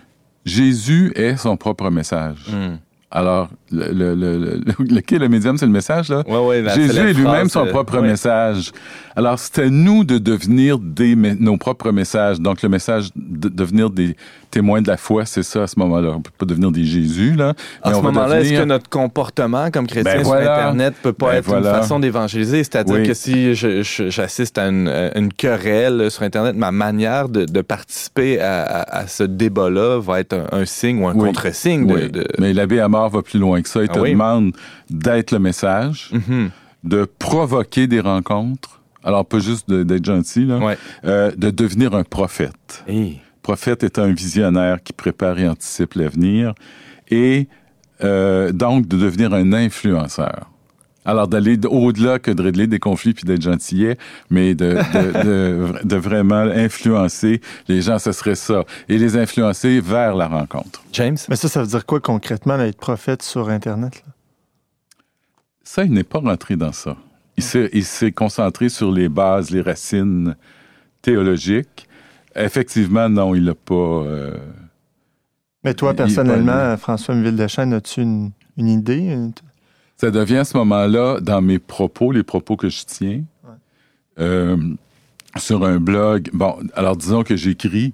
Jésus 0.46 1.12
est 1.16 1.38
son 1.38 1.58
propre 1.58 1.90
message. 1.90 2.38
Hmm. 2.52 2.76
Alors, 3.16 3.50
le, 3.72 3.92
le, 3.92 4.16
le, 4.16 4.38
le, 4.40 4.62
le, 4.80 5.02
qui 5.02 5.14
est 5.16 5.20
le 5.20 5.30
médium, 5.30 5.56
c'est 5.56 5.68
le 5.68 5.72
message, 5.72 6.10
là? 6.10 6.24
Jésus 6.74 6.98
est 7.00 7.14
lui-même 7.14 7.48
son 7.48 7.68
euh, 7.68 7.70
propre 7.70 8.00
message. 8.02 8.72
Alors, 9.16 9.38
c'est 9.40 9.60
à 9.60 9.70
nous 9.70 10.04
de 10.04 10.18
devenir 10.18 10.80
des, 10.80 11.16
nos 11.16 11.58
propres 11.58 11.92
messages. 11.92 12.40
Donc, 12.40 12.62
le 12.64 12.70
message 12.70 13.10
de 13.16 13.48
devenir 13.50 13.90
des 13.90 14.16
témoins 14.50 14.82
de 14.82 14.88
la 14.88 14.98
foi, 14.98 15.26
c'est 15.26 15.44
ça 15.44 15.64
à 15.64 15.68
ce 15.68 15.78
moment-là. 15.80 16.10
On 16.16 16.22
peut 16.22 16.32
pas 16.38 16.46
devenir 16.46 16.72
des 16.72 16.84
Jésus, 16.84 17.34
là. 17.36 17.54
À 17.82 17.90
mais 17.90 17.96
ce 17.98 18.02
moment-là, 18.02 18.42
est-ce 18.42 18.54
que 18.54 18.64
notre 18.66 18.90
comportement 18.90 19.70
comme 19.72 19.88
chrétien 19.88 20.16
Ben 20.16 20.24
sur. 20.24 20.34
Internet 20.34 20.96
peut 21.02 21.14
pas 21.14 21.32
Ben 21.32 21.38
être 21.38 21.46
voilà. 21.46 21.70
une 21.76 21.76
façon 21.82 22.00
d'évangéliser? 22.00 22.64
C'est-à-dire 22.64 22.96
Oui. 22.96 23.08
que 23.08 23.14
si 23.14 23.54
j'assiste 23.56 24.58
à 24.58 24.68
une, 24.68 25.32
querelle 25.38 26.10
sur 26.10 26.24
Internet, 26.24 26.56
ma 26.56 26.72
manière 26.72 27.30
de, 27.30 27.46
de 27.46 27.62
participer 27.62 28.40
à, 28.40 28.64
à- 28.64 28.98
à 29.00 29.08
ce 29.08 29.24
débat-là 29.24 30.00
va 30.00 30.20
être 30.20 30.34
un, 30.34 30.60
un 30.62 30.66
signe 30.66 31.02
ou 31.04 31.08
un 31.08 31.14
Oui. 31.16 31.28
contre-signe 31.28 31.88
de... 31.88 31.94
Oui. 31.94 32.10
de- 32.12 32.28
Mais 32.40 32.54
l'abbé 32.54 32.80
Amar 32.80 33.10
va 33.10 33.22
plus 33.22 33.40
loin 33.40 33.62
que 33.62 33.70
ça. 33.70 33.82
Il 33.84 33.90
Ah 33.92 33.94
te 33.96 34.00
demande 34.08 34.54
d'être 34.90 35.32
le 35.32 35.40
message, 35.40 36.10
Mhm. 36.14 36.50
de 36.84 37.08
provoquer 37.20 37.88
des 37.88 38.00
rencontres. 38.00 38.82
Alors, 39.04 39.26
pas 39.26 39.40
juste 39.40 39.70
de- 39.70 39.84
d'être 39.84 40.06
gentil, 40.06 40.46
là. 40.46 40.58
Ouais. 40.60 40.78
Euh, 41.06 41.32
de 41.36 41.50
devenir 41.50 41.94
un 41.96 42.04
prophète. 42.04 42.84
Hey. 42.88 43.20
prophète 43.42 43.84
est 43.84 44.00
un 44.00 44.12
visionnaire 44.14 44.82
qui 44.82 44.94
prépare 44.94 45.38
et 45.40 45.48
anticipe 45.50 45.96
l'avenir 45.96 46.54
et 47.10 47.48
euh, 48.04 48.52
donc 48.54 48.88
de 48.88 48.98
devenir 48.98 49.34
un 49.34 49.52
influenceur. 49.54 50.50
Alors 51.06 51.28
d'aller 51.28 51.60
au-delà 51.68 52.18
que 52.20 52.32
de 52.32 52.42
régler 52.42 52.66
des 52.66 52.80
conflits 52.80 53.14
puis 53.14 53.26
d'être 53.26 53.42
gentillet, 53.42 53.98
mais 54.30 54.56
de, 54.56 54.76
de, 54.94 55.24
de, 55.24 55.74
de 55.86 55.96
vraiment 55.98 56.36
influencer 56.40 57.42
les 57.68 57.82
gens, 57.82 58.00
ce 58.00 58.14
serait 58.14 58.36
ça. 58.36 58.64
Et 58.88 58.98
les 58.98 59.18
influencer 59.18 59.82
vers 59.82 60.16
la 60.16 60.28
rencontre. 60.30 60.82
James? 60.94 61.18
Mais 61.28 61.36
ça, 61.36 61.50
ça 61.50 61.60
veut 61.62 61.68
dire 61.68 61.86
quoi 61.86 62.00
concrètement, 62.00 62.56
là, 62.56 62.68
être 62.68 62.78
prophète 62.80 63.22
sur 63.22 63.50
Internet? 63.50 64.02
là? 64.08 64.14
Ça, 65.66 65.84
il 65.84 65.92
n'est 65.92 66.04
pas 66.06 66.20
rentré 66.20 66.56
dans 66.56 66.72
ça. 66.72 66.96
Il 67.74 67.84
s'est, 67.84 68.12
concentré 68.12 68.70
sur 68.70 68.92
les 68.92 69.10
bases, 69.10 69.50
les 69.52 69.62
racines 69.62 70.36
théologiques. 71.02 71.88
Effectivement, 72.36 73.10
non, 73.10 73.36
il 73.36 73.44
n'a 73.46 73.54
pas... 73.56 73.74
euh, 73.74 74.38
Mais 75.64 75.74
toi, 75.74 75.94
personnellement, 75.94 76.76
François 76.78 77.16
Villechêne, 77.16 77.74
as-tu 77.74 78.02
une, 78.02 78.32
une 78.58 78.70
idée? 78.70 79.16
Ça 79.98 80.10
devient 80.12 80.38
à 80.38 80.46
ce 80.46 80.58
moment-là, 80.58 81.20
dans 81.22 81.42
mes 81.42 81.60
propos, 81.60 82.12
les 82.12 82.24
propos 82.24 82.56
que 82.58 82.70
je 82.70 82.84
tiens, 82.86 83.22
euh, 84.20 84.58
sur 85.38 85.64
un 85.66 85.80
blog. 85.80 86.30
Bon, 86.34 86.58
alors 86.76 86.96
disons 86.98 87.24
que 87.24 87.36
j'écris. 87.36 87.94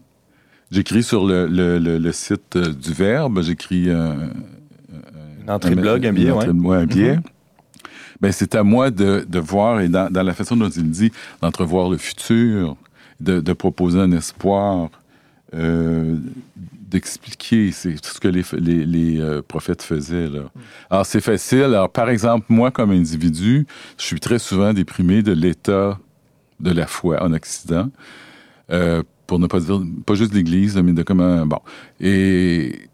J'écris 0.71 1.03
sur 1.03 1.25
le, 1.25 1.47
le, 1.47 1.79
le, 1.79 1.97
le 1.97 2.11
site 2.11 2.55
euh, 2.55 2.71
du 2.73 2.93
Verbe. 2.93 3.41
J'écris 3.41 3.89
un, 3.89 4.29
Une 5.41 5.49
entrée 5.49 5.75
de 5.75 5.81
blog, 5.81 6.05
un 6.05 6.13
billet, 6.13 6.27
une 6.27 6.31
ouais. 6.33 6.37
entrée 6.37 6.53
de- 6.53 6.59
ouais, 6.59 6.77
un 6.77 6.85
billet. 6.85 7.19
Ben, 8.21 8.31
c'est 8.31 8.55
à 8.55 8.63
moi 8.63 8.91
de, 8.91 9.25
de 9.27 9.39
voir, 9.39 9.81
et 9.81 9.87
dans, 9.87 10.11
dans 10.11 10.23
la 10.23 10.33
façon 10.33 10.55
dont 10.57 10.69
il 10.69 10.89
dit, 10.89 11.11
d'entrevoir 11.41 11.89
le 11.89 11.97
futur, 11.97 12.75
de, 13.19 13.39
de 13.39 13.53
proposer 13.53 13.99
un 13.99 14.11
espoir, 14.11 14.89
euh, 15.53 16.17
d'expliquer 16.89 17.71
c'est 17.71 18.03
ce 18.03 18.19
que 18.19 18.27
les, 18.27 18.43
les, 18.53 18.85
les, 18.85 19.19
euh, 19.19 19.41
prophètes 19.41 19.81
faisaient. 19.81 20.27
Là. 20.27 20.51
Alors, 20.89 21.05
c'est 21.05 21.21
facile. 21.21 21.63
Alors, 21.63 21.89
par 21.89 22.09
exemple, 22.09 22.45
moi, 22.49 22.71
comme 22.71 22.91
individu, 22.91 23.67
je 23.97 24.03
suis 24.03 24.19
très 24.19 24.39
souvent 24.39 24.73
déprimé 24.73 25.21
de 25.21 25.31
l'état 25.31 25.99
de 26.59 26.71
la 26.71 26.87
foi 26.87 27.23
en 27.23 27.33
Occident. 27.33 27.89
Euh, 28.71 29.03
pour 29.27 29.39
ne 29.39 29.47
pas 29.47 29.59
dire, 29.59 29.81
pas 30.05 30.15
juste 30.15 30.33
l'Église, 30.33 30.75
mais 30.77 30.93
de 30.93 31.03
comment, 31.03 31.45
bon. 31.45 31.59
Et 31.99 32.88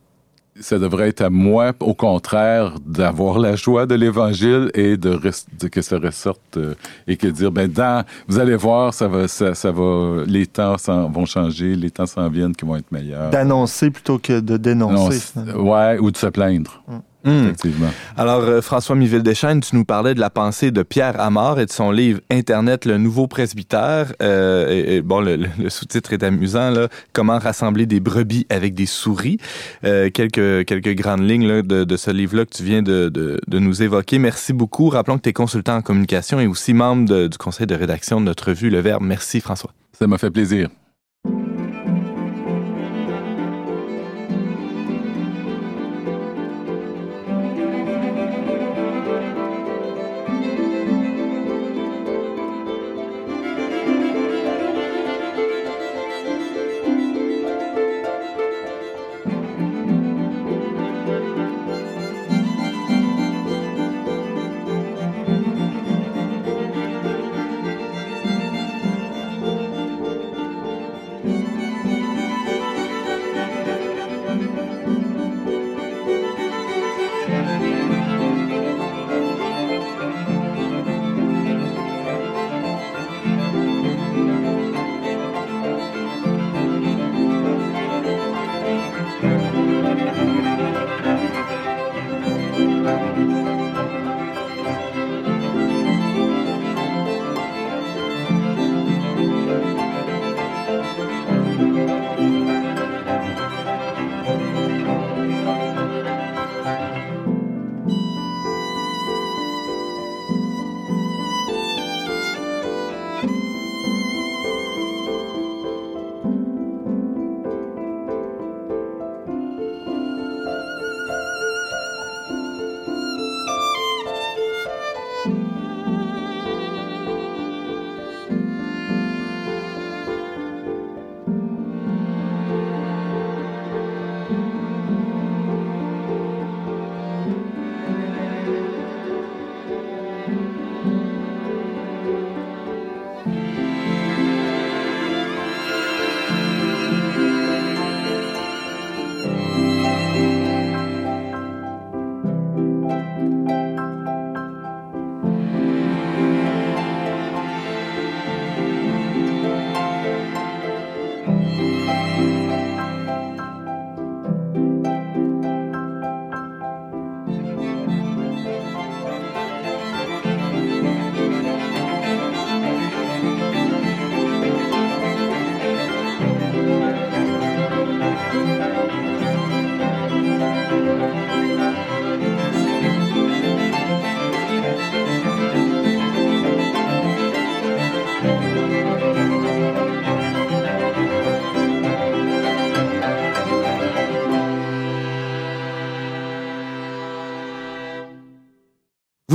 ça 0.59 0.79
devrait 0.79 1.09
être 1.09 1.21
à 1.21 1.29
moi, 1.29 1.73
au 1.81 1.93
contraire, 1.93 2.75
d'avoir 2.85 3.39
la 3.39 3.55
joie 3.55 3.85
de 3.85 3.95
l'Évangile 3.95 4.71
et 4.73 4.95
de, 4.95 5.19
de 5.59 5.67
que 5.67 5.81
ça 5.81 5.97
ressorte 5.97 6.57
euh, 6.57 6.75
et 7.07 7.17
que 7.17 7.27
dire, 7.27 7.51
ben, 7.51 7.67
dans, 7.67 8.05
vous 8.27 8.39
allez 8.39 8.55
voir, 8.55 8.93
ça 8.93 9.07
va, 9.07 9.27
ça, 9.27 9.53
ça 9.53 9.71
va, 9.71 10.23
les 10.25 10.45
temps 10.47 10.77
s'en- 10.77 11.09
vont 11.09 11.25
changer, 11.25 11.75
les 11.75 11.91
temps 11.91 12.05
s'en 12.05 12.29
viennent 12.29 12.55
qui 12.55 12.65
vont 12.65 12.77
être 12.77 12.91
meilleurs. 12.91 13.31
D'annoncer 13.31 13.91
plutôt 13.91 14.17
que 14.17 14.39
de 14.39 14.53
Non, 14.53 14.57
dénoncer. 14.59 15.21
ouais, 15.55 15.97
ou 15.99 16.09
de 16.11 16.17
se 16.17 16.27
plaindre, 16.27 16.81
Hmm. 17.25 17.45
effectivement. 17.45 17.89
Alors, 18.17 18.41
euh, 18.43 18.61
François 18.61 18.95
Miville-Deschênes, 18.95 19.61
tu 19.61 19.75
nous 19.75 19.83
parlais 19.83 20.13
de 20.13 20.19
la 20.19 20.29
pensée 20.29 20.69
de 20.69 20.83
Pierre 20.83 21.19
Amar 21.19 21.59
et 21.59 21.65
de 21.65 21.71
son 21.71 21.89
livre 21.89 22.21
Internet, 22.29 22.85
le 22.85 22.99
nouveau 22.99 23.27
presbytère. 23.27 24.13
Euh, 24.21 24.69
et, 24.69 24.97
et 24.97 25.01
bon, 25.01 25.21
le, 25.21 25.47
sous-titre 25.69 26.13
est 26.13 26.21
amusant, 26.21 26.69
là. 26.69 26.87
Comment 27.13 27.39
rassembler 27.39 27.87
des 27.87 27.99
brebis 27.99 28.45
avec 28.49 28.75
des 28.75 28.85
souris? 28.85 29.39
Euh, 29.83 30.11
quelques, 30.11 30.65
quelques 30.65 30.95
grandes 30.95 31.27
lignes 31.27 31.47
là, 31.47 31.61
de, 31.63 31.83
de 31.83 31.97
ce 31.97 32.11
livre-là 32.11 32.45
que 32.45 32.55
tu 32.55 32.63
viens 32.63 32.83
de, 32.83 33.09
de, 33.09 33.41
de 33.47 33.59
nous 33.59 33.81
évoquer. 33.81 34.19
Merci 34.19 34.53
beaucoup. 34.53 34.89
Rappelons 34.89 35.17
que 35.17 35.23
tu 35.23 35.29
es 35.29 35.33
consultant 35.33 35.77
en 35.77 35.81
communication 35.81 36.39
et 36.39 36.45
aussi 36.45 36.73
membre 36.73 37.27
du 37.27 37.37
conseil 37.39 37.65
de 37.65 37.75
rédaction 37.75 38.21
de 38.21 38.25
notre 38.25 38.49
revue 38.49 38.69
Le 38.69 38.81
Verbe. 38.81 39.03
Merci, 39.03 39.41
François. 39.41 39.71
Ça 39.97 40.05
m'a 40.05 40.19
fait 40.19 40.29
plaisir. 40.29 40.69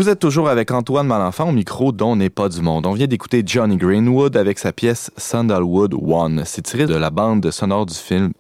Vous 0.00 0.08
êtes 0.08 0.18
toujours 0.18 0.48
avec 0.48 0.70
Antoine 0.70 1.06
Malenfant 1.06 1.50
au 1.50 1.52
micro 1.52 1.92
dont 1.92 2.16
n'est 2.16 2.30
pas 2.30 2.48
du 2.48 2.62
monde. 2.62 2.86
On 2.86 2.94
vient 2.94 3.06
d'écouter 3.06 3.42
Johnny 3.44 3.76
Greenwood 3.76 4.34
avec 4.34 4.58
sa 4.58 4.72
pièce 4.72 5.10
Sandalwood 5.18 5.92
One. 5.92 6.44
C'est 6.46 6.62
tiré 6.62 6.86
de 6.86 6.94
la 6.94 7.10
bande 7.10 7.50
sonore 7.50 7.84
du 7.84 7.92
film 7.92 8.32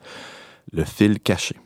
Le 0.72 0.84
fil 0.84 1.20
caché. 1.20 1.56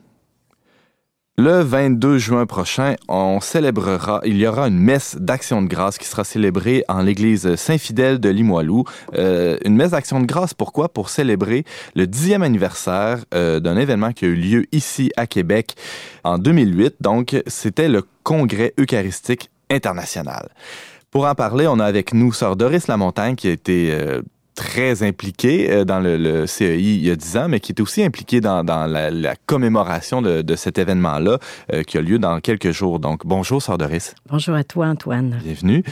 Le 1.39 1.61
22 1.61 2.19
juin 2.19 2.45
prochain, 2.45 2.97
on 3.07 3.39
célébrera, 3.41 4.21
il 4.25 4.37
y 4.37 4.49
aura 4.49 4.67
une 4.67 4.81
messe 4.81 5.17
d'action 5.17 5.63
de 5.63 5.69
grâce 5.69 5.97
qui 5.97 6.07
sera 6.07 6.25
célébrée 6.25 6.85
en 6.89 7.03
l'église 7.03 7.55
Saint-Fidèle 7.55 8.19
de 8.19 8.31
Limoilou. 8.31 8.83
Euh, 9.15 9.59
une 9.65 9.77
messe 9.77 9.93
d'action 9.93 10.21
de 10.21 10.27
grâce, 10.27 10.55
pourquoi? 10.55 10.89
Pour 10.89 11.09
célébrer 11.09 11.65
le 11.95 12.09
dixième 12.09 12.43
anniversaire 12.43 13.25
euh, 13.33 13.61
d'un 13.61 13.77
événement 13.77 14.13
qui 14.13 14.25
a 14.25 14.29
eu 14.29 14.35
lieu 14.35 14.67
ici 14.73 15.13
à 15.17 15.29
Québec 15.29 15.77
en 16.25 16.39
2008. 16.39 16.97
Donc, 17.01 17.41
c'était 17.47 17.89
le 17.89 18.03
Congrès 18.25 18.75
eucharistique 18.79 19.51
Pour 21.11 21.27
en 21.27 21.35
parler, 21.35 21.67
on 21.69 21.79
a 21.79 21.85
avec 21.85 22.13
nous 22.13 22.33
Sœur 22.33 22.57
Doris 22.57 22.89
Lamontagne 22.89 23.37
qui 23.37 23.49
a 23.49 23.53
été 23.53 23.91
euh, 23.93 24.23
très 24.55 25.03
impliquée 25.03 25.71
euh, 25.71 25.85
dans 25.85 26.01
le, 26.01 26.17
le 26.17 26.47
CEI 26.47 26.79
il 26.79 27.05
y 27.05 27.11
a 27.11 27.17
dix 27.17 27.37
ans, 27.37 27.49
mais 27.49 27.61
qui 27.61 27.73
est 27.73 27.81
aussi 27.81 28.03
impliquée 28.03 28.41
dans, 28.41 28.65
dans 28.65 28.87
la, 28.87 29.11
la 29.11 29.35
commémoration 29.47 30.23
de, 30.23 30.43
de 30.43 30.57
cet 30.57 30.79
événement-là 30.79 31.39
euh, 31.73 31.83
qui 31.83 31.99
a 31.99 32.01
lieu 32.01 32.19
dans 32.19 32.41
quelques 32.41 32.71
jours. 32.71 32.99
Donc, 32.99 33.27
bonjour 33.27 33.63
Sœur 33.63 33.79
Doris. 33.79 34.15
Bonjour 34.29 34.55
à 34.55 34.65
toi, 34.65 34.87
Antoine. 34.87 35.41
Bienvenue. 35.43 35.83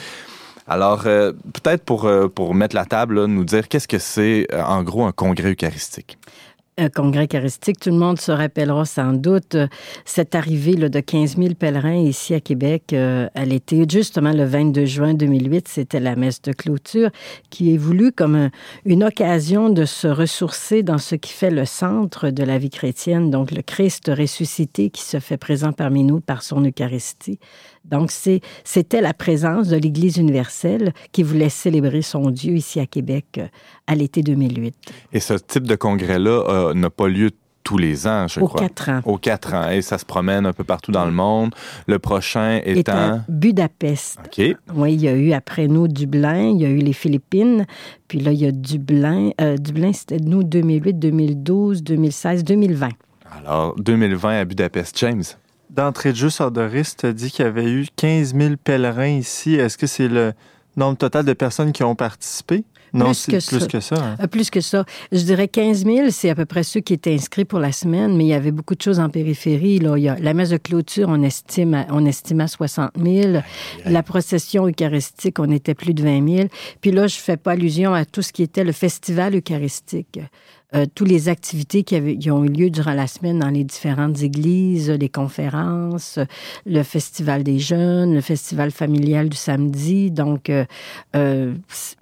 Alors, 0.68 1.02
euh, 1.06 1.32
peut-être 1.32 1.84
pour, 1.84 2.08
pour 2.34 2.54
mettre 2.54 2.76
la 2.76 2.84
table, 2.84 3.20
là, 3.20 3.26
nous 3.26 3.44
dire 3.44 3.68
qu'est-ce 3.68 3.88
que 3.88 3.98
c'est 3.98 4.46
en 4.54 4.82
gros 4.82 5.04
un 5.04 5.12
congrès 5.12 5.52
eucharistique. 5.52 6.18
Un 6.78 6.88
congrès 6.88 7.24
eucharistique, 7.30 7.78
tout 7.80 7.90
le 7.90 7.96
monde 7.98 8.18
se 8.18 8.32
rappellera 8.32 8.86
sans 8.86 9.12
doute 9.12 9.56
euh, 9.56 9.66
cette 10.06 10.34
arrivée 10.34 10.74
de 10.74 11.00
15 11.00 11.36
000 11.36 11.52
pèlerins 11.52 11.96
ici 11.98 12.32
à 12.32 12.40
Québec 12.40 12.94
euh, 12.94 13.28
à 13.34 13.44
l'été. 13.44 13.84
Justement, 13.86 14.32
le 14.32 14.44
22 14.46 14.86
juin 14.86 15.12
2008, 15.12 15.68
c'était 15.68 16.00
la 16.00 16.16
messe 16.16 16.40
de 16.40 16.52
clôture 16.52 17.10
qui 17.50 17.74
est 17.74 17.76
voulue 17.76 18.10
comme 18.10 18.36
un- 18.36 18.50
une 18.86 19.04
occasion 19.04 19.68
de 19.68 19.84
se 19.84 20.08
ressourcer 20.08 20.82
dans 20.82 20.96
ce 20.96 21.14
qui 21.14 21.32
fait 21.34 21.50
le 21.50 21.66
centre 21.66 22.30
de 22.30 22.42
la 22.42 22.56
vie 22.56 22.70
chrétienne, 22.70 23.30
donc 23.30 23.50
le 23.50 23.60
Christ 23.60 24.10
ressuscité 24.16 24.88
qui 24.88 25.02
se 25.02 25.20
fait 25.20 25.36
présent 25.36 25.72
parmi 25.74 26.04
nous 26.04 26.20
par 26.20 26.42
son 26.42 26.64
Eucharistie. 26.64 27.38
Donc, 27.84 28.10
c'était 28.10 29.00
la 29.00 29.12
présence 29.14 29.68
de 29.68 29.76
l'Église 29.76 30.16
universelle 30.16 30.92
qui 31.12 31.22
voulait 31.22 31.48
célébrer 31.48 32.02
son 32.02 32.30
Dieu 32.30 32.54
ici 32.54 32.80
à 32.80 32.86
Québec 32.86 33.24
euh, 33.38 33.46
à 33.86 33.94
l'été 33.94 34.22
2008. 34.22 34.74
Et 35.12 35.20
ce 35.20 35.34
type 35.34 35.66
de 35.66 35.74
congrès-là 35.74 36.44
euh, 36.48 36.74
n'a 36.74 36.90
pas 36.90 37.08
lieu 37.08 37.30
tous 37.64 37.78
les 37.78 38.06
ans, 38.06 38.26
je 38.28 38.40
Aux 38.40 38.48
crois. 38.48 38.60
quatre 38.60 38.88
ans. 38.88 39.00
Aux 39.04 39.18
quatre 39.18 39.54
ans. 39.54 39.70
Et 39.70 39.82
ça 39.82 39.98
se 39.98 40.04
promène 40.04 40.46
un 40.46 40.52
peu 40.52 40.64
partout 40.64 40.90
dans 40.92 41.04
le 41.04 41.12
monde. 41.12 41.54
Le 41.86 41.98
prochain 41.98 42.60
est 42.64 42.78
étant... 42.78 42.92
à 42.92 43.18
Budapest. 43.28 44.18
OK. 44.24 44.56
Oui, 44.74 44.94
il 44.94 45.00
y 45.00 45.08
a 45.08 45.12
eu 45.12 45.32
après 45.32 45.68
nous 45.68 45.88
Dublin, 45.88 46.50
il 46.50 46.60
y 46.60 46.64
a 46.64 46.68
eu 46.68 46.78
les 46.78 46.92
Philippines, 46.92 47.66
puis 48.08 48.18
là, 48.18 48.32
il 48.32 48.40
y 48.40 48.46
a 48.46 48.52
Dublin. 48.52 49.30
Euh, 49.40 49.56
Dublin, 49.56 49.92
c'était 49.92 50.18
nous 50.18 50.42
2008, 50.42 50.98
2012, 50.98 51.82
2016, 51.82 52.44
2020. 52.44 52.88
Alors, 53.38 53.74
2020 53.78 54.40
à 54.40 54.44
Budapest. 54.44 54.98
James? 54.98 55.22
D'entrée 55.74 56.12
de 56.12 56.16
jeu, 56.16 56.28
Doris, 56.50 56.96
tu 56.96 57.14
dit 57.14 57.30
qu'il 57.30 57.44
y 57.44 57.48
avait 57.48 57.70
eu 57.70 57.86
15 57.96 58.34
000 58.34 58.54
pèlerins 58.62 59.06
ici. 59.18 59.54
Est-ce 59.54 59.78
que 59.78 59.86
c'est 59.86 60.08
le 60.08 60.34
nombre 60.76 60.98
total 60.98 61.24
de 61.24 61.32
personnes 61.32 61.72
qui 61.72 61.82
ont 61.82 61.94
participé? 61.94 62.64
Non, 62.94 63.06
Plus 63.06 63.14
c'est 63.14 63.32
que 63.32 63.46
plus 63.48 63.60
ça. 63.60 63.66
que 63.68 63.80
ça. 63.80 63.94
hein. 63.96 64.16
Euh, 64.20 64.26
Plus 64.26 64.50
que 64.50 64.60
ça. 64.60 64.84
Je 65.12 65.20
dirais 65.22 65.48
15 65.48 65.86
000, 65.86 66.10
c'est 66.10 66.28
à 66.28 66.34
peu 66.34 66.44
près 66.44 66.62
ceux 66.62 66.80
qui 66.80 66.92
étaient 66.92 67.14
inscrits 67.14 67.46
pour 67.46 67.58
la 67.58 67.72
semaine, 67.72 68.14
mais 68.14 68.24
il 68.24 68.28
y 68.28 68.34
avait 68.34 68.50
beaucoup 68.50 68.74
de 68.74 68.82
choses 68.82 69.00
en 69.00 69.08
périphérie. 69.08 69.78
Là. 69.78 69.96
Il 69.96 70.02
y 70.04 70.10
a 70.10 70.16
la 70.20 70.34
messe 70.34 70.50
de 70.50 70.58
clôture, 70.58 71.08
on 71.08 71.22
estime 71.22 71.72
à, 71.72 71.86
on 71.88 72.04
estime 72.04 72.42
à 72.42 72.48
60 72.48 72.90
000. 73.02 73.38
La 73.86 74.02
procession 74.02 74.66
eucharistique, 74.68 75.38
on 75.38 75.50
était 75.50 75.72
plus 75.74 75.94
de 75.94 76.02
20 76.02 76.28
000. 76.36 76.48
Puis 76.82 76.90
là, 76.90 77.06
je 77.06 77.16
fais 77.16 77.38
pas 77.38 77.52
allusion 77.52 77.94
à 77.94 78.04
tout 78.04 78.20
ce 78.20 78.30
qui 78.30 78.42
était 78.42 78.64
le 78.64 78.72
festival 78.72 79.34
eucharistique. 79.34 80.20
Euh, 80.74 80.86
toutes 80.94 81.08
les 81.08 81.28
activités 81.28 81.82
qui, 81.82 81.96
avaient, 81.96 82.16
qui 82.16 82.30
ont 82.30 82.44
eu 82.44 82.48
lieu 82.48 82.70
durant 82.70 82.94
la 82.94 83.06
semaine 83.06 83.38
dans 83.38 83.50
les 83.50 83.64
différentes 83.64 84.22
églises, 84.22 84.90
les 84.90 85.08
conférences, 85.08 86.18
le 86.64 86.82
festival 86.82 87.42
des 87.42 87.58
jeunes, 87.58 88.14
le 88.14 88.20
festival 88.22 88.70
familial 88.70 89.28
du 89.28 89.36
samedi. 89.36 90.10
Donc, 90.10 90.48
euh, 90.48 90.64
euh, 91.14 91.54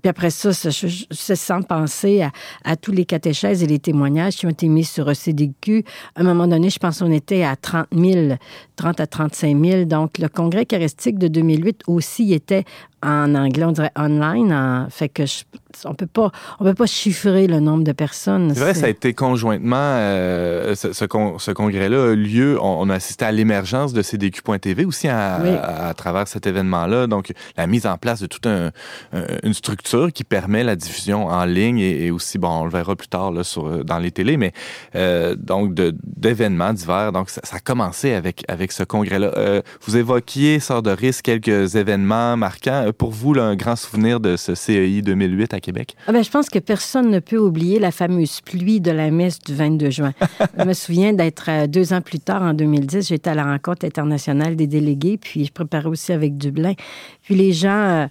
puis 0.03 0.09
après 0.09 0.31
ça, 0.31 0.53
c'est 0.53 1.37
sans 1.37 1.63
penser 1.63 2.23
à, 2.23 2.31
à 2.65 2.77
tous 2.77 2.93
les 2.93 3.05
catéchèses 3.05 3.63
et 3.63 3.67
les 3.67 3.81
témoignages 3.81 4.37
qui 4.37 4.47
ont 4.47 4.51
été 4.51 4.69
mis 4.69 4.85
sur 4.85 5.15
CDQ. 5.15 5.85
À 6.15 6.21
un 6.21 6.25
moment 6.25 6.47
donné, 6.47 6.71
je 6.71 6.79
pense 6.79 7.01
qu'on 7.01 7.11
était 7.11 7.43
à 7.43 7.57
30 7.57 7.87
000, 7.93 8.37
30 8.77 9.01
à 9.01 9.07
35 9.07 9.65
000. 9.65 9.85
Donc, 9.85 10.19
le 10.19 10.29
congrès 10.29 10.63
eucharistique 10.63 11.19
de 11.19 11.27
2008 11.27 11.83
aussi 11.89 12.33
était 12.33 12.65
en 13.03 13.35
anglais, 13.35 13.65
on 13.65 13.73
dirait 13.73 13.93
online. 13.99 14.53
en- 14.53 14.89
fait 14.91 15.09
que 15.09 15.27
je- 15.27 15.45
on 15.85 15.95
peut 15.95 16.07
pas, 16.07 16.31
on 16.59 16.65
peut 16.65 16.75
pas 16.75 16.87
chiffrer 16.87 17.47
le 17.47 17.61
nombre 17.61 17.85
de 17.85 17.93
personnes. 17.93 18.53
C'est 18.55 18.61
vrai, 18.61 18.75
ça 18.75 18.87
a 18.87 18.89
été 18.89 19.15
conjointement, 19.15 19.77
euh, 19.77 20.75
ce, 20.75 20.93
ce 20.93 21.05
con- 21.05 21.39
ce 21.39 21.51
congrès-là 21.53 22.11
a 22.11 22.15
lieu, 22.15 22.59
on, 22.61 22.81
on 22.83 22.91
a 22.91 22.95
assisté 22.97 23.25
à 23.25 23.33
l'émergence 23.33 23.93
de 23.93 24.03
CDQ.tv 24.03 24.85
aussi 24.85 25.07
à, 25.09 25.39
Oui. 25.43 25.49
à- 25.51 25.89
à 25.89 25.95
travers 25.95 26.27
cet 26.29 26.47
événement-là. 26.47 27.07
Donc, 27.07 27.33
la 27.57 27.67
mise 27.67 27.87
en 27.87 27.97
place 27.99 28.21
de 28.21 28.27
toute 28.27 28.47
un- 28.47 28.71
un- 29.13 29.25
une 29.45 29.55
structure 29.55 30.13
qui 30.13 30.25
permet 30.25 30.65
la 30.65 30.77
diffusion 30.77 31.27
en 31.29 31.45
ligne 31.45 31.79
et, 31.79 32.07
et 32.07 32.11
aussi, 32.11 32.37
bon, 32.39 32.49
on 32.49 32.65
le 32.65 32.71
verra 32.71 32.97
plus 32.97 33.09
tard 33.09 33.31
là, 33.31 33.45
sur, 33.45 33.85
dans 33.85 33.99
les 33.99 34.11
télés, 34.11 34.37
mais 34.37 34.53
euh, 34.97 35.37
donc 35.39 35.75
d'événements 35.75 36.73
divers. 36.73 37.13
Donc, 37.13 37.31
ça, 37.31 37.41
ça 37.45 37.57
a 37.57 37.61
commencé 37.61 38.13
avec, 38.13 38.45
avec 38.49 38.73
ce 38.73 38.83
congrès-là. 38.83 39.33
Euh, 39.37 39.63
vous 39.87 39.97
évoquiez, 39.97 40.59
Sœur 40.61 40.83
de 40.83 40.91
risque, 40.91 41.25
quelques 41.25 41.77
événements 41.77 42.37
marquants. 42.37 42.90
Euh, 42.91 42.93
Pour 42.93 43.11
vous, 43.11 43.35
là, 43.35 43.45
un 43.45 43.57
grand 43.57 43.77
souvenir 43.77 44.21
de 44.21 44.37
ce 44.37 44.55
CEI 44.55 45.03
2008 45.03 45.55
à 45.55 45.61
Québec? 45.61 45.97
Ah 46.07 46.13
ben, 46.13 46.23
je 46.23 46.31
pense 46.31 46.49
que 46.49 46.59
personne 46.59 47.11
ne 47.11 47.19
peut 47.19 47.39
oublier 47.39 47.79
la 47.79 47.91
fameuse 47.91 48.41
pluie 48.41 48.81
de 48.81 48.91
la 48.91 49.11
messe 49.11 49.39
du 49.39 49.55
22 49.55 49.91
juin. 49.91 50.13
je 50.59 50.65
me 50.65 50.73
souviens 50.73 51.13
d'être 51.13 51.47
euh, 51.49 51.67
deux 51.67 51.93
ans 51.93 52.01
plus 52.01 52.21
tard, 52.21 52.43
en 52.43 52.55
2010, 52.55 53.09
j'étais 53.09 53.31
à 53.31 53.35
la 53.35 53.45
rencontre 53.45 53.87
internationale 53.87 54.57
des 54.57 54.67
délégués, 54.67 55.19
puis 55.19 55.45
je 55.45 55.53
préparais 55.53 55.87
aussi 55.87 56.13
avec 56.13 56.37
Dublin. 56.37 56.75
Puis 57.23 57.35
les 57.35 57.53
gens, 57.53 58.09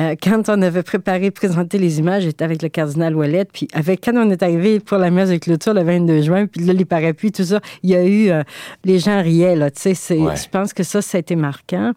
euh, 0.00 0.14
quand 0.22 0.48
on 0.48 0.62
avait 0.62 0.82
préparé, 0.82 1.30
présenté 1.30 1.78
les 1.78 1.98
images, 1.98 2.22
j'étais 2.22 2.44
avec 2.44 2.62
le 2.62 2.68
cardinal 2.68 3.16
Ouellet, 3.16 3.44
puis 3.52 3.66
avec, 3.72 4.04
quand 4.04 4.14
on 4.16 4.30
est 4.30 4.42
arrivé 4.42 4.78
pour 4.80 4.98
la 4.98 5.10
messe 5.10 5.30
de 5.30 5.36
clôture 5.38 5.74
le 5.74 5.82
22 5.82 6.22
juin, 6.22 6.46
puis 6.46 6.64
là, 6.64 6.72
les 6.72 6.84
parapluies, 6.84 7.32
tout 7.32 7.44
ça, 7.44 7.60
il 7.82 7.90
y 7.90 7.94
a 7.96 8.04
eu, 8.04 8.30
euh, 8.30 8.42
les 8.84 8.98
gens 8.98 9.20
riaient, 9.22 9.56
là, 9.56 9.70
tu 9.70 9.94
sais, 9.94 10.16
Ouais. 10.18 10.36
je 10.36 10.48
pense 10.48 10.72
que 10.72 10.82
ça, 10.82 11.02
ça 11.02 11.16
a 11.16 11.20
été 11.20 11.34
marquant. 11.36 11.92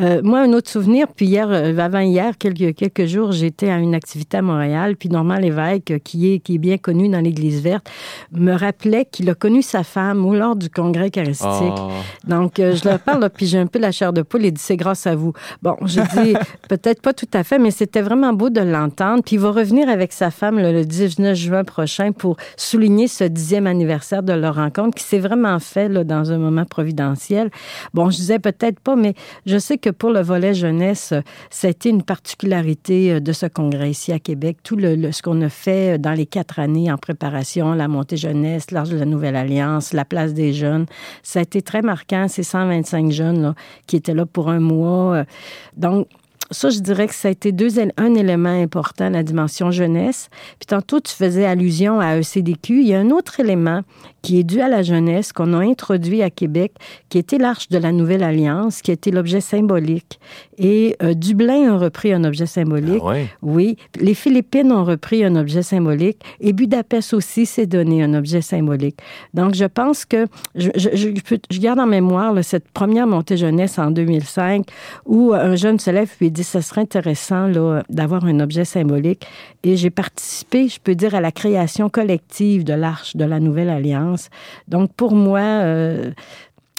Euh, 0.00 0.20
moi, 0.22 0.40
un 0.40 0.52
autre 0.52 0.70
souvenir, 0.70 1.06
puis 1.14 1.26
hier, 1.26 1.46
euh, 1.50 1.76
avant 1.78 2.00
hier, 2.00 2.38
quelques, 2.38 2.74
quelques 2.74 3.06
jours, 3.06 3.32
j'étais 3.32 3.68
à 3.68 3.78
une 3.78 3.94
activité 3.94 4.38
à 4.38 4.42
Montréal, 4.42 4.96
puis 4.96 5.08
Normand 5.08 5.36
Lévesque, 5.36 5.90
euh, 5.90 5.98
qui 6.02 6.32
est, 6.32 6.38
qui 6.38 6.54
est 6.54 6.58
bien 6.58 6.78
connu 6.78 7.08
dans 7.08 7.20
l'Église 7.20 7.60
verte, 7.62 7.86
me 8.32 8.52
rappelait 8.52 9.04
qu'il 9.04 9.28
a 9.28 9.34
connu 9.34 9.62
sa 9.62 9.84
femme 9.84 10.24
au 10.24 10.34
lors 10.34 10.56
du 10.56 10.70
congrès 10.70 11.08
eucharistique. 11.08 11.46
Ah. 11.48 11.88
Donc, 12.26 12.54
je 12.58 12.88
leur 12.88 12.98
parle, 12.98 13.20
là, 13.20 13.30
puis 13.30 13.46
j'ai 13.46 13.58
un 13.58 13.66
peu 13.66 13.78
la 13.78 13.92
chair 13.92 14.12
de 14.12 14.22
poule 14.22 14.44
et 14.44 14.50
dit 14.50 14.60
c'est 14.60 14.76
grâce 14.76 15.06
à 15.06 15.14
vous. 15.14 15.32
Bon, 15.62 15.76
j'ai 15.84 16.02
dit 16.02 16.34
peut-être 16.68 17.02
pas 17.02 17.12
tout 17.12 17.26
à 17.34 17.41
mais 17.58 17.70
c'était 17.70 18.02
vraiment 18.02 18.32
beau 18.32 18.50
de 18.50 18.60
l'entendre. 18.60 19.22
Puis 19.24 19.36
il 19.36 19.40
va 19.40 19.50
revenir 19.50 19.88
avec 19.88 20.12
sa 20.12 20.30
femme 20.30 20.58
le 20.58 20.84
19 20.84 21.34
juin 21.34 21.64
prochain 21.64 22.12
pour 22.12 22.36
souligner 22.56 23.08
ce 23.08 23.24
dixième 23.24 23.66
anniversaire 23.66 24.22
de 24.22 24.32
leur 24.32 24.54
rencontre 24.54 24.96
qui 24.96 25.04
s'est 25.04 25.18
vraiment 25.18 25.58
fait 25.58 25.88
dans 25.88 26.32
un 26.32 26.38
moment 26.38 26.64
providentiel. 26.64 27.50
Bon, 27.94 28.10
je 28.10 28.16
disais 28.16 28.38
peut-être 28.38 28.80
pas, 28.80 28.96
mais 28.96 29.14
je 29.46 29.58
sais 29.58 29.78
que 29.78 29.90
pour 29.90 30.10
le 30.10 30.20
volet 30.20 30.54
jeunesse, 30.54 31.12
été 31.72 31.88
une 31.88 32.02
particularité 32.02 33.14
euh, 33.14 33.20
de 33.20 33.32
ce 33.32 33.46
congrès 33.46 33.90
ici 33.90 34.12
à 34.12 34.18
Québec. 34.18 34.58
Tout 34.62 34.76
le, 34.76 35.10
ce 35.10 35.22
qu'on 35.22 35.40
a 35.42 35.48
fait 35.48 35.94
euh, 35.94 35.98
dans 35.98 36.12
les 36.12 36.26
quatre 36.26 36.58
années 36.58 36.92
en 36.92 36.98
préparation, 36.98 37.72
la 37.72 37.88
montée 37.88 38.16
jeunesse, 38.16 38.70
l'Arche 38.70 38.90
de 38.90 38.98
la 38.98 39.04
Nouvelle 39.04 39.36
Alliance, 39.36 39.92
la 39.92 40.04
place 40.04 40.34
des 40.34 40.52
jeunes, 40.52 40.86
ça 41.22 41.40
a 41.40 41.42
été 41.42 41.62
très 41.62 41.82
marquant. 41.82 42.28
Ces 42.28 42.42
125 42.42 43.10
jeunes 43.10 43.54
qui 43.86 43.96
étaient 43.96 44.14
là 44.14 44.26
pour 44.26 44.48
un 44.48 44.60
mois. 44.60 45.16
Euh, 45.16 45.24
Donc, 45.76 46.06
ça, 46.52 46.70
je 46.70 46.78
dirais 46.80 47.06
que 47.08 47.14
ça 47.14 47.28
a 47.28 47.30
été 47.30 47.50
deux, 47.52 47.78
un 47.96 48.14
élément 48.14 48.48
important, 48.62 49.08
la 49.10 49.22
dimension 49.22 49.70
jeunesse. 49.70 50.28
Puis 50.58 50.66
tantôt, 50.66 51.00
tu 51.00 51.12
faisais 51.12 51.44
allusion 51.44 52.00
à 52.00 52.16
ECDQ. 52.18 52.80
Il 52.82 52.86
y 52.88 52.94
a 52.94 53.00
un 53.00 53.10
autre 53.10 53.40
élément 53.40 53.82
qui 54.22 54.38
est 54.38 54.44
dû 54.44 54.60
à 54.60 54.68
la 54.68 54.82
jeunesse 54.82 55.32
qu'on 55.32 55.52
a 55.52 55.58
introduit 55.64 56.22
à 56.22 56.30
Québec, 56.30 56.72
qui 57.08 57.18
était 57.18 57.38
l'Arche 57.38 57.68
de 57.70 57.78
la 57.78 57.90
Nouvelle 57.90 58.22
Alliance, 58.22 58.80
qui 58.80 58.92
était 58.92 59.10
l'objet 59.10 59.40
symbolique. 59.40 60.20
Et 60.58 60.96
euh, 61.02 61.14
Dublin 61.14 61.72
a 61.74 61.76
repris 61.76 62.12
un 62.12 62.22
objet 62.22 62.46
symbolique. 62.46 63.00
Ah 63.02 63.06
ouais? 63.08 63.26
Oui, 63.42 63.76
les 64.00 64.14
Philippines 64.14 64.70
ont 64.70 64.84
repris 64.84 65.24
un 65.24 65.34
objet 65.34 65.62
symbolique 65.62 66.18
et 66.40 66.52
Budapest 66.52 67.14
aussi 67.14 67.46
s'est 67.46 67.66
donné 67.66 68.02
un 68.04 68.14
objet 68.14 68.42
symbolique. 68.42 68.98
Donc, 69.34 69.54
je 69.54 69.64
pense 69.64 70.04
que 70.04 70.26
je, 70.54 70.70
je, 70.76 70.90
je, 70.94 71.08
peux- 71.22 71.40
je 71.50 71.58
garde 71.58 71.80
en 71.80 71.86
mémoire 71.86 72.32
là, 72.32 72.42
cette 72.44 72.68
première 72.68 73.08
montée 73.08 73.36
jeunesse 73.36 73.78
en 73.78 73.90
2005 73.90 74.66
où 75.06 75.32
un 75.34 75.56
jeune 75.56 75.80
se 75.80 75.90
lève 75.90 76.10
et 76.20 76.30
dit 76.30 76.41
ce 76.42 76.60
serait 76.60 76.82
intéressant 76.82 77.48
d'avoir 77.88 78.24
un 78.24 78.40
objet 78.40 78.64
symbolique. 78.64 79.26
Et 79.62 79.76
j'ai 79.76 79.90
participé, 79.90 80.68
je 80.68 80.80
peux 80.80 80.94
dire, 80.94 81.14
à 81.14 81.20
la 81.20 81.32
création 81.32 81.88
collective 81.88 82.64
de 82.64 82.72
l'Arche 82.72 83.16
de 83.16 83.24
la 83.24 83.40
Nouvelle 83.40 83.70
Alliance. 83.70 84.28
Donc, 84.68 84.92
pour 84.94 85.14
moi, 85.14 85.40
euh, 85.40 86.10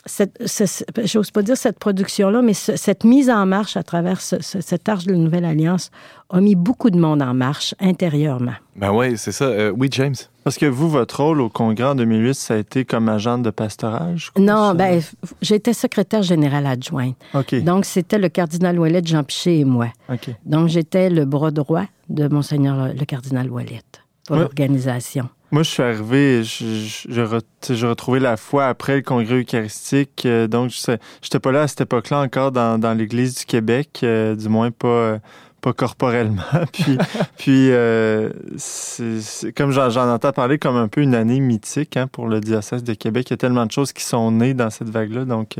cette, 0.05 0.45
ce- 0.47 0.65
ce- 0.65 0.83
j'ose 1.05 1.31
pas 1.31 1.41
dire 1.43 1.55
cette 1.57 1.79
production-là, 1.79 2.41
mais 2.41 2.53
ce- 2.53 2.75
cette 2.75 3.03
mise 3.03 3.29
en 3.29 3.45
marche 3.45 3.77
à 3.77 3.83
travers 3.83 4.19
ce- 4.21 4.41
ce- 4.41 4.59
cette 4.61 4.87
arche 4.89 5.05
de 5.05 5.11
la 5.13 5.17
Nouvelle 5.17 5.45
Alliance 5.45 5.91
a 6.29 6.41
mis 6.41 6.55
beaucoup 6.55 6.89
de 6.89 6.99
monde 6.99 7.21
en 7.21 7.33
marche 7.33 7.73
intérieurement. 7.79 8.53
Ben 8.75 8.91
oui, 8.91 9.17
c'est 9.17 9.31
ça. 9.31 9.45
Euh, 9.45 9.71
oui, 9.77 9.87
James? 9.91 10.15
Parce 10.43 10.57
que 10.57 10.65
vous, 10.65 10.89
votre 10.89 11.23
rôle 11.23 11.39
au 11.39 11.47
congrès 11.49 11.85
en 11.85 11.95
2008, 11.95 12.33
ça 12.33 12.55
a 12.55 12.57
été 12.57 12.83
comme 12.85 13.07
agente 13.07 13.43
de 13.43 13.49
pastorage? 13.49 14.31
Non, 14.37 14.69
ça? 14.69 14.73
ben, 14.73 15.01
j'étais 15.41 15.73
secrétaire 15.73 16.21
générale 16.23 16.65
adjointe. 16.65 17.15
OK. 17.33 17.55
Donc, 17.63 17.85
c'était 17.85 18.19
le 18.19 18.27
cardinal 18.29 18.77
Ouellet, 18.79 19.01
Jean 19.05 19.23
Piché 19.23 19.59
et 19.59 19.65
moi. 19.65 19.87
OK. 20.11 20.31
Donc, 20.45 20.67
j'étais 20.67 21.09
le 21.09 21.23
bras 21.25 21.51
droit 21.51 21.85
de 22.09 22.27
Monseigneur 22.27 22.89
le 22.93 23.05
cardinal 23.05 23.49
Ouellet 23.49 23.81
pour 24.27 24.35
Ouais. 24.35 24.41
l'organisation. 24.41 25.29
Moi, 25.53 25.61
je 25.61 25.69
suis 25.69 25.83
arrivé, 25.83 26.43
je- 26.43 27.05
je- 27.07 27.21
re- 27.21 28.19
la 28.19 28.37
foi 28.37 28.65
après 28.65 28.95
le 28.95 29.01
congrès 29.03 29.35
eucharistique. 29.43 30.25
euh, 30.25 30.47
donc, 30.47 30.71
je 30.71 30.91
n'étais 30.93 31.39
pas 31.39 31.51
là 31.51 31.61
à 31.61 31.67
cette 31.67 31.81
époque-là 31.81 32.21
encore 32.21 32.51
dans, 32.51 32.79
dans 32.79 32.93
l'Église 32.95 33.35
du 33.35 33.45
Québec, 33.45 33.99
euh, 34.01 34.35
du 34.35 34.49
moins 34.49 34.71
pas, 34.71 35.19
pas 35.61 35.71
corporellement. 35.73 36.41
puis, 36.73 36.97
puis 37.37 37.69
euh, 37.71 38.31
c'est- 38.57 39.53
comme 39.55 39.69
j'en 39.69 39.95
entends 40.11 40.31
parler 40.31 40.57
comme 40.57 40.75
un 40.75 40.87
peu 40.87 41.01
une 41.01 41.13
année 41.13 41.39
mythique 41.39 41.97
hein, 41.97 42.07
pour 42.07 42.27
le 42.27 42.39
diocèse 42.39 42.83
de 42.83 42.95
Québec. 42.95 43.27
Il 43.29 43.33
y 43.33 43.35
a 43.35 43.37
tellement 43.37 43.67
de 43.67 43.71
choses 43.71 43.93
qui 43.93 44.03
sont 44.03 44.31
nées 44.31 44.55
dans 44.55 44.71
cette 44.71 44.89
vague-là. 44.89 45.23
Donc, 45.25 45.57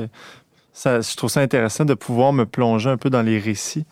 ça, 0.74 1.02
je 1.02 1.16
trouve 1.16 1.30
ça 1.30 1.42
intéressant 1.42 1.86
de 1.86 1.94
pouvoir 1.94 2.34
me 2.34 2.48
plonger 2.48 2.90
un 2.90 2.98
peu 2.98 3.12
dans 3.12 3.22
les 3.22 3.38
récits. 3.38 3.86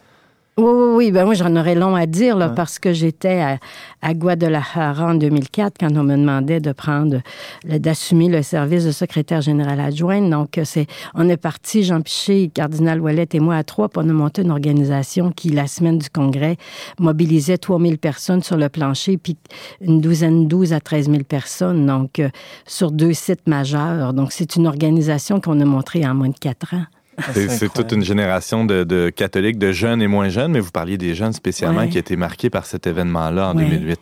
Oui, 0.61 0.71
oui, 0.71 0.93
oui. 0.95 1.11
Ben 1.11 1.25
moi, 1.25 1.33
j'en 1.33 1.55
aurais 1.55 1.73
long 1.75 1.95
à 1.95 2.05
dire, 2.05 2.37
là, 2.37 2.49
Ouais. 2.49 2.55
parce 2.55 2.77
que 2.77 2.93
j'étais 2.93 3.39
à, 3.41 3.57
à 4.03 4.13
Guadalajara 4.13 5.07
en 5.07 5.15
2004 5.15 5.73
quand 5.79 5.89
on 5.97 6.03
me 6.03 6.15
demandait 6.15 6.59
de 6.59 6.71
prendre, 6.71 7.21
d'assumer 7.65 8.29
le 8.29 8.43
service 8.43 8.85
de 8.85 8.91
secrétaire 8.91 9.41
général 9.41 9.79
adjointe. 9.79 10.29
Donc, 10.29 10.57
euh, 10.57 10.63
c'est, 10.63 10.85
on 11.15 11.27
est 11.29 11.37
parti, 11.37 11.83
Jean 11.83 12.01
Piché, 12.01 12.51
Cardinal 12.53 13.01
Ouellet 13.01 13.27
et 13.33 13.39
moi 13.39 13.55
à 13.55 13.63
trois, 13.63 13.89
pour 13.89 14.03
nous 14.03 14.13
monter 14.13 14.43
une 14.43 14.51
organisation 14.51 15.31
qui, 15.31 15.49
la 15.49 15.65
semaine 15.65 15.97
du 15.97 16.09
congrès, 16.09 16.57
mobilisait 16.99 17.57
3000 17.57 17.97
personnes 17.97 18.43
sur 18.43 18.57
le 18.57 18.69
plancher, 18.69 19.17
puis 19.17 19.37
une 19.81 19.99
douzaine, 19.99 20.47
12 20.47 20.73
à 20.73 20.79
13 20.79 21.09
000 21.09 21.23
personnes, 21.23 21.85
donc, 21.87 22.19
euh, 22.19 22.29
sur 22.67 22.91
deux 22.91 23.13
sites 23.13 23.47
majeurs. 23.47 24.13
Donc, 24.13 24.31
c'est 24.31 24.55
une 24.55 24.67
organisation 24.67 25.41
qu'on 25.41 25.59
a 25.59 25.65
montrée 25.65 26.05
en 26.05 26.13
moins 26.13 26.29
de 26.29 26.37
quatre 26.37 26.75
ans. 26.75 26.85
C'est 27.33 27.71
toute 27.73 27.91
une 27.91 28.03
génération 28.03 28.65
de, 28.65 28.83
de 28.83 29.09
catholiques, 29.09 29.57
de 29.59 29.71
jeunes 29.71 30.01
et 30.01 30.07
moins 30.07 30.29
jeunes, 30.29 30.51
mais 30.53 30.59
vous 30.59 30.71
parliez 30.71 30.97
des 30.97 31.13
jeunes 31.13 31.33
spécialement 31.33 31.81
Ouais. 31.81 31.89
qui 31.89 31.97
étaient 31.97 32.15
marqués 32.15 32.49
par 32.49 32.65
cet 32.65 32.87
événement-là 32.87 33.49
en 33.51 33.57
Ouais. 33.57 33.65
2008. 33.65 33.99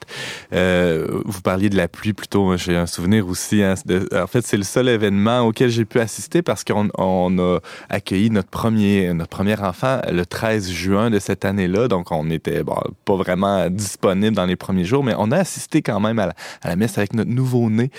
Euh, 0.53 1.07
vous 1.25 1.41
parliez 1.41 1.69
de 1.69 1.75
la 1.77 1.87
pluie 1.87 2.13
plutôt. 2.13 2.55
J'ai 2.57 2.75
un 2.75 2.85
souvenir 2.85 3.27
aussi. 3.27 3.61
hein, 3.63 3.73
de- 3.85 4.07
en 4.15 4.27
fait, 4.27 4.45
c'est 4.45 4.57
le 4.57 4.63
seul 4.63 4.87
événement 4.89 5.41
auquel 5.41 5.69
j'ai 5.69 5.85
pu 5.85 5.99
assister 5.99 6.41
parce 6.41 6.63
qu'on 6.63 6.89
on 6.97 7.37
a 7.39 7.59
accueilli 7.89 8.29
notre 8.29 8.49
premier, 8.49 9.13
notre 9.13 9.29
premier 9.29 9.59
enfant 9.59 9.99
le 10.11 10.25
13 10.25 10.69
juin 10.69 11.09
de 11.09 11.19
cette 11.19 11.45
année-là. 11.45 11.87
Donc, 11.87 12.11
on 12.11 12.29
était 12.29 12.63
bon, 12.63 12.75
pas 13.05 13.15
vraiment 13.15 13.69
disponible 13.69 14.35
dans 14.35 14.45
les 14.45 14.55
premiers 14.55 14.85
jours, 14.85 15.03
mais 15.03 15.13
on 15.17 15.31
a 15.31 15.37
assisté 15.37 15.81
quand 15.81 15.99
même 15.99 16.19
à 16.19 16.27
la, 16.27 16.33
à 16.61 16.69
la 16.69 16.75
messe 16.75 16.97
avec 16.97 17.13
notre 17.13 17.29
nouveau-né. 17.31 17.91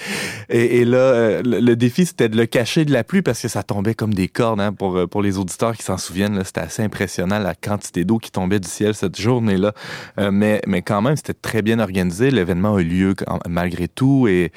Et, 0.49 0.79
et 0.81 0.85
là, 0.85 0.99
euh, 0.99 1.43
le, 1.45 1.61
le 1.61 1.77
défi, 1.77 2.07
c'était 2.07 2.29
de 2.29 2.37
le 2.37 2.47
cacher 2.47 2.85
de 2.85 2.93
la 2.93 3.05
pluie 3.05 3.23
parce 3.23 3.41
que 3.43 3.49
ça 3.49 3.63
tombait 3.63 3.95
comme 3.95 4.15
des 4.15 4.29
cordes 4.29 4.61
hein, 4.61 4.73
pour, 4.73 4.99
euh, 5.01 5.07
pour 5.07 5.23
les 5.23 5.39
auditeurs 5.39 5.77
qui 5.77 5.83
s'en 5.83 5.99
souviennent. 5.99 6.43
C'était 6.45 6.61
assez 6.61 6.83
impressionnant 6.83 7.39
la 7.39 7.55
quantité 7.55 8.05
d'eau 8.05 8.19
qui 8.19 8.31
tombait 8.31 8.61
du 8.61 8.69
ciel 8.69 8.95
cette 8.95 9.21
journée-là. 9.21 9.73
Euh, 10.19 10.31
mais, 10.31 10.61
quand 10.83 11.03
même, 11.03 11.17
c'était 11.17 11.35
très 11.35 11.63
bien 11.63 11.79
organisé. 11.79 12.31
L'événement 12.31 12.77
a 12.77 12.81
eu 12.81 12.85
lieu 12.85 13.15
malgré 13.49 13.89
tout 13.89 14.29
et, 14.29 14.51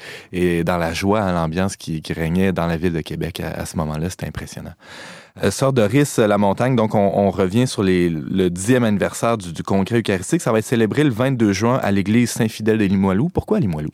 dans 0.64 0.78
la 0.78 0.92
joie, 0.92 1.20
hein, 1.20 1.32
l'ambiance 1.32 1.76
qui, 1.76 2.02
régnait 2.14 2.52
dans 2.52 2.66
la 2.66 2.76
ville 2.76 2.92
de 2.92 3.00
Québec 3.00 3.40
à, 3.40 3.48
à 3.48 3.66
ce 3.66 3.76
moment-là, 3.76 4.08
c'était 4.08 4.26
impressionnant. 4.26 4.74
Euh, 5.42 5.50
Sœur 5.50 5.72
de 5.72 5.82
Riss, 5.82 6.18
la 6.18 6.38
montagne, 6.38 6.76
donc 6.76 6.94
on, 6.94 7.30
revient 7.30 7.66
sur 7.66 7.82
le 7.82 8.48
dixième 8.48 8.84
anniversaire 8.84 9.36
du, 9.36 9.52
du 9.52 9.62
congrès 9.62 9.98
eucharistique. 9.98 10.40
Ça 10.40 10.52
va 10.52 10.60
être 10.60 10.64
célébré 10.64 11.02
le 11.02 11.10
22 11.10 11.52
juin 11.52 11.80
à 11.82 11.90
l'église 11.90 12.30
Saint-Fidèle 12.30 12.78
de 12.78 12.84
Limoilou. 12.84 13.28
Pourquoi 13.30 13.58
Limoilou? 13.58 13.90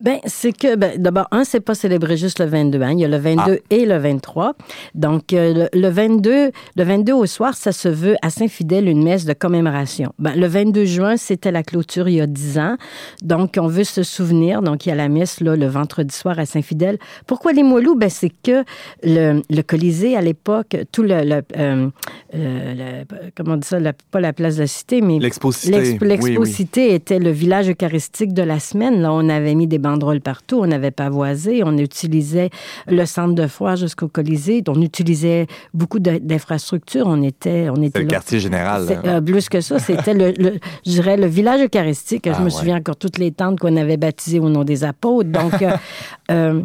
Ben, 0.00 0.18
c'est 0.26 0.52
que, 0.52 0.76
ben, 0.76 1.00
d'abord, 1.00 1.26
un, 1.30 1.44
c'est 1.44 1.60
pas 1.60 1.74
célébré 1.74 2.16
juste 2.16 2.40
le 2.40 2.46
22, 2.46 2.80
hein. 2.82 2.92
Il 2.92 3.00
y 3.00 3.04
a 3.04 3.08
le 3.08 3.16
22 3.18 3.60
et 3.70 3.84
le 3.86 3.96
23. 3.98 4.54
Donc, 4.94 5.32
euh, 5.32 5.68
le, 5.72 5.80
le 5.80 5.88
22, 5.88 6.50
le 6.76 6.84
22 6.84 7.12
au 7.12 7.26
soir, 7.26 7.54
ça 7.54 7.72
se 7.72 7.88
veut 7.88 8.16
à 8.22 8.30
Saint-Fidèle 8.30 8.88
une 8.88 9.02
messe 9.02 9.24
de 9.24 9.32
commémoration. 9.32 10.12
Ben, 10.18 10.34
le 10.34 10.46
22 10.46 10.84
juin, 10.84 11.16
c'était 11.16 11.52
la 11.52 11.62
clôture 11.62 12.08
il 12.08 12.16
y 12.16 12.20
a 12.20 12.26
10 12.26 12.58
ans. 12.58 12.76
Donc, 13.22 13.56
on 13.60 13.66
veut 13.68 13.84
se 13.84 14.02
souvenir. 14.02 14.62
Donc, 14.62 14.86
il 14.86 14.88
y 14.88 14.92
a 14.92 14.94
la 14.94 15.08
messe, 15.08 15.40
là, 15.40 15.54
le 15.56 15.66
vendredi 15.66 16.14
soir 16.14 16.38
à 16.38 16.46
Saint-Fidèle. 16.46 16.98
Pourquoi 17.26 17.52
les 17.52 17.62
Moilous? 17.62 17.94
Ben, 17.94 18.10
c'est 18.10 18.30
que 18.42 18.64
le, 19.02 19.42
le 19.48 19.62
Colisée, 19.62 20.16
à 20.16 20.20
l'époque, 20.20 20.76
tout 20.92 21.02
le, 21.02 21.22
le, 21.22 21.42
euh, 21.56 21.88
euh, 22.34 23.04
le- 23.04 23.30
comment 23.36 23.52
on 23.54 23.56
dit 23.58 23.68
ça, 23.68 23.78
la- 23.78 23.92
pas 24.10 24.20
la 24.20 24.32
place 24.32 24.56
de 24.56 24.62
la 24.62 24.66
Cité, 24.66 25.00
mais 25.00 25.18
L'exposité. 25.18 25.70
L'expo- 25.78 26.04
Oui, 26.04 26.08
oui. 26.12 26.28
L'exposité 26.30 26.94
était 26.94 27.18
le 27.18 27.30
village 27.30 27.68
eucharistique 27.70 28.32
de 28.34 28.42
la 28.42 28.58
semaine. 28.58 29.00
Là, 29.00 29.12
on 29.12 29.28
avait 29.28 29.54
mis 29.54 29.67
des 29.68 29.78
banderoles 29.78 30.20
partout, 30.20 30.58
on 30.60 30.66
n'avait 30.66 30.90
pas 30.90 31.08
voisé, 31.10 31.62
on 31.64 31.76
utilisait 31.78 32.50
le 32.88 33.04
centre 33.06 33.34
de 33.34 33.46
foire 33.46 33.76
jusqu'au 33.76 34.08
Colisée, 34.08 34.62
on 34.68 34.80
utilisait 34.82 35.46
beaucoup 35.74 35.98
d'infrastructures. 36.00 37.06
On 37.06 37.22
était, 37.22 37.68
on 37.70 37.82
était 37.82 38.00
le 38.00 38.04
là. 38.06 38.10
quartier 38.10 38.40
général. 38.40 38.86
Là. 38.86 39.02
euh, 39.04 39.20
plus 39.20 39.48
que 39.48 39.60
ça, 39.60 39.78
c'était 39.78 40.14
le, 40.14 40.32
le- 40.38 40.58
je 40.84 40.90
dirais 40.90 41.16
le 41.16 41.26
village 41.26 41.60
eucharistique. 41.62 42.26
Ah, 42.26 42.32
je 42.34 42.40
me 42.40 42.44
ouais. 42.46 42.50
souviens 42.50 42.78
encore 42.78 42.96
toutes 42.96 43.18
les 43.18 43.30
tentes 43.32 43.58
qu'on 43.60 43.76
avait 43.76 43.96
baptisées 43.96 44.40
au 44.40 44.48
nom 44.48 44.64
des 44.64 44.82
apôtres. 44.84 45.30
Donc, 45.30 45.60
euh, 45.62 45.70
euh, 46.30 46.62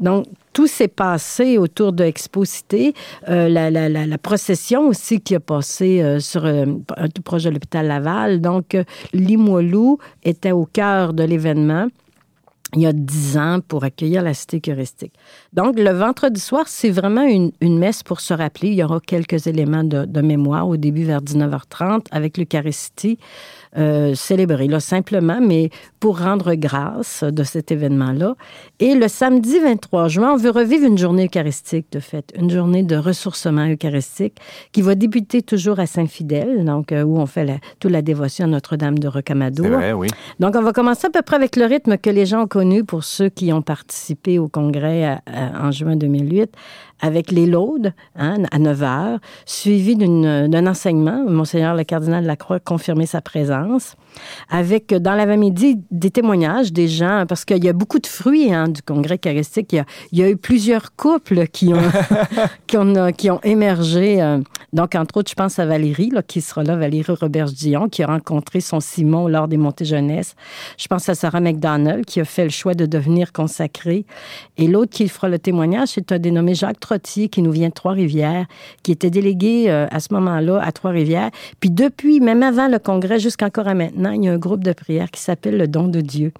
donc 0.00 0.26
tout 0.52 0.66
s'est 0.66 0.88
passé 0.88 1.58
autour 1.58 1.92
de 1.92 2.02
Exposité. 2.04 2.94
Euh, 3.28 3.48
la, 3.50 3.70
la- 3.70 3.88
la- 3.90 4.06
la 4.06 4.18
procession 4.18 4.88
aussi 4.88 5.20
qui 5.20 5.34
a 5.34 5.40
passé 5.40 6.00
euh, 6.02 6.18
sur 6.18 6.46
euh, 6.46 6.64
un 6.96 7.08
tout 7.08 7.20
proche 7.22 7.42
de 7.44 7.50
l'hôpital 7.50 7.86
Laval. 7.86 8.40
Donc, 8.40 8.74
Limoilou 9.12 9.98
était 10.24 10.52
au 10.52 10.64
cœur 10.64 11.12
de 11.12 11.22
l'événement 11.24 11.88
il 12.74 12.82
y 12.82 12.86
a 12.86 12.92
dix 12.92 13.38
ans 13.38 13.60
pour 13.66 13.84
accueillir 13.84 14.22
la 14.22 14.34
cité 14.34 14.58
eucharistique. 14.58 15.12
Donc, 15.52 15.78
le 15.78 15.90
vendredi 15.90 16.40
soir, 16.40 16.64
c'est 16.66 16.90
vraiment 16.90 17.22
une, 17.22 17.52
une 17.60 17.78
messe 17.78 18.02
pour 18.02 18.20
se 18.20 18.34
rappeler. 18.34 18.68
Il 18.68 18.74
y 18.74 18.82
aura 18.82 19.00
quelques 19.00 19.46
éléments 19.46 19.84
de, 19.84 20.04
de 20.04 20.20
mémoire 20.20 20.68
au 20.68 20.76
début 20.76 21.04
vers 21.04 21.22
19h30 21.22 22.06
avec 22.10 22.36
l'Eucharistie 22.36 23.18
euh, 23.78 24.14
célébrée, 24.14 24.68
là, 24.68 24.80
simplement, 24.80 25.38
mais 25.40 25.68
pour 26.00 26.18
rendre 26.20 26.54
grâce 26.54 27.22
de 27.22 27.42
cet 27.44 27.70
événement-là. 27.70 28.34
Et 28.80 28.94
le 28.94 29.06
samedi 29.06 29.58
23 29.58 30.08
juin, 30.08 30.32
on 30.32 30.36
veut 30.36 30.50
revivre 30.50 30.86
une 30.86 30.96
journée 30.96 31.26
eucharistique, 31.26 31.86
de 31.92 32.00
fait, 32.00 32.32
une 32.38 32.50
journée 32.50 32.82
de 32.82 32.96
ressourcement 32.96 33.66
eucharistique 33.68 34.38
qui 34.72 34.80
va 34.80 34.94
débuter 34.94 35.42
toujours 35.42 35.78
à 35.78 35.86
Saint-Fidèle, 35.86 36.64
donc 36.64 36.90
euh, 36.90 37.02
où 37.02 37.18
on 37.18 37.26
fait 37.26 37.44
la, 37.44 37.56
toute 37.78 37.90
la 37.90 38.00
dévotion 38.00 38.46
à 38.46 38.48
Notre-Dame 38.48 38.98
de 38.98 39.08
Rocamadour. 39.08 39.66
Vrai, 39.66 39.92
oui. 39.92 40.08
Donc, 40.40 40.54
on 40.56 40.62
va 40.62 40.72
commencer 40.72 41.08
à 41.08 41.10
peu 41.10 41.20
près 41.20 41.36
avec 41.36 41.56
le 41.56 41.66
rythme 41.66 41.98
que 41.98 42.10
les 42.10 42.24
gens 42.24 42.44
ont 42.44 42.46
connu 42.56 42.84
pour 42.84 43.04
ceux 43.04 43.28
qui 43.28 43.52
ont 43.52 43.60
participé 43.60 44.38
au 44.38 44.48
congrès 44.48 45.04
à- 45.04 45.20
à- 45.26 45.66
en 45.66 45.70
juin 45.72 45.94
2008, 45.94 46.50
avec 47.00 47.30
les 47.30 47.46
laudes 47.46 47.92
hein, 48.16 48.36
à 48.50 48.58
9 48.58 48.82
heures, 48.82 49.18
suivi 49.44 49.96
d'un 49.96 50.66
enseignement. 50.66 51.24
Monseigneur 51.28 51.74
le 51.74 51.84
cardinal 51.84 52.24
Lacroix 52.24 52.56
a 52.56 52.60
confirmé 52.60 53.06
sa 53.06 53.20
présence, 53.20 53.96
avec 54.48 54.94
dans 54.94 55.14
l'avant-midi 55.14 55.78
des 55.90 56.10
témoignages 56.10 56.72
des 56.72 56.88
gens, 56.88 57.24
parce 57.28 57.44
qu'il 57.44 57.62
y 57.62 57.68
a 57.68 57.72
beaucoup 57.72 57.98
de 57.98 58.06
fruits 58.06 58.52
hein, 58.52 58.68
du 58.68 58.82
congrès 58.82 59.16
eucharistique. 59.16 59.72
Il 59.72 59.76
y, 59.76 59.80
a, 59.80 59.84
il 60.12 60.18
y 60.18 60.22
a 60.22 60.30
eu 60.30 60.36
plusieurs 60.36 60.94
couples 60.96 61.46
qui 61.48 61.74
ont, 61.74 61.90
qui 62.66 62.76
ont, 62.76 63.12
qui 63.12 63.30
ont 63.30 63.40
émergé. 63.42 64.22
euh, 64.22 64.38
donc, 64.72 64.94
entre 64.94 65.18
autres, 65.18 65.30
je 65.30 65.34
pense 65.34 65.58
à 65.58 65.66
Valérie, 65.66 66.10
là, 66.10 66.22
qui 66.22 66.40
sera 66.40 66.62
là, 66.62 66.76
Valérie 66.76 67.14
Robert-Dion, 67.14 67.88
qui 67.88 68.02
a 68.02 68.06
rencontré 68.06 68.60
son 68.60 68.80
Simon 68.80 69.28
lors 69.28 69.48
des 69.48 69.56
montées 69.56 69.84
jeunesse. 69.84 70.34
Je 70.76 70.86
pense 70.86 71.08
à 71.08 71.14
Sarah 71.14 71.40
McDonald, 71.40 72.04
qui 72.04 72.20
a 72.20 72.24
fait 72.24 72.44
le 72.44 72.50
choix 72.50 72.74
de 72.74 72.86
devenir 72.86 73.32
consacrée. 73.32 74.04
Et 74.56 74.66
l'autre 74.66 74.92
qui 74.92 75.08
fera 75.08 75.28
le 75.28 75.38
témoignage, 75.38 75.88
c'est 75.88 76.12
un 76.12 76.18
dénommé 76.18 76.54
Jacques 76.54 76.80
Qui 77.30 77.42
nous 77.42 77.50
vient 77.50 77.68
de 77.68 77.74
Trois-Rivières, 77.74 78.46
qui 78.82 78.92
était 78.92 79.10
délégué 79.10 79.64
euh, 79.68 79.86
à 79.90 80.00
ce 80.00 80.12
moment-là 80.14 80.60
à 80.62 80.72
Trois-Rivières. 80.72 81.30
Puis 81.60 81.70
depuis, 81.70 82.20
même 82.20 82.42
avant 82.42 82.68
le 82.68 82.78
congrès, 82.78 83.18
jusqu'encore 83.18 83.68
à 83.68 83.74
maintenant, 83.74 84.12
il 84.12 84.24
y 84.24 84.28
a 84.28 84.32
un 84.32 84.38
groupe 84.38 84.64
de 84.64 84.72
prière 84.72 85.10
qui 85.10 85.20
s'appelle 85.20 85.56
le 85.56 85.68
Don 85.68 85.88
de 85.88 86.00
Dieu. 86.00 86.32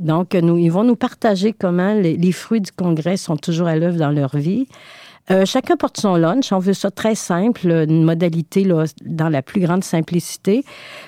Donc, 0.00 0.34
nous, 0.34 0.58
ils 0.58 0.70
vont 0.70 0.84
nous 0.84 0.96
partager 0.96 1.52
comment 1.52 1.94
les, 1.94 2.16
les 2.16 2.32
fruits 2.32 2.60
du 2.60 2.72
congrès 2.72 3.16
sont 3.16 3.36
toujours 3.36 3.68
à 3.68 3.76
l'œuvre 3.76 3.98
dans 3.98 4.10
leur 4.10 4.36
vie. 4.36 4.66
Euh, 5.30 5.44
chacun 5.46 5.76
porte 5.76 5.98
son 5.98 6.16
lunch. 6.16 6.52
On 6.52 6.58
veut 6.58 6.74
ça 6.74 6.90
très 6.90 7.14
simple, 7.14 7.66
une 7.66 8.04
modalité 8.04 8.64
là, 8.64 8.84
dans 9.04 9.28
la 9.28 9.42
plus 9.42 9.60
grande 9.60 9.84
simplicité. 9.84 10.64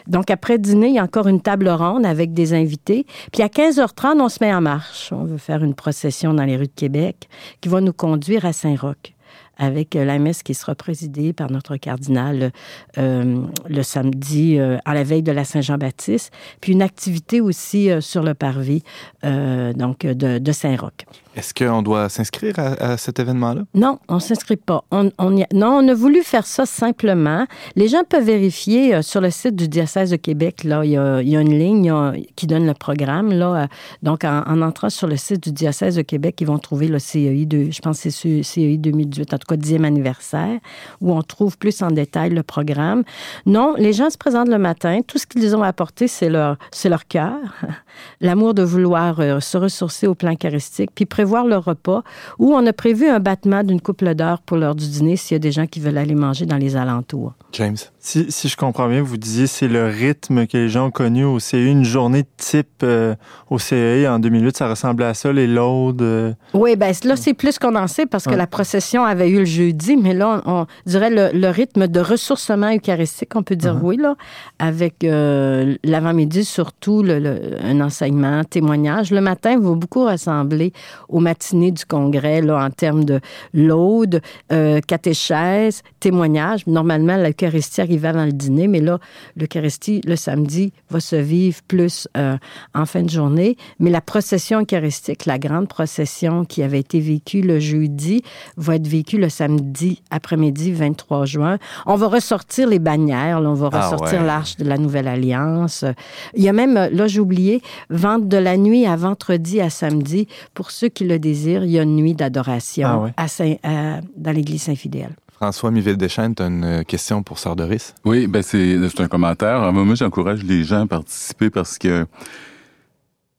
Donc, 0.07 0.31
après 0.31 0.59
dîner, 0.59 0.89
il 0.89 0.95
y 0.95 0.99
a 0.99 1.05
encore 1.05 1.29
une 1.29 1.41
table 1.41 1.69
ronde 1.69 2.07
avec 2.07 2.33
des 2.33 2.55
invités. 2.55 3.07
Puis 3.33 3.43
à 3.43 3.49
15h30, 3.49 4.21
on 4.21 4.29
se 4.29 4.39
met 4.41 4.55
en 4.55 4.61
marche. 4.61 5.13
On 5.13 5.25
veut 5.25 5.39
faire 5.39 5.63
une 5.63 5.75
procession 5.75 6.33
dans 6.35 6.45
les 6.45 6.57
rues 6.57 6.67
de 6.67 6.73
Québec 6.75 7.29
qui 7.61 7.69
va 7.69 7.81
nous 7.81 7.93
conduire 7.93 8.45
à 8.47 8.53
Saint-Roch 8.53 9.17
avec 9.57 9.97
euh, 9.97 10.05
la 10.05 10.19
messe 10.19 10.43
qui 10.43 10.55
sera 10.55 10.75
présidée 10.75 11.33
par 11.33 11.51
notre 11.51 11.77
cardinal 11.77 12.53
euh, 12.99 13.43
le 13.69 13.83
samedi 13.83 14.59
euh, 14.59 14.79
à 14.85 14.95
la 14.95 15.03
veille 15.03 15.23
de 15.23 15.33
la 15.33 15.45
Saint-Jean-Baptiste, 15.45 16.33
puis 16.61 16.73
une 16.73 16.83
activité 16.83 17.41
aussi 17.41 17.91
euh, 17.91 18.01
sur 18.01 18.23
le 18.23 18.35
parvis 18.35 18.83
euh, 19.25 19.73
donc 19.73 20.01
de 20.01 20.53
Saint-Roch. 20.53 21.07
Est-ce 21.37 21.53
qu'on 21.53 21.83
doit 21.83 22.09
s'inscrire 22.09 22.55
à, 22.59 22.97
cet 22.97 23.21
événement-là? 23.21 23.63
Non, 23.75 23.99
on 24.09 24.19
s'inscrit 24.21 24.57
pas. 24.57 24.85
Non, 24.91 25.11
on 25.53 25.89
a 25.89 25.95
voulu 25.95 26.23
faire 26.23 26.47
ça 26.47 26.65
simplement. 26.65 27.47
Les 27.77 27.89
gens 27.89 28.05
peuvent 28.09 28.25
vérifier 28.25 28.95
euh, 28.95 29.03
sur 29.03 29.21
le 29.21 29.31
site 29.31 29.55
du 29.55 29.69
diocèse 29.69 30.11
de 30.11 30.17
Québec. 30.17 30.65
Là, 30.65 30.83
il 30.83 30.93
y 30.93 30.97
a, 30.97 31.21
une 31.21 31.59
ligne 31.59 31.93
qui 32.37 32.47
donne 32.47 32.67
le 32.67 32.73
programme. 32.73 33.33
Là, 33.33 33.47
Euh, 33.57 33.67
donc, 34.03 34.25
en, 34.25 34.43
en 34.47 34.63
entrant 34.63 34.89
sur 34.89 35.07
le 35.07 35.17
site 35.17 35.43
du 35.43 35.53
diocèse 35.53 35.97
de 35.97 36.03
Québec, 36.03 36.41
ils 36.41 36.47
vont 36.47 36.59
trouver 36.59 36.89
le 36.89 36.99
CEI 36.99 37.45
de, 37.45 37.71
je 37.71 37.81
pense 37.83 37.99
que 37.99 38.11
c'est 38.11 38.11
ce- 38.11 38.43
CEI 38.43 38.79
2018, 38.79 39.35
en 39.35 39.39
tout 39.39 39.47
cas 39.47 39.57
10e 39.57 39.85
anniversaire, 39.85 40.59
où 41.03 41.13
on 41.13 41.21
trouve 41.23 41.59
plus 41.59 41.83
en 41.83 41.91
détail 41.91 42.31
le 42.31 42.43
programme. 42.43 43.03
Non, 43.45 43.75
les 43.77 43.93
gens 43.93 44.09
se 44.09 44.17
présentent 44.17 44.49
le 44.49 44.59
matin. 44.59 45.01
Tout 45.07 45.19
ce 45.19 45.27
qu'ils 45.27 45.55
ont 45.55 45.63
apporté, 45.63 46.09
c'est 46.09 46.31
leur, 46.31 46.57
leur 46.87 47.07
cœur, 47.07 47.37
l'amour 48.23 48.55
de 48.55 48.63
vouloir 48.63 49.21
euh, 49.21 49.41
se 49.41 49.59
ressourcer 49.59 50.07
au 50.07 50.15
plan 50.15 50.33
eucharistique, 50.33 50.91
puis 50.95 51.05
prévoir 51.05 51.26
le 51.47 51.57
repas, 51.57 52.03
où 52.39 52.55
on 52.55 52.65
a 52.67 52.73
prévu 52.73 53.09
un 53.09 53.21
battement 53.21 53.63
d'une 53.65 53.81
couple 53.81 54.15
d'heures 54.15 54.41
pour 54.43 54.57
l'heure 54.57 54.75
du 54.75 54.89
dîner 54.89 55.17
s'il 55.17 55.35
y 55.35 55.37
a 55.37 55.39
des 55.41 55.53
gens 55.53 55.67
qui 55.67 55.81
veulent 55.81 55.99
aller 55.99 56.15
manger 56.15 56.47
dans 56.47 56.57
les 56.57 56.77
alentours. 56.77 57.33
James? 57.53 57.77
Si, 57.99 58.27
si 58.31 58.49
je 58.49 58.57
comprends 58.57 58.89
bien, 58.89 59.03
vous 59.03 59.17
disiez 59.17 59.47
c'est 59.47 59.67
le 59.69 59.87
rythme 59.87 60.47
que 60.47 60.57
les 60.57 60.69
gens 60.69 60.87
ont 60.87 60.91
connu 60.91 61.25
au 61.25 61.39
CEI. 61.41 61.67
Une 61.71 61.85
journée 61.85 62.25
type 62.37 62.69
euh, 62.85 63.15
au 63.51 63.59
CEI 63.59 64.07
en 64.07 64.19
2008, 64.21 64.57
ça 64.57 64.69
ressemblait 64.69 65.07
à 65.07 65.15
ça, 65.15 65.33
les 65.33 65.47
laudes. 65.49 66.03
euh, 66.03 66.33
Oui, 66.55 66.77
ben 66.77 66.93
là, 67.05 67.17
c'est 67.17 67.35
plus 67.35 67.59
qu'on 67.59 67.75
en 67.75 67.87
sait 67.89 68.07
parce 68.07 68.25
que 68.25 68.31
Ouais. 68.31 68.37
la 68.37 68.47
procession 68.47 69.05
avait 69.05 69.29
eu 69.29 69.39
le 69.41 69.45
jeudi, 69.45 69.97
mais 69.97 70.15
là, 70.15 70.43
on, 70.47 70.61
on 70.61 70.67
dirait 70.87 71.11
le, 71.11 71.37
le 71.37 71.49
rythme 71.49 71.89
de 71.89 71.99
ressourcement 72.01 72.73
eucharistique, 72.73 73.35
on 73.35 73.43
peut 73.43 73.57
dire 73.57 73.75
Mhm. 73.75 73.81
oui, 73.85 73.97
là, 73.97 74.15
avec 74.59 75.03
euh, 75.05 75.75
l'avant-midi, 75.83 76.45
surtout 76.45 77.03
le, 77.03 77.19
le- 77.19 77.41
un 77.65 77.81
enseignement, 77.81 78.45
témoignage. 78.45 79.11
Le 79.11 79.21
matin 79.21 79.59
va 79.59 79.73
beaucoup 79.75 80.05
ressembler 80.05 80.73
aux 81.17 81.21
matinées 81.21 81.71
du 81.73 81.87
congrès 81.87 82.43
là, 82.43 82.63
en 82.63 82.69
termes 82.69 83.05
de 83.05 83.21
laude, 83.55 84.21
euh, 84.53 84.81
catéchèse, 84.87 85.83
témoignage. 85.99 86.67
Normalement, 86.67 87.17
l'Eucharistie 87.17 87.81
arrivait 87.81 88.13
dans 88.13 88.27
le 88.27 88.33
dîner, 88.33 88.69
mais 88.69 88.81
là, 88.81 88.99
l'Eucharistie, 89.35 90.03
le 90.05 90.15
samedi, 90.15 90.75
va 90.91 91.01
se 91.01 91.17
vivre 91.17 91.61
plus 91.67 92.07
euh, 92.19 92.37
en 92.75 92.85
fin 92.85 93.03
de 93.03 93.09
journée. 93.09 93.57
Mais 93.81 93.89
la 93.89 94.03
procession 94.03 94.61
eucharistique, 94.61 95.25
la 95.25 95.39
grande 95.39 95.69
procession 95.69 96.45
qui 96.45 96.63
avait 96.63 96.81
été 96.81 97.01
vécue 97.01 97.41
le 97.41 97.61
jeudi, 97.61 98.23
va 98.59 98.77
être 98.77 98.87
vécue 98.87 99.17
le 99.17 99.31
samedi 99.31 100.03
après-midi 100.11 100.73
23 100.73 101.25
juin. 101.25 101.57
On 101.87 101.95
va 101.95 102.09
ressortir 102.09 102.69
les 102.69 102.79
bannières, 102.79 103.41
là, 103.41 103.49
on 103.49 103.55
va 103.55 103.71
Ah 103.73 103.89
ressortir 103.89 104.21
ouais. 104.21 104.27
l'arche 104.27 104.59
de 104.59 104.65
la 104.65 104.77
Nouvelle 104.77 105.09
Alliance. 105.09 105.87
Il 106.35 106.43
y 106.43 106.49
a 106.51 106.53
même, 106.53 106.75
là 106.75 107.07
j'ai 107.07 107.21
oublié, 107.21 107.63
vente 107.89 108.29
de 108.29 108.37
la 108.37 108.59
nuit 108.59 108.85
à 108.85 108.97
vendredi 108.97 109.63
à 109.63 109.71
samedi. 109.71 110.29
Pour 110.53 110.71
ceux 110.71 110.89
qui 110.89 111.06
le 111.07 111.19
désirent, 111.19 111.65
il 111.65 111.71
y 111.71 111.79
a 111.79 111.83
une 111.83 111.97
nuit 111.97 112.15
d'adoration 112.15 112.89
Ah 112.89 112.99
ouais. 112.99 113.15
à 113.17 113.29
Saint- 113.29 113.57
à- 113.63 114.01
dans 114.17 114.33
l'église 114.33 114.63
Saint-Fidèle. 114.63 115.15
François 115.33 115.71
Miville-Deschênes, 115.71 116.35
tu 116.35 116.43
as 116.43 116.47
une 116.47 116.65
euh, 116.65 116.83
question 116.83 117.23
pour 117.23 117.39
Sœur 117.39 117.57
Doris? 117.57 117.95
Oui, 118.07 118.27
ben 118.27 118.43
c'est 118.43 118.79
un 119.01 119.09
commentaire. 119.09 119.61
Alors, 119.61 119.73
moi, 119.73 119.95
j'encourage 119.95 120.43
les 120.43 120.65
gens 120.65 120.83
à 120.83 120.87
participer 120.87 121.51
parce 121.51 121.77
que 121.79 122.07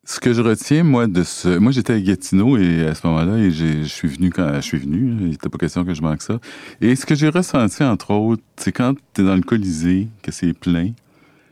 ce 0.04 0.20
que 0.20 0.32
je 0.32 0.42
retiens, 0.42 0.84
moi, 0.84 1.08
de 1.08 1.24
ce... 1.24 1.58
Moi, 1.58 1.72
j'étais 1.72 1.94
à 1.94 2.00
Gatineau 2.00 2.56
et 2.58 2.86
à 2.88 2.96
ce 2.96 3.06
moment-là, 3.08 3.38
et 3.40 3.52
j'ai- 3.52 3.84
je 3.84 3.90
suis 3.90 4.08
venu 4.08 4.30
quand 4.30 4.54
je 4.56 4.62
suis 4.62 4.78
venu. 4.78 5.18
Il 5.20 5.30
n'était 5.30 5.50
pas 5.50 5.58
question 5.58 5.84
que 5.84 5.94
je 5.94 6.02
manque 6.02 6.22
ça. 6.22 6.40
Et 6.82 6.96
ce 6.96 7.06
que 7.06 7.14
j'ai 7.16 7.30
ressenti, 7.30 7.84
entre 7.84 8.12
autres, 8.12 8.44
c'est 8.56 8.72
quand 8.72 8.94
tu 9.14 9.22
es 9.22 9.26
dans 9.26 9.36
le 9.36 9.42
Colisée, 9.42 10.08
que 10.22 10.32
c'est 10.32 10.54
plein. 10.54 10.92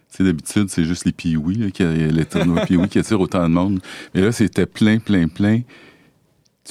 C'est 0.09 0.23
d'habitude, 0.23 0.69
c'est 0.69 0.85
juste 0.85 1.03
les 1.05 1.11
pioui, 1.11 1.55
les 1.77 2.25
tournois 2.25 2.61
pioui 2.61 2.87
qui 2.87 2.99
attirent 2.99 3.19
autant 3.19 3.43
de 3.49 3.53
monde. 3.53 3.79
Mais 4.13 4.21
là, 4.21 4.31
c'était 4.31 4.65
plein, 4.65 4.99
plein, 4.99 5.27
plein. 5.27 5.59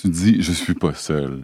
Tu 0.01 0.09
dis, 0.09 0.42
je 0.42 0.53
suis 0.53 0.74
pas 0.74 0.92
seul. 0.95 1.42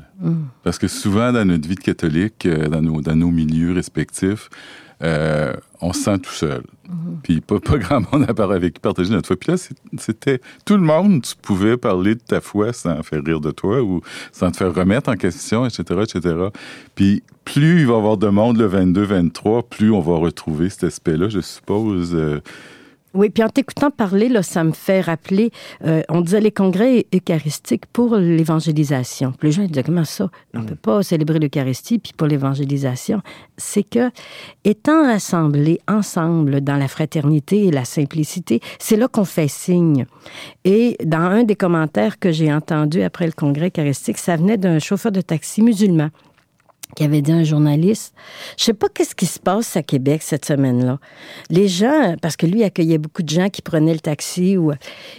Parce 0.64 0.78
que 0.78 0.88
souvent, 0.88 1.32
dans 1.32 1.44
notre 1.44 1.68
vie 1.68 1.76
de 1.76 1.80
catholique, 1.80 2.46
euh, 2.46 2.68
dans 2.68 2.82
nos, 2.82 3.00
dans 3.00 3.14
nos 3.14 3.30
milieux 3.30 3.72
respectifs, 3.72 4.50
euh, 5.02 5.54
on 5.80 5.92
se 5.92 6.00
sent 6.02 6.18
tout 6.18 6.32
seul. 6.32 6.62
Puis 7.22 7.40
pas, 7.40 7.60
pas 7.60 7.78
grand 7.78 8.00
monde 8.12 8.26
à 8.28 8.34
part 8.34 8.50
avec 8.50 8.74
qui 8.74 8.80
partager 8.80 9.10
notre 9.10 9.28
foi. 9.28 9.36
Puis 9.36 9.52
là, 9.52 9.56
c'était 9.98 10.40
tout 10.64 10.74
le 10.74 10.82
monde, 10.82 11.22
tu 11.22 11.34
pouvais 11.40 11.76
parler 11.76 12.16
de 12.16 12.20
ta 12.20 12.40
foi 12.40 12.72
sans 12.72 13.02
faire 13.02 13.22
rire 13.24 13.40
de 13.40 13.50
toi 13.50 13.82
ou 13.82 14.02
sans 14.32 14.50
te 14.50 14.58
faire 14.58 14.74
remettre 14.74 15.10
en 15.10 15.16
question, 15.16 15.64
etc., 15.64 16.00
etc. 16.02 16.36
Puis 16.94 17.22
plus 17.44 17.80
il 17.80 17.86
va 17.86 17.94
y 17.94 17.96
avoir 17.96 18.16
de 18.16 18.28
monde 18.28 18.58
le 18.58 18.68
22-23, 18.68 19.68
plus 19.68 19.90
on 19.90 20.00
va 20.00 20.16
retrouver 20.16 20.68
cet 20.68 20.84
aspect-là, 20.84 21.28
je 21.28 21.40
suppose. 21.40 22.14
euh, 22.14 22.40
Oui, 23.12 23.30
puis 23.30 23.42
en 23.42 23.48
t'écoutant 23.48 23.90
parler, 23.90 24.28
là, 24.28 24.42
ça 24.42 24.62
me 24.62 24.70
fait 24.70 25.00
rappeler, 25.00 25.50
euh, 25.84 26.02
on 26.08 26.20
disait 26.20 26.40
les 26.40 26.52
congrès 26.52 27.06
eucharistiques 27.12 27.86
pour 27.86 28.14
l'évangélisation. 28.14 29.34
Les 29.42 29.50
gens 29.50 29.64
disaient, 29.64 29.82
comment 29.82 30.04
ça? 30.04 30.30
On 30.54 30.60
ne 30.60 30.68
peut 30.68 30.76
pas 30.76 31.02
célébrer 31.02 31.40
l'Eucharistie, 31.40 31.98
puis 31.98 32.12
pour 32.16 32.28
l'évangélisation. 32.28 33.20
C'est 33.56 33.82
que, 33.82 34.10
étant 34.64 35.02
rassemblés 35.04 35.80
ensemble 35.88 36.60
dans 36.60 36.76
la 36.76 36.86
fraternité 36.86 37.66
et 37.66 37.70
la 37.72 37.84
simplicité, 37.84 38.60
c'est 38.78 38.96
là 38.96 39.08
qu'on 39.08 39.24
fait 39.24 39.48
signe. 39.48 40.06
Et 40.64 40.96
dans 41.04 41.18
un 41.18 41.42
des 41.42 41.56
commentaires 41.56 42.20
que 42.20 42.30
j'ai 42.30 42.52
entendu 42.52 43.02
après 43.02 43.26
le 43.26 43.32
congrès 43.32 43.72
eucharistique, 43.76 44.18
ça 44.18 44.36
venait 44.36 44.56
d'un 44.56 44.78
chauffeur 44.78 45.10
de 45.10 45.20
taxi 45.20 45.62
musulman 45.62 46.10
qui 46.96 47.04
avait 47.04 47.22
dit 47.22 47.32
à 47.32 47.36
un 47.36 47.44
journaliste, 47.44 48.14
je 48.58 48.64
sais 48.64 48.74
pas 48.74 48.88
qu'est-ce 48.88 49.14
qui 49.14 49.26
se 49.26 49.38
passe 49.38 49.76
à 49.76 49.82
Québec 49.82 50.22
cette 50.22 50.44
semaine-là. 50.44 50.98
Les 51.48 51.68
gens, 51.68 52.16
parce 52.20 52.36
que 52.36 52.46
lui 52.46 52.64
accueillait 52.64 52.98
beaucoup 52.98 53.22
de 53.22 53.28
gens 53.28 53.48
qui 53.48 53.62
prenaient 53.62 53.94
le 53.94 54.00
taxi, 54.00 54.56
ou 54.56 54.72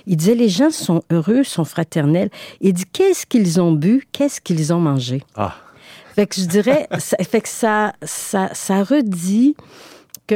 il 0.08 0.18
disait 0.18 0.36
les 0.36 0.50
gens 0.50 0.70
sont 0.70 1.02
heureux, 1.12 1.44
sont 1.44 1.66
fraternels. 1.66 2.30
Il 2.60 2.74
dit 2.74 2.86
qu'est-ce 2.92 3.26
qu'ils 3.26 3.62
ont 3.62 3.72
bu, 3.72 4.08
qu'est-ce 4.12 4.42
qu'ils 4.42 4.74
ont 4.74 4.80
mangé? 4.80 5.24
Ah. 5.36 5.56
Fait 6.16 6.28
que 6.28 6.36
je 6.36 6.46
dirais, 6.46 6.88
ça, 7.00 7.18
fait 7.18 7.42
que 7.42 7.50
ça, 7.50 7.94
ça, 8.04 8.50
ça 8.54 8.84
redit 8.84 9.56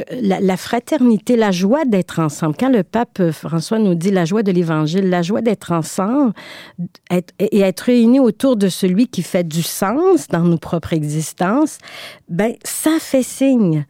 la, 0.10 0.58
fraternité, 0.58 1.36
la 1.36 1.52
joie 1.52 1.86
d'être 1.86 2.20
ensemble. 2.20 2.56
Quand 2.60 2.70
le 2.70 2.84
pape 2.84 3.32
François 3.32 3.80
nous 3.80 3.96
dit 3.96 4.12
la 4.12 4.26
joie 4.26 4.44
de 4.44 4.52
l'Évangile, 4.52 5.10
la 5.10 5.22
joie 5.22 5.42
d'être 5.42 5.72
ensemble 5.72 6.34
et 7.12 7.60
être 7.60 7.82
réunis 7.82 8.20
autour 8.20 8.56
de 8.56 8.70
celui 8.70 9.08
qui 9.08 9.24
fait 9.24 9.48
du 9.48 9.64
sens 9.64 10.28
dans 10.28 10.44
nos 10.44 10.58
propres 10.58 10.94
existences, 10.94 11.78
ben 12.30 12.54
ça 12.64 12.98
fait 13.00 13.24
signe. 13.24 13.86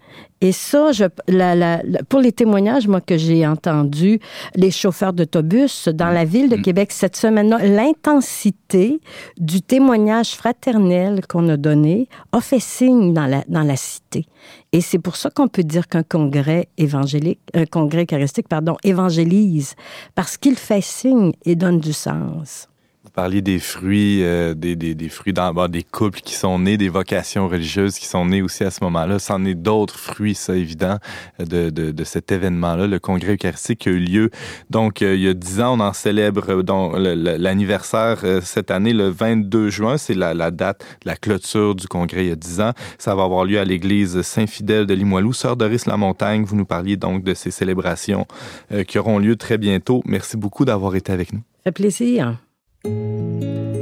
Et 0.45 0.51
ça, 0.51 0.91
je, 0.91 1.05
la- 1.27 1.55
la- 1.55 1.81
la- 1.83 2.03
pour 2.03 2.19
les 2.19 2.31
témoignages, 2.31 2.87
moi, 2.87 3.01
que 3.01 3.17
j'ai 3.17 3.47
entendus, 3.47 4.19
les 4.55 4.69
chauffeurs 4.69 5.11
d'autobus 5.11 5.87
dans 5.87 6.09
la 6.11 6.23
ville 6.23 6.49
de 6.49 6.55
Québec 6.57 6.91
cette 6.91 7.15
semaine-là, 7.15 7.57
l'intensité 7.65 8.99
du 9.39 9.63
témoignage 9.63 10.35
fraternel 10.35 11.21
qu'on 11.27 11.49
a 11.49 11.57
donné 11.57 12.07
a 12.31 12.41
fait 12.41 12.59
signe 12.59 13.11
dans 13.11 13.25
la, 13.25 13.43
dans 13.47 13.63
la 13.63 13.75
cité. 13.75 14.27
Et 14.71 14.81
c'est 14.81 14.99
pour 14.99 15.15
ça 15.15 15.31
qu'on 15.31 15.47
peut 15.47 15.63
dire 15.63 15.87
qu'un 15.87 16.03
congrès 16.03 16.67
évangélique, 16.77 17.39
un 17.55 17.65
congrès 17.65 18.03
eucharistique, 18.03 18.47
pardon, 18.47 18.75
évangélise, 18.83 19.73
parce 20.13 20.37
qu'il 20.37 20.57
fait 20.57 20.81
signe 20.83 21.31
et 21.45 21.55
donne 21.55 21.79
du 21.79 21.93
sens. 21.93 22.67
Vous 23.05 23.11
parliez 23.11 23.41
des 23.41 23.59
fruits, 23.59 24.23
euh, 24.23 24.53
des, 24.53 24.75
des, 24.75 24.95
des 24.95 25.09
fruits 25.09 25.33
dans, 25.33 25.53
bon, 25.53 25.69
des 25.69 25.83
couples 25.83 26.21
qui 26.21 26.33
sont 26.33 26.59
nés, 26.59 26.77
des 26.77 26.89
vocations 26.89 27.47
religieuses 27.47 27.97
qui 27.97 28.07
sont 28.07 28.25
nées 28.25 28.41
aussi 28.41 28.63
à 28.63 28.71
ce 28.71 28.83
moment-là. 28.83 29.19
C'en 29.19 29.45
est 29.45 29.55
d'autres 29.55 29.97
fruits, 29.97 30.35
ça, 30.35 30.55
évident, 30.55 30.97
de, 31.39 31.69
de, 31.69 31.91
de 31.91 32.03
cet 32.03 32.31
événement-là, 32.31 32.87
le 32.87 32.99
congrès 32.99 33.35
eucharistique 33.35 33.79
qui 33.79 33.89
a 33.89 33.91
eu 33.91 33.99
lieu. 33.99 34.29
Donc, 34.69 35.01
euh, 35.01 35.15
il 35.15 35.21
y 35.21 35.29
a 35.29 35.33
dix 35.33 35.61
ans, 35.61 35.77
on 35.77 35.79
en 35.79 35.93
célèbre 35.93 36.49
euh, 36.49 37.37
l'anniversaire 37.37 38.21
euh, 38.23 38.41
cette 38.41 38.71
année, 38.71 38.93
le 38.93 39.09
22 39.09 39.69
juin. 39.69 39.97
C'est 39.97 40.15
la, 40.15 40.33
la 40.33 40.51
date 40.51 40.79
de 41.03 41.09
la 41.09 41.15
clôture 41.15 41.75
du 41.75 41.87
congrès 41.87 42.25
il 42.25 42.29
y 42.29 42.31
a 42.31 42.35
dix 42.35 42.59
ans. 42.59 42.71
Ça 42.97 43.15
va 43.15 43.23
avoir 43.23 43.45
lieu 43.45 43.59
à 43.59 43.65
l'église 43.65 44.21
Saint-Fidèle 44.21 44.85
de 44.85 44.93
Limoilou. 44.93 45.33
Sœur 45.33 45.57
Doris 45.57 45.85
Lamontagne, 45.85 46.43
vous 46.43 46.55
nous 46.55 46.65
parliez 46.65 46.97
donc 46.97 47.23
de 47.23 47.33
ces 47.33 47.51
célébrations 47.51 48.25
euh, 48.71 48.83
qui 48.83 48.97
auront 48.99 49.19
lieu 49.19 49.35
très 49.35 49.57
bientôt. 49.57 50.01
Merci 50.05 50.37
beaucoup 50.37 50.65
d'avoir 50.65 50.95
été 50.95 51.11
avec 51.11 51.33
nous. 51.33 51.41
Ça 51.63 51.71
plaisir. 51.71 52.37
Tous 52.85 53.74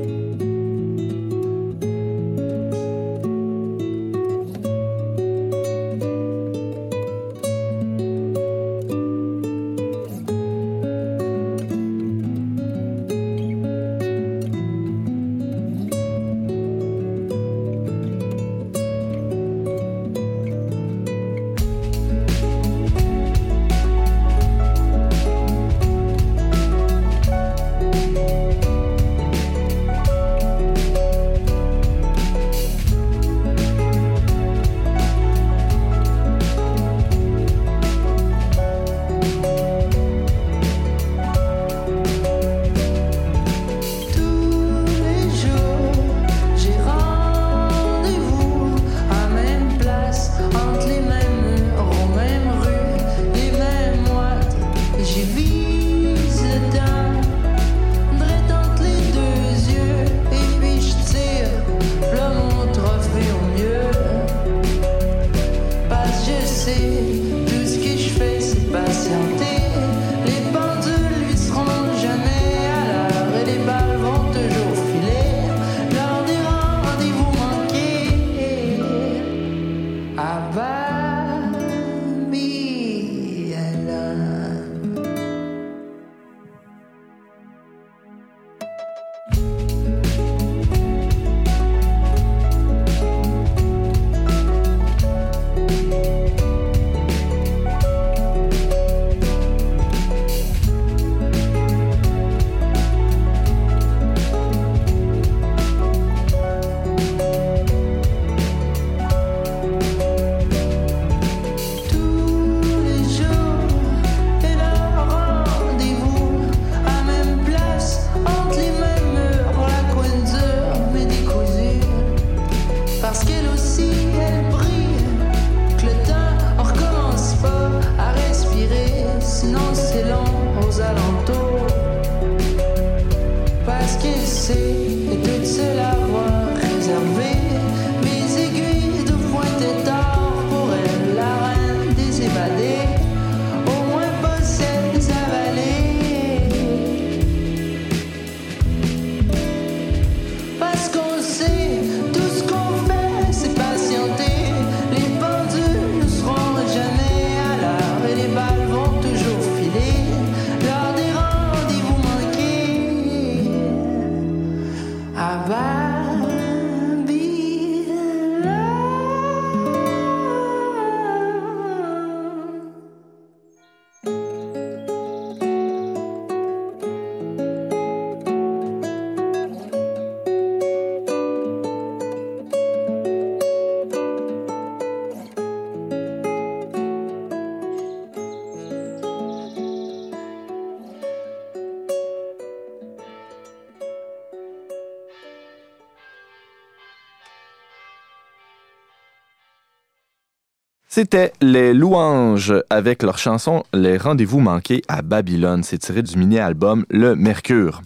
C'était 200.96 201.34
les 201.41 201.74
Louanges 201.74 202.54
avec 202.70 203.02
leur 203.02 203.18
chanson 203.18 203.64
Les 203.74 203.98
rendez-vous 203.98 204.39
manqués 204.39 204.84
à 204.88 205.02
Babylone. 205.02 205.64
C'est 205.64 205.80
tiré 205.80 206.04
du 206.04 206.16
mini-album 206.20 206.86
Le 206.91 207.16
Mercure. 207.16 207.82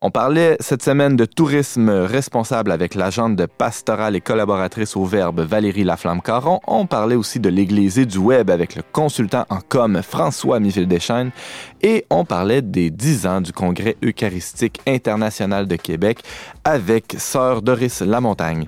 On 0.00 0.10
parlait 0.10 0.56
cette 0.58 0.82
semaine 0.82 1.16
de 1.16 1.26
tourisme 1.26 1.90
responsable 1.90 2.72
avec 2.72 2.94
l'agente 2.94 3.36
de 3.36 3.44
pastorale 3.44 4.16
et 4.16 4.22
collaboratrice 4.22 4.96
au 4.96 5.04
Verbe 5.04 5.40
Valérie 5.40 5.84
Laflamme-Caron. 5.84 6.60
On 6.66 6.86
parlait 6.86 7.14
aussi 7.14 7.40
de 7.40 7.50
l'Église 7.50 7.98
et 7.98 8.06
du 8.06 8.16
Web 8.16 8.48
avec 8.48 8.74
le 8.74 8.82
consultant 8.90 9.44
en 9.50 9.58
com 9.60 10.00
François 10.02 10.60
Miville-Deschaines. 10.60 11.32
Et 11.82 12.06
on 12.08 12.24
parlait 12.24 12.62
des 12.62 12.88
10 12.88 13.26
ans 13.26 13.42
du 13.42 13.52
Congrès 13.52 13.98
eucharistique 14.02 14.80
international 14.86 15.68
de 15.68 15.76
Québec 15.76 16.20
avec 16.64 17.16
Sœur 17.18 17.60
Doris 17.60 18.00
Lamontagne. 18.00 18.66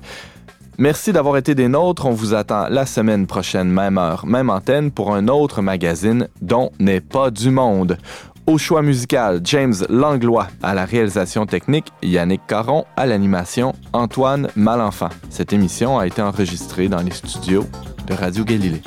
Merci 0.78 1.12
d'avoir 1.12 1.36
été 1.36 1.54
des 1.54 1.68
nôtres. 1.68 2.06
On 2.06 2.12
vous 2.12 2.34
attend 2.34 2.68
la 2.68 2.86
semaine 2.86 3.26
prochaine, 3.26 3.68
même 3.68 3.98
heure, 3.98 4.26
même 4.26 4.50
antenne, 4.50 4.90
pour 4.90 5.14
un 5.14 5.28
autre 5.28 5.62
magazine 5.62 6.28
dont 6.40 6.70
n'est 6.78 7.00
pas 7.00 7.30
du 7.30 7.50
monde. 7.50 7.98
Au 8.46 8.58
choix 8.58 8.82
musical, 8.82 9.40
James 9.44 9.74
Langlois 9.88 10.48
à 10.62 10.74
la 10.74 10.84
réalisation 10.84 11.46
technique, 11.46 11.92
Yannick 12.02 12.40
Caron 12.48 12.84
à 12.96 13.06
l'animation, 13.06 13.72
Antoine 13.92 14.48
Malenfant. 14.56 15.10
Cette 15.30 15.52
émission 15.52 15.98
a 15.98 16.06
été 16.08 16.22
enregistrée 16.22 16.88
dans 16.88 17.02
les 17.02 17.12
studios 17.12 17.66
de 18.08 18.14
Radio 18.14 18.44
Galilée. 18.44 18.82